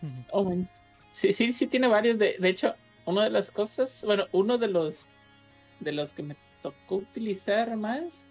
[0.32, 0.66] Oh, man.
[1.10, 2.16] Sí, sí, sí tiene varios.
[2.16, 2.74] De, de hecho,
[3.04, 5.06] una de las cosas, bueno, uno de los
[5.80, 8.26] de los que me tocó utilizar más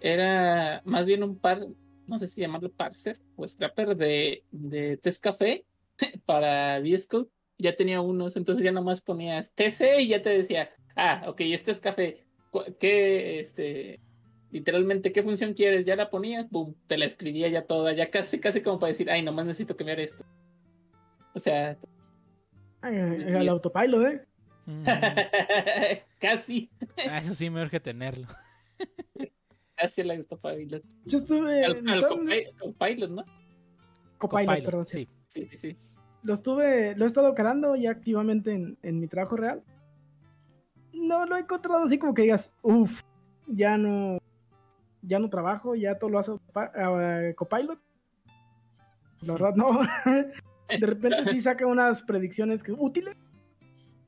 [0.00, 1.60] era más bien un par,
[2.08, 5.64] no sé si llamarlo parser o scrapper de, de Test Café
[6.26, 7.28] para VS Code.
[7.58, 11.70] Ya tenía unos, entonces ya nomás ponías TC y ya te decía, ah, ok, este
[11.70, 12.26] es café.
[12.78, 14.00] ¿Qué, este,
[14.50, 15.86] literalmente, qué función quieres?
[15.86, 19.10] Ya la ponías, boom, te la escribía ya toda, ya casi, casi como para decir,
[19.10, 20.24] ay, nomás necesito cambiar esto.
[21.34, 21.78] O sea,
[22.82, 24.26] Ay, el autopilot, ¿eh?
[24.66, 24.84] Ujú.
[26.20, 26.70] casi,
[27.10, 28.26] Ah, eso sí me urge tenerlo.
[29.76, 30.82] casi la Copilot.
[31.04, 31.64] Yo estuve.
[31.64, 33.24] Al, al todo- Copi- Copilot, ¿no?
[34.18, 34.86] Copilot, Copilot, perdón.
[34.86, 35.08] sí.
[35.26, 35.42] sí.
[35.42, 35.76] Sí, sí, sí.
[36.22, 36.96] Lo estuve.
[36.96, 39.62] Lo he estado calando ya activamente en, en mi trabajo real.
[40.92, 43.02] No lo he encontrado así como que digas, uff,
[43.46, 44.18] ya no.
[45.02, 47.78] Ya no trabajo, ya todo lo hace ah, Copilot.
[49.22, 49.80] La verdad, no.
[50.68, 53.14] De repente sí saca unas predicciones que útiles.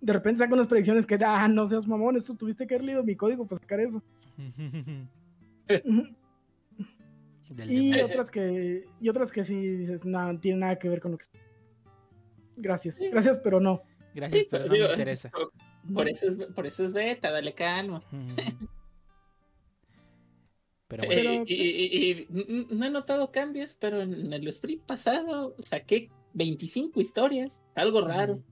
[0.00, 3.04] De repente saca unas predicciones que, ah, no seas mamón, esto tuviste que haber leído
[3.04, 4.02] mi código para sacar eso.
[7.50, 11.00] Del Y otras que y otras que sí dices, no, no tiene nada que ver
[11.00, 11.24] con lo que
[12.56, 13.82] Gracias, gracias, pero no.
[14.14, 15.30] Gracias, Sí, pero no digo, me interesa.
[15.94, 18.02] Por eso es, por eso es beta, dale calma.
[20.88, 21.30] Pero Eh, bueno.
[21.30, 26.10] Pero, y, y- y n- no he notado cambios, pero en el sprint pasado saqué
[26.34, 28.42] 25 historias, algo raro.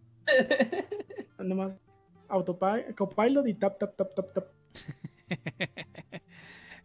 [1.39, 1.77] Nomás
[2.29, 4.47] autopi- copilot y tap, tap, tap, tap, tap.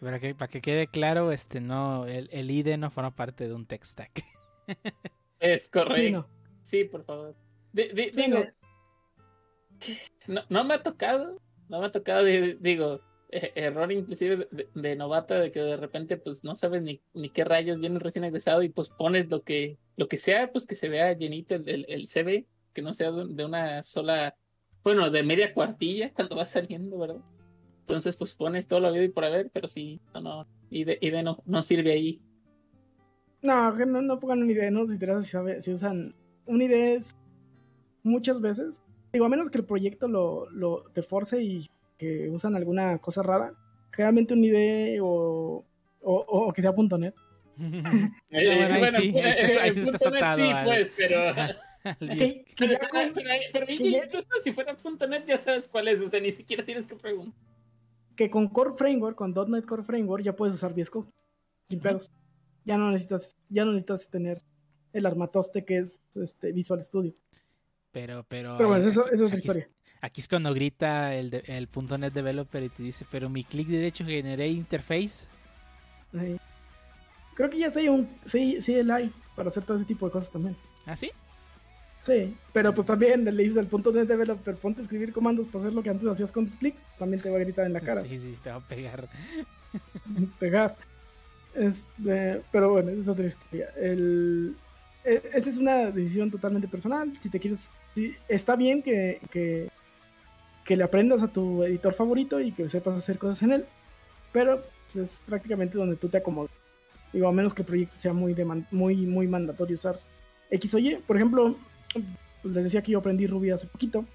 [0.02, 3.54] Para que, para que quede claro, este no, el, el IDE no forma parte de
[3.54, 4.26] un tech stack.
[5.40, 6.28] Es correcto.
[6.62, 7.36] Sí, por favor.
[7.74, 8.44] Digo,
[10.28, 10.42] no.
[10.50, 13.00] no, me ha tocado, no me ha tocado, di- digo,
[13.30, 17.30] eh, error inclusive de, de novato de que de repente pues no sabes ni, ni
[17.30, 20.76] qué rayos viene recién egresado y pues pones lo que, lo que sea, pues que
[20.76, 24.36] se vea llenito el, el, el CV, que no sea de, de una sola,
[24.84, 27.22] bueno, de media cuartilla cuando va saliendo, ¿verdad?
[27.82, 30.98] Entonces pues pones todo lo habido y por haber, pero sí, no, no, y de,
[31.02, 32.22] y de no, no sirve ahí.
[33.42, 36.14] No, que no, no pongan un ID, no nos interesa si, sabe- si usan
[36.46, 37.18] un ID es
[38.04, 38.82] muchas veces.
[39.12, 43.24] Digo, a menos que el proyecto lo, lo te force y que usan alguna cosa
[43.24, 43.54] rara.
[43.92, 45.66] Generalmente un ID o,
[46.02, 47.16] o, o que sea .NET.
[47.58, 50.94] Bueno, ahí sí, ahí estás- ahí sí el estás punto net atado sí, al- pues,
[50.96, 51.20] pero...
[51.28, 51.58] Al
[52.00, 54.76] Que, que Pero, ya con- pero- pero que ya- incluso si fuera
[55.10, 57.34] .NET ya sabes cuál es, o sea, ni siquiera tienes que preguntar.
[58.16, 61.08] Que con Core Framework, con .NET Core Framework, ya puedes usar VS Code.
[61.66, 62.12] Sin pedos.
[62.66, 64.42] Ya no necesitas, ya no necesitas tener
[64.94, 67.14] el armatoste que es este Visual Studio.
[67.92, 68.56] Pero, pero.
[68.58, 69.70] Pero bueno, ay, eso, aquí- eso es otra historia.
[70.04, 73.44] Aquí es cuando grita el, de- el punto .NET Developer y te dice, pero mi
[73.44, 75.28] clic derecho generé interface.
[77.36, 80.30] Creo que ya está ahí un sí, CLI para hacer todo ese tipo de cosas
[80.32, 80.56] también.
[80.86, 81.12] ¿Ah, sí?
[82.04, 85.60] Sí, pero pues también le dices al punto .NET Developer, ponte a escribir comandos para
[85.66, 87.80] hacer lo que antes hacías con dos clics, también te va a gritar en la
[87.82, 88.02] cara.
[88.02, 89.08] Sí, sí, te va a pegar.
[90.40, 90.76] pegar.
[91.54, 93.70] Este, pero bueno, esa es otra historia.
[93.78, 94.56] El,
[95.04, 97.12] e- esa es una decisión totalmente personal.
[97.20, 99.70] Si te quieres, si- está bien que, que,
[100.66, 103.66] que le aprendas a tu editor favorito y que sepas hacer cosas en él,
[104.32, 106.52] pero pues, es prácticamente donde tú te acomodas.
[107.14, 110.00] Digo, a menos que el proyecto sea muy, deman- muy, muy mandatorio usar
[110.50, 110.96] X o Y.
[111.06, 111.58] Por ejemplo,
[112.44, 114.06] les decía que yo aprendí Ruby hace poquito,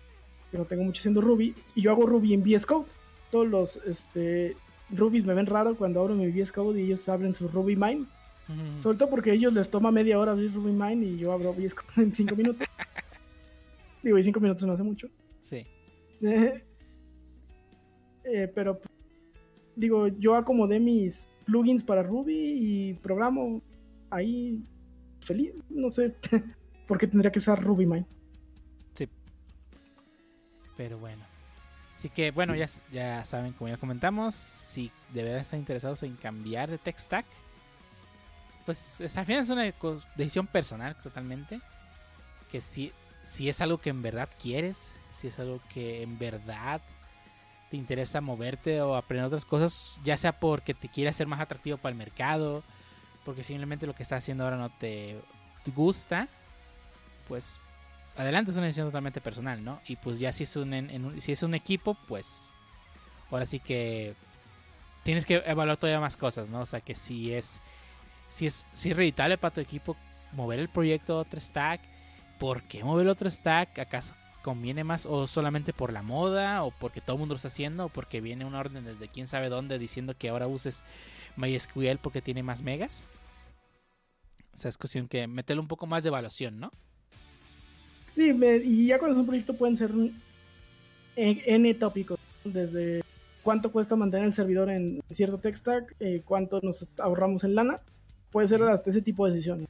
[0.51, 2.86] que no tengo mucho haciendo Ruby, y yo hago Ruby en VS Code.
[3.31, 4.57] Todos los este,
[4.90, 8.07] Rubies me ven raro cuando abro mi VS Code y ellos abren su Ruby Mine.
[8.48, 8.82] Ujú.
[8.82, 11.53] Sobre todo porque a ellos les toma media hora abrir Ruby Mine y yo abro
[11.53, 12.69] VS Code en 5 minutos.
[14.03, 15.09] Digo, y 5 minutos no hace mucho.
[15.40, 15.66] Sí.
[18.28, 18.81] Eh, pero,
[19.77, 23.62] digo, yo acomodé mis plugins para Ruby y programo
[24.11, 24.65] ahí
[25.20, 25.65] feliz.
[25.70, 26.12] No sé
[26.87, 28.07] por qué tendría que usar Ruby Mine.
[30.77, 31.25] Pero bueno.
[31.95, 36.15] Así que bueno, ya, ya saben, como ya comentamos, si de verdad están interesados en
[36.17, 37.25] cambiar de tech stack,
[38.67, 39.73] pues es, al final es una
[40.15, 41.61] decisión personal totalmente.
[42.53, 42.93] Que si,
[43.23, 46.83] si es algo que en verdad quieres, si es algo que en verdad
[47.71, 51.79] te interesa moverte o aprender otras cosas, ya sea porque te quieres hacer más atractivo
[51.79, 52.63] para el mercado,
[53.25, 55.19] porque simplemente lo que estás haciendo ahora no te
[55.75, 56.29] gusta,
[57.28, 57.59] pues
[58.16, 59.81] adelante es una decisión totalmente personal, ¿no?
[59.86, 62.53] Y pues ya si es un, en- si es un equipo, pues
[63.31, 64.15] ahora sí que
[65.05, 66.61] tienes que evaluar todavía más cosas, ¿no?
[66.61, 67.61] O sea que si es
[68.28, 69.97] si es si es para tu equipo
[70.32, 71.81] mover el proyecto a otro stack,
[72.39, 73.78] ¿por qué mover otro stack?
[73.78, 77.48] ¿Acaso conviene más o solamente por la moda o porque todo el mundo lo está
[77.48, 80.85] haciendo o porque viene una orden desde quién sabe dónde diciendo que ahora uses
[81.36, 83.09] MySQL porque tiene más megas?
[84.53, 86.73] O sea, es cuestión que meterle un poco más de evaluación, ¿no?
[88.16, 89.90] Sí, me- y ya cuando es un proyecto pueden ser
[91.16, 92.18] en- N tópicos.
[92.44, 93.02] Desde
[93.43, 97.80] cuánto cuesta mantener el servidor en cierto tech stack, eh, cuánto nos ahorramos en lana.
[98.30, 99.68] Puede ser hasta ese tipo de decisiones.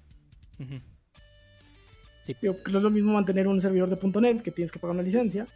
[2.41, 4.95] Digo, que no es lo mismo mantener un servidor de .NET que tienes que pagar
[4.95, 5.47] una licencia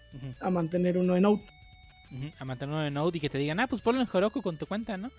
[0.40, 1.40] a mantener uno en Out.
[2.38, 4.66] A mantenerlo de Node y que te digan, ah, pues ponlo en Heroku con tu
[4.66, 5.10] cuenta, ¿no?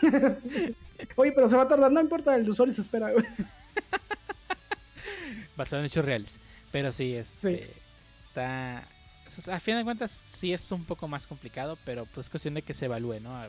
[1.16, 3.10] Oye, pero se va a tardar, no importa, el usuario se espera.
[5.56, 6.40] Basado en hechos reales.
[6.74, 7.72] Pero sí, este,
[8.20, 8.84] está...
[9.28, 12.54] es- A fin de cuentas, sí es un poco más complicado, pero pues es cuestión
[12.54, 13.40] de que se evalúe, ¿no?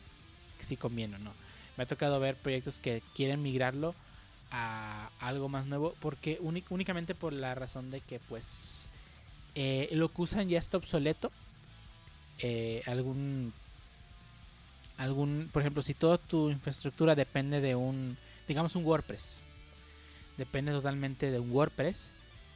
[0.59, 1.31] Si conviene o no.
[1.75, 3.95] Me ha tocado ver proyectos que quieren migrarlo
[4.51, 6.37] a algo más nuevo, porque
[6.69, 8.91] únicamente por la razón de que, pues,
[9.55, 11.31] eh, lo que usan ya está obsoleto.
[12.37, 13.53] Eh, algún
[14.97, 19.39] algún, por ejemplo, si toda tu infraestructura depende de un, digamos un WordPress,
[20.37, 22.09] depende totalmente de un WordPress,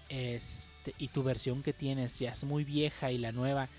[0.10, 3.70] este, y tu versión que tienes ya es muy vieja y la nueva,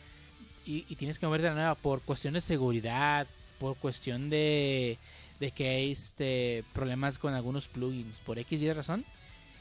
[0.64, 3.26] y, tienes que moverte a la nueva por cuestión de seguridad,
[3.58, 4.98] por cuestión de,
[5.40, 9.04] de que hay este, problemas con algunos plugins, por X y razón,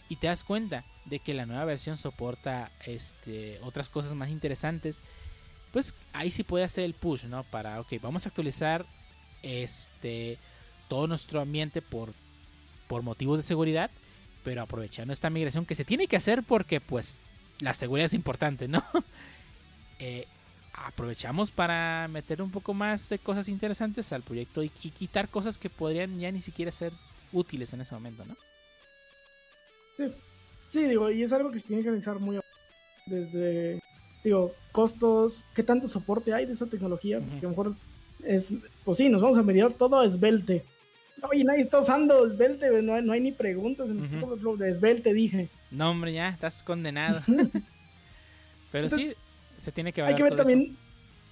[0.10, 5.04] y te das cuenta de que la nueva versión soporta este, otras cosas más interesantes,
[5.72, 7.44] pues ahí sí puede hacer el push, ¿no?
[7.44, 8.86] Para, ok, vamos a actualizar
[9.42, 10.38] este
[10.88, 12.14] todo nuestro ambiente por,
[12.88, 13.92] por motivos de seguridad,
[14.44, 17.18] pero aprovechando esta migración que se tiene que hacer porque pues
[17.62, 18.84] la seguridad es importante, ¿no?
[20.02, 20.26] Eh,
[20.74, 25.58] aprovechamos para meter un poco más de cosas interesantes al proyecto y, y quitar cosas
[25.58, 26.94] que podrían ya ni siquiera ser
[27.34, 28.36] útiles en ese momento, ¿no?
[29.98, 30.06] Sí.
[30.70, 32.42] Sí, digo, y es algo que se tiene que analizar muy a-
[33.08, 33.80] desde,
[34.24, 37.74] digo, costos, qué tanto soporte hay de esa tecnología, porque a lo mejor
[38.24, 38.54] es,
[38.86, 40.64] pues sí, nos vamos a medir todo a esbelte.
[41.32, 44.08] Oye, nadie está usando esbelte, no hay, no hay ni preguntas en Ujú.
[44.08, 45.50] Stack Overflow de esbelte, dije.
[45.72, 47.22] No, hombre, ya, estás condenado.
[48.72, 49.14] Pero sí,
[49.58, 50.44] se tiene que Hay que ver eso.
[50.44, 50.78] también,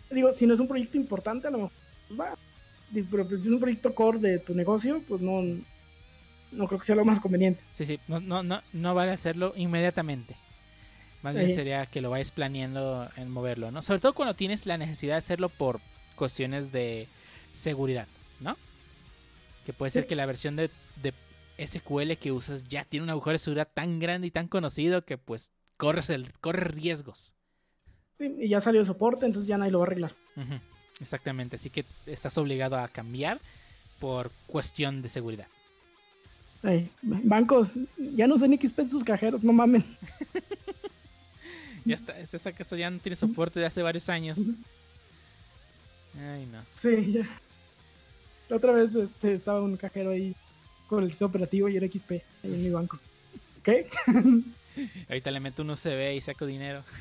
[0.10, 1.72] digo, si no es un proyecto importante, a lo mejor
[2.08, 2.38] pues, va.
[3.12, 5.42] Pero pues, si es un proyecto core de tu negocio, pues no,
[6.52, 7.62] no creo que sea lo más conveniente.
[7.74, 10.36] Sí, sí, no, no, no, no vale hacerlo inmediatamente.
[11.24, 11.56] Más bien Sí.
[11.56, 13.82] sería que lo vayas planeando en moverlo, ¿no?
[13.82, 15.80] Sobre todo cuando tienes la necesidad de hacerlo por
[16.16, 17.08] cuestiones de
[17.54, 18.08] seguridad,
[18.40, 18.56] ¿no?
[19.68, 20.70] Que puede ser que la versión de,
[21.04, 21.14] de
[21.68, 25.18] SQL que usas ya tiene un agujero de seguridad tan grande y tan conocido que
[25.18, 27.34] pues corres, el, corres riesgos.
[28.18, 30.16] Sí, Y ya salió de soporte, entonces ya nadie lo va a arreglar.
[31.02, 33.42] Exactamente, así que estás obligado a cambiar
[34.00, 35.48] por cuestión de seguridad.
[36.64, 39.84] Ey, bancos, ya no sé ni qué en sus cajeros, no mamen.
[41.84, 44.40] Ya está, este acaso ya no tiene soporte de hace varios años.
[46.20, 46.62] Ay, no.
[46.74, 47.30] Sí, ya.
[48.50, 50.36] La otra vez este, estaba un cajero ahí
[50.88, 52.22] con el sistema operativo y era XP ahí
[52.54, 52.98] en mi banco.
[53.64, 53.88] ¿Qué?
[55.10, 56.84] Ahorita le meto un USB y saco dinero.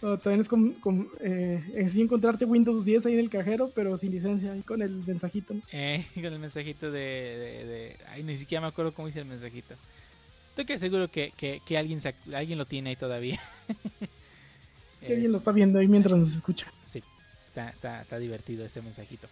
[0.00, 4.10] También es como, como, eh, es encontrarte Windows 10 ahí en el cajero, pero sin
[4.12, 5.52] licencia y con el mensajito.
[5.52, 5.60] ¿no?
[5.72, 9.26] Eh, con el mensajito de, de, de- Ay, ni siquiera me acuerdo cómo dice el
[9.26, 9.74] mensajito.
[10.50, 12.00] Estoy que seguro que, que, que alguien,
[12.34, 13.40] alguien lo tiene ahí todavía.
[15.06, 16.72] Que alguien lo Es- está viendo ahí mientras nos escucha.
[16.82, 17.02] Sí,
[17.46, 19.28] está, está, está divertido ese mensajito.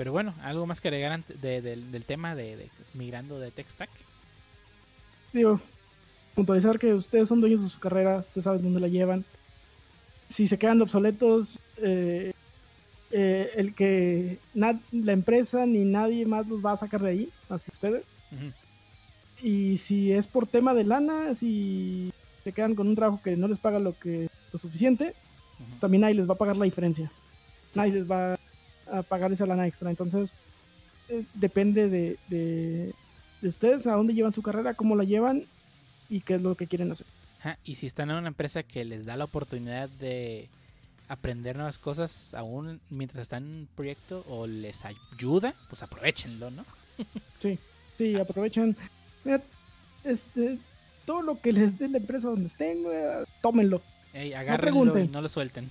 [0.00, 3.90] Pero bueno, algo más que agregar de- del- tema de, de migrando de tech stack.
[5.34, 5.60] Digo,
[6.34, 9.26] puntualizar que ustedes son dueños de su carrera, ustedes saben dónde la llevan.
[10.30, 12.32] Si se quedan obsoletos, eh,
[13.10, 17.62] eh, el que la empresa ni nadie más los va a sacar de ahí, más
[17.62, 18.04] que ustedes.
[19.42, 22.10] Y si es por tema de lana, si
[22.42, 25.12] se quedan con un trabajo que no les paga lo que lo suficiente,
[25.78, 27.12] también nadie les va a pagar la diferencia.
[27.74, 28.38] Nadie les va
[28.92, 29.90] a pagar esa lana extra.
[29.90, 30.32] Entonces,
[31.08, 32.92] eh, depende de, de,
[33.40, 35.44] de ustedes a dónde llevan su carrera, cómo la llevan
[36.08, 37.06] y qué es lo que quieren hacer.
[37.40, 40.48] Ajá, Y si están en una empresa que les da la oportunidad de
[41.08, 46.64] aprender nuevas cosas aún mientras están en un proyecto o les ayuda, pues aprovechenlo, ¿no?
[47.38, 47.58] Sí,
[47.96, 48.76] sí, aprovechan.
[49.24, 49.42] Mira,
[50.04, 50.58] este,
[51.06, 52.84] todo lo que les dé la empresa donde estén,
[53.40, 53.80] tómenlo.
[54.12, 55.12] Ey, agárrenlo y pregunten.
[55.12, 55.70] no lo suelten.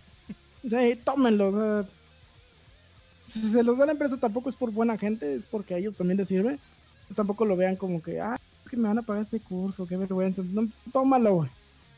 [0.68, 1.50] Sí, tómenlo.
[1.50, 1.90] o sea,
[3.30, 5.96] si se los da la empresa tampoco es por buena gente, es porque a ellos
[5.96, 6.58] también les sirve.
[7.08, 8.38] Pues tampoco lo vean como que, ah,
[8.70, 10.44] que me van a pagar este curso, qué vergüenza.
[10.46, 11.50] No, tómalo, güey.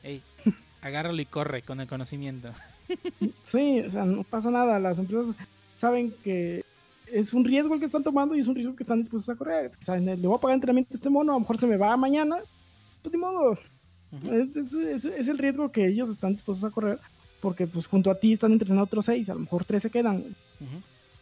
[0.04, 0.22] Ey,
[0.82, 2.50] agárralo y corre con el conocimiento.
[3.46, 4.78] Sí, o sea, no pasa nada.
[4.80, 5.34] Las empresas
[5.76, 6.66] saben que
[7.12, 9.38] es un riesgo el que están tomando y es un riesgo que están dispuestos a
[9.38, 9.66] correr.
[9.66, 11.68] Es que saben, le voy a pagar entrenamiento a este mono, a lo mejor se
[11.68, 12.38] me va mañana.
[13.02, 13.52] Pues ni modo.
[14.12, 14.32] Ujú.
[14.34, 17.00] Es, es- es- es el riesgo que ellos están dispuestos a correr.
[17.40, 20.18] Porque pues junto a ti están entrenando otros seis, a lo mejor tres se quedan.
[20.18, 20.82] Ujú,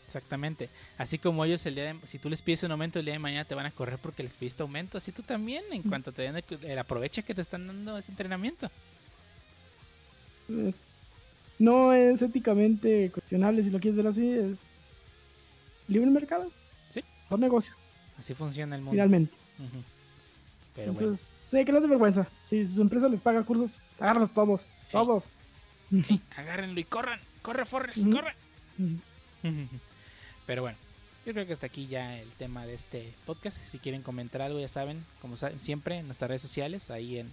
[0.09, 0.69] Exactamente.
[0.97, 3.19] Así como ellos el día de, si tú les pides un aumento el día de
[3.19, 6.23] mañana te van a correr porque les pidiste aumento, así tú también en cuanto te
[6.23, 8.71] den el, el aproveche que te están dando ese entrenamiento.
[11.59, 14.59] No es éticamente cuestionable si lo quieres ver así, es
[15.88, 16.51] libre mercado.
[16.89, 17.03] Sí.
[17.27, 17.77] Son negocios,
[18.17, 18.93] Así funciona el mundo.
[18.93, 19.35] finalmente.
[19.59, 19.83] Ujú.
[20.75, 22.27] Pero bueno, Entonces, sí, que no es de vergüenza.
[22.43, 25.29] Si su empresa les paga cursos, agárralos todos, todos.
[26.35, 28.11] agárrenlo y corran, corre Forrest, Ujú.
[28.11, 28.33] corre.
[30.49, 30.79] Pero bueno,
[31.27, 33.63] yo creo que hasta aquí ya el tema de este podcast.
[33.63, 37.31] Si quieren comentar algo, ya saben, como siempre, en nuestras redes sociales, ahí en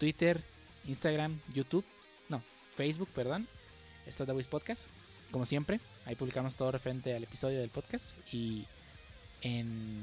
[0.00, 0.42] Twitter,
[0.86, 1.84] Instagram, YouTube,
[2.30, 2.42] no,
[2.74, 3.46] Facebook, perdón,
[4.06, 4.86] está The Podcast,
[5.30, 5.80] como siempre.
[6.06, 8.64] Ahí publicamos todo referente al episodio del podcast y
[9.42, 10.02] en,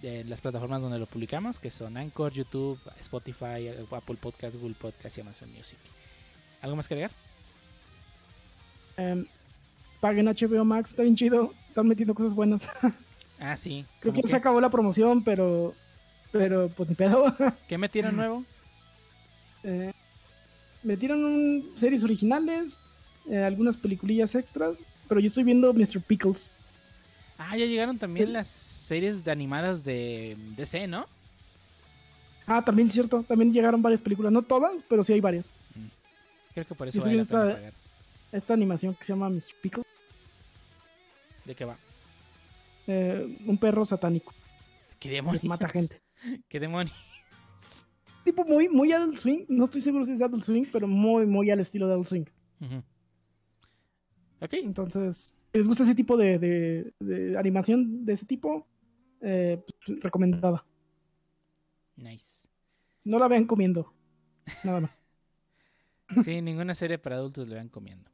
[0.00, 5.18] en las plataformas donde lo publicamos, que son Anchor, YouTube, Spotify, Apple Podcast, Google Podcast
[5.18, 5.78] y Amazon Music.
[6.62, 7.10] ¿Algo más que agregar?
[8.96, 9.26] Em,
[10.02, 11.54] paguen HBO Max, está bien chido.
[11.68, 12.68] Están metiendo cosas buenas.
[13.44, 13.84] Ah, sí.
[13.98, 15.74] Creo ¿cómo que se acabó la promoción, pero.
[16.30, 17.24] Pero, pues ni pedo.
[17.68, 18.44] ¿Qué metieron nuevo?
[19.64, 19.92] Eh,
[20.84, 22.78] metieron un- series originales,
[23.28, 24.76] eh, algunas peliculillas extras.
[25.08, 26.00] Pero yo estoy viendo Mr.
[26.02, 26.52] Pickles.
[27.36, 28.32] Ah, ya llegaron también Sí.
[28.32, 31.06] las series de animadas de DC, ¿no?
[32.46, 33.24] Ah, también es cierto.
[33.26, 34.30] También llegaron varias películas.
[34.30, 35.52] No todas, pero sí hay varias.
[36.54, 37.72] Creo que por eso vale la pena viendo pagar.
[38.30, 39.42] Esta animación que se llama Mr.
[39.60, 39.86] Pickles.
[41.44, 41.76] ¿De qué va?
[42.86, 44.32] eh, un perro satánico
[44.98, 45.44] ¿Qué demonios?
[45.44, 46.00] mata gente.
[46.48, 46.94] ¿Qué demonios?
[48.24, 49.44] Tipo muy, muy Adult Swing.
[49.48, 52.24] No estoy seguro si es Adult Swing, pero muy, muy al estilo de Adult Swing.
[52.60, 52.82] Ujú.
[54.40, 58.66] Ok, Entonces, si les gusta ese tipo de, de- de animación de ese tipo,
[59.20, 60.64] eh, pues, recomendada.
[61.96, 62.40] Nice.
[63.04, 63.92] No la vean comiendo.
[64.64, 65.02] Nada más.
[66.24, 68.10] Sí, ninguna serie para adultos le van comiendo.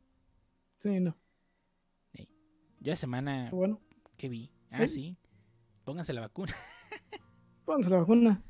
[0.76, 1.16] Sí, no.
[2.80, 3.80] Yo la semana Pero bueno,
[4.16, 4.50] que vi.
[4.70, 4.88] Ah, ¿Eh?
[4.88, 5.16] sí.
[5.84, 6.54] Pónganse la vacuna,
[7.64, 8.42] pónganse la vacuna.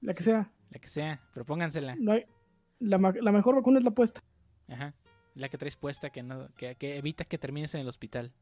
[0.00, 0.52] La que sea.
[0.70, 1.94] la que sea, pero póngansela.
[1.96, 2.26] No hay-
[2.78, 4.22] la, la mejor vacuna es la puesta.
[4.68, 4.94] Ajá.
[5.34, 8.32] La que traes puesta que no que, que evita que termines en el hospital.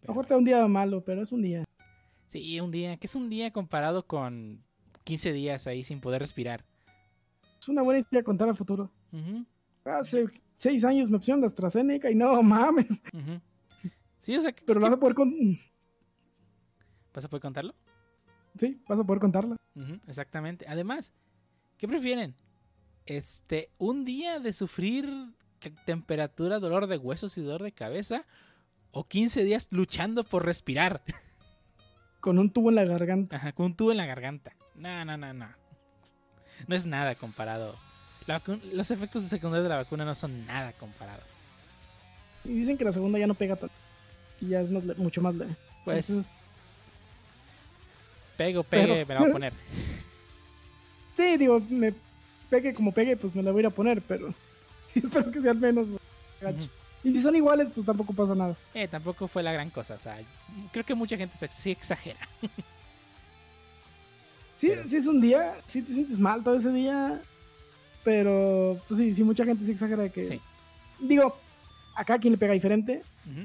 [0.00, 1.64] Pero- mejor te da un día malo, pero es un día.
[2.28, 4.62] sí, un día, que es un día comparado con
[5.04, 6.64] 15 días ahí sin poder respirar.
[7.60, 8.90] Es una buena historia contar al futuro.
[9.84, 10.26] Hace
[10.58, 13.02] seis años me pusieron la AstraZeneca y no mames.
[13.12, 13.40] ujú.
[14.20, 15.32] Sí, o sea, que- Pero que- vas a poder con...
[17.14, 17.74] ¿vas a poder contarlo?
[18.58, 19.56] Sí, vas a poder contarla.
[19.74, 20.66] Ujú, exactamente.
[20.68, 21.12] Además,
[21.78, 22.34] ¿qué prefieren?
[23.06, 25.08] Este, un día de sufrir
[25.86, 28.24] temperatura, dolor de huesos y dolor de cabeza,
[28.92, 31.02] o 15 días luchando por respirar,
[32.20, 33.36] Con un tubo en la garganta.
[33.36, 34.52] Ajá, con un tubo en la garganta.
[34.74, 35.48] No, no, no, no.
[36.66, 37.76] No es nada comparado.
[38.28, 38.40] La
[38.72, 41.22] los efectos secundarios de la vacuna no son nada comparado.
[42.44, 43.74] Y dicen que la segunda ya no pega tanto.
[44.40, 45.56] Y ya es más mucho más leve.
[45.84, 46.32] Pues, Entonces,
[48.36, 49.52] pego, pegue, pero- me la voy a poner.
[51.16, 51.92] sí, digo, me
[52.50, 54.32] pegue como pegue, pues me la voy a ir a poner, pero
[54.88, 55.88] sí espero que menos.
[55.88, 56.00] güey,
[56.40, 56.56] gacho.
[56.58, 56.68] Ujú.
[57.04, 58.54] Y si son iguales, pues tampoco pasa nada.
[58.74, 59.94] Eh, tampoco fue la gran cosa.
[59.94, 60.18] O sea,
[60.72, 62.20] creo que mucha gente se, sí exagera.
[64.58, 67.20] Sí, Pero- sí es un día, sí te sientes mal todo ese día,
[68.04, 70.24] pero pues sí, sí, mucha gente sí exagera de que...
[70.24, 70.40] Sí.
[71.00, 71.36] Digo,
[71.94, 73.02] acá quien le pega diferente,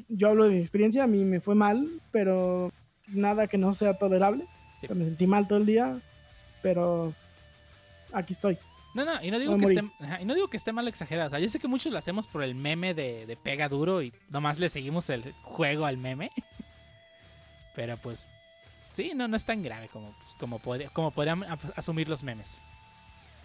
[0.09, 2.72] yo hablo de mi experiencia, a mí me fue mal, pero
[3.07, 4.45] nada que no sea tolerable.
[4.80, 4.88] Sí.
[4.93, 5.98] Me sentí mal todo el día,
[6.61, 7.14] pero
[8.11, 8.57] aquí estoy.
[8.95, 11.27] No, no, y no digo, que esté, ajá, y no digo que esté mal exagerado.
[11.27, 14.03] O sea, yo sé que muchos lo hacemos por el meme de, de pega duro
[14.03, 16.30] y nomás le seguimos el juego al meme.
[17.75, 18.27] Pero pues,
[18.91, 21.43] sí, no, no es tan grave como, pues, como, podría- como podrían
[21.75, 22.61] asumir los memes.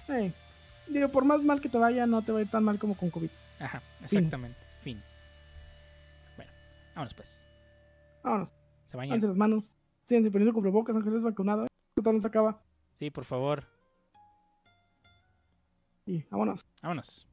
[0.08, 0.32] Eh,
[0.89, 2.97] digo, por más mal que te vaya, no te va a ir tan mal como
[2.97, 3.31] con COVID.
[3.60, 4.58] Ajá, exactamente.
[4.83, 5.00] Fin.
[6.36, 6.50] Bueno,
[6.94, 7.44] vámonos pues.
[8.23, 9.10] Vámonos, Se bañan.
[9.10, 9.73] lávense las manos,
[10.05, 11.67] síganse poniendo cubrebocas, Ángeles vacunado.
[11.94, 12.60] Total no se acaba.
[12.92, 13.65] Sí, por favor.
[16.07, 16.65] Y vámonos.
[16.83, 17.26] Vámonos.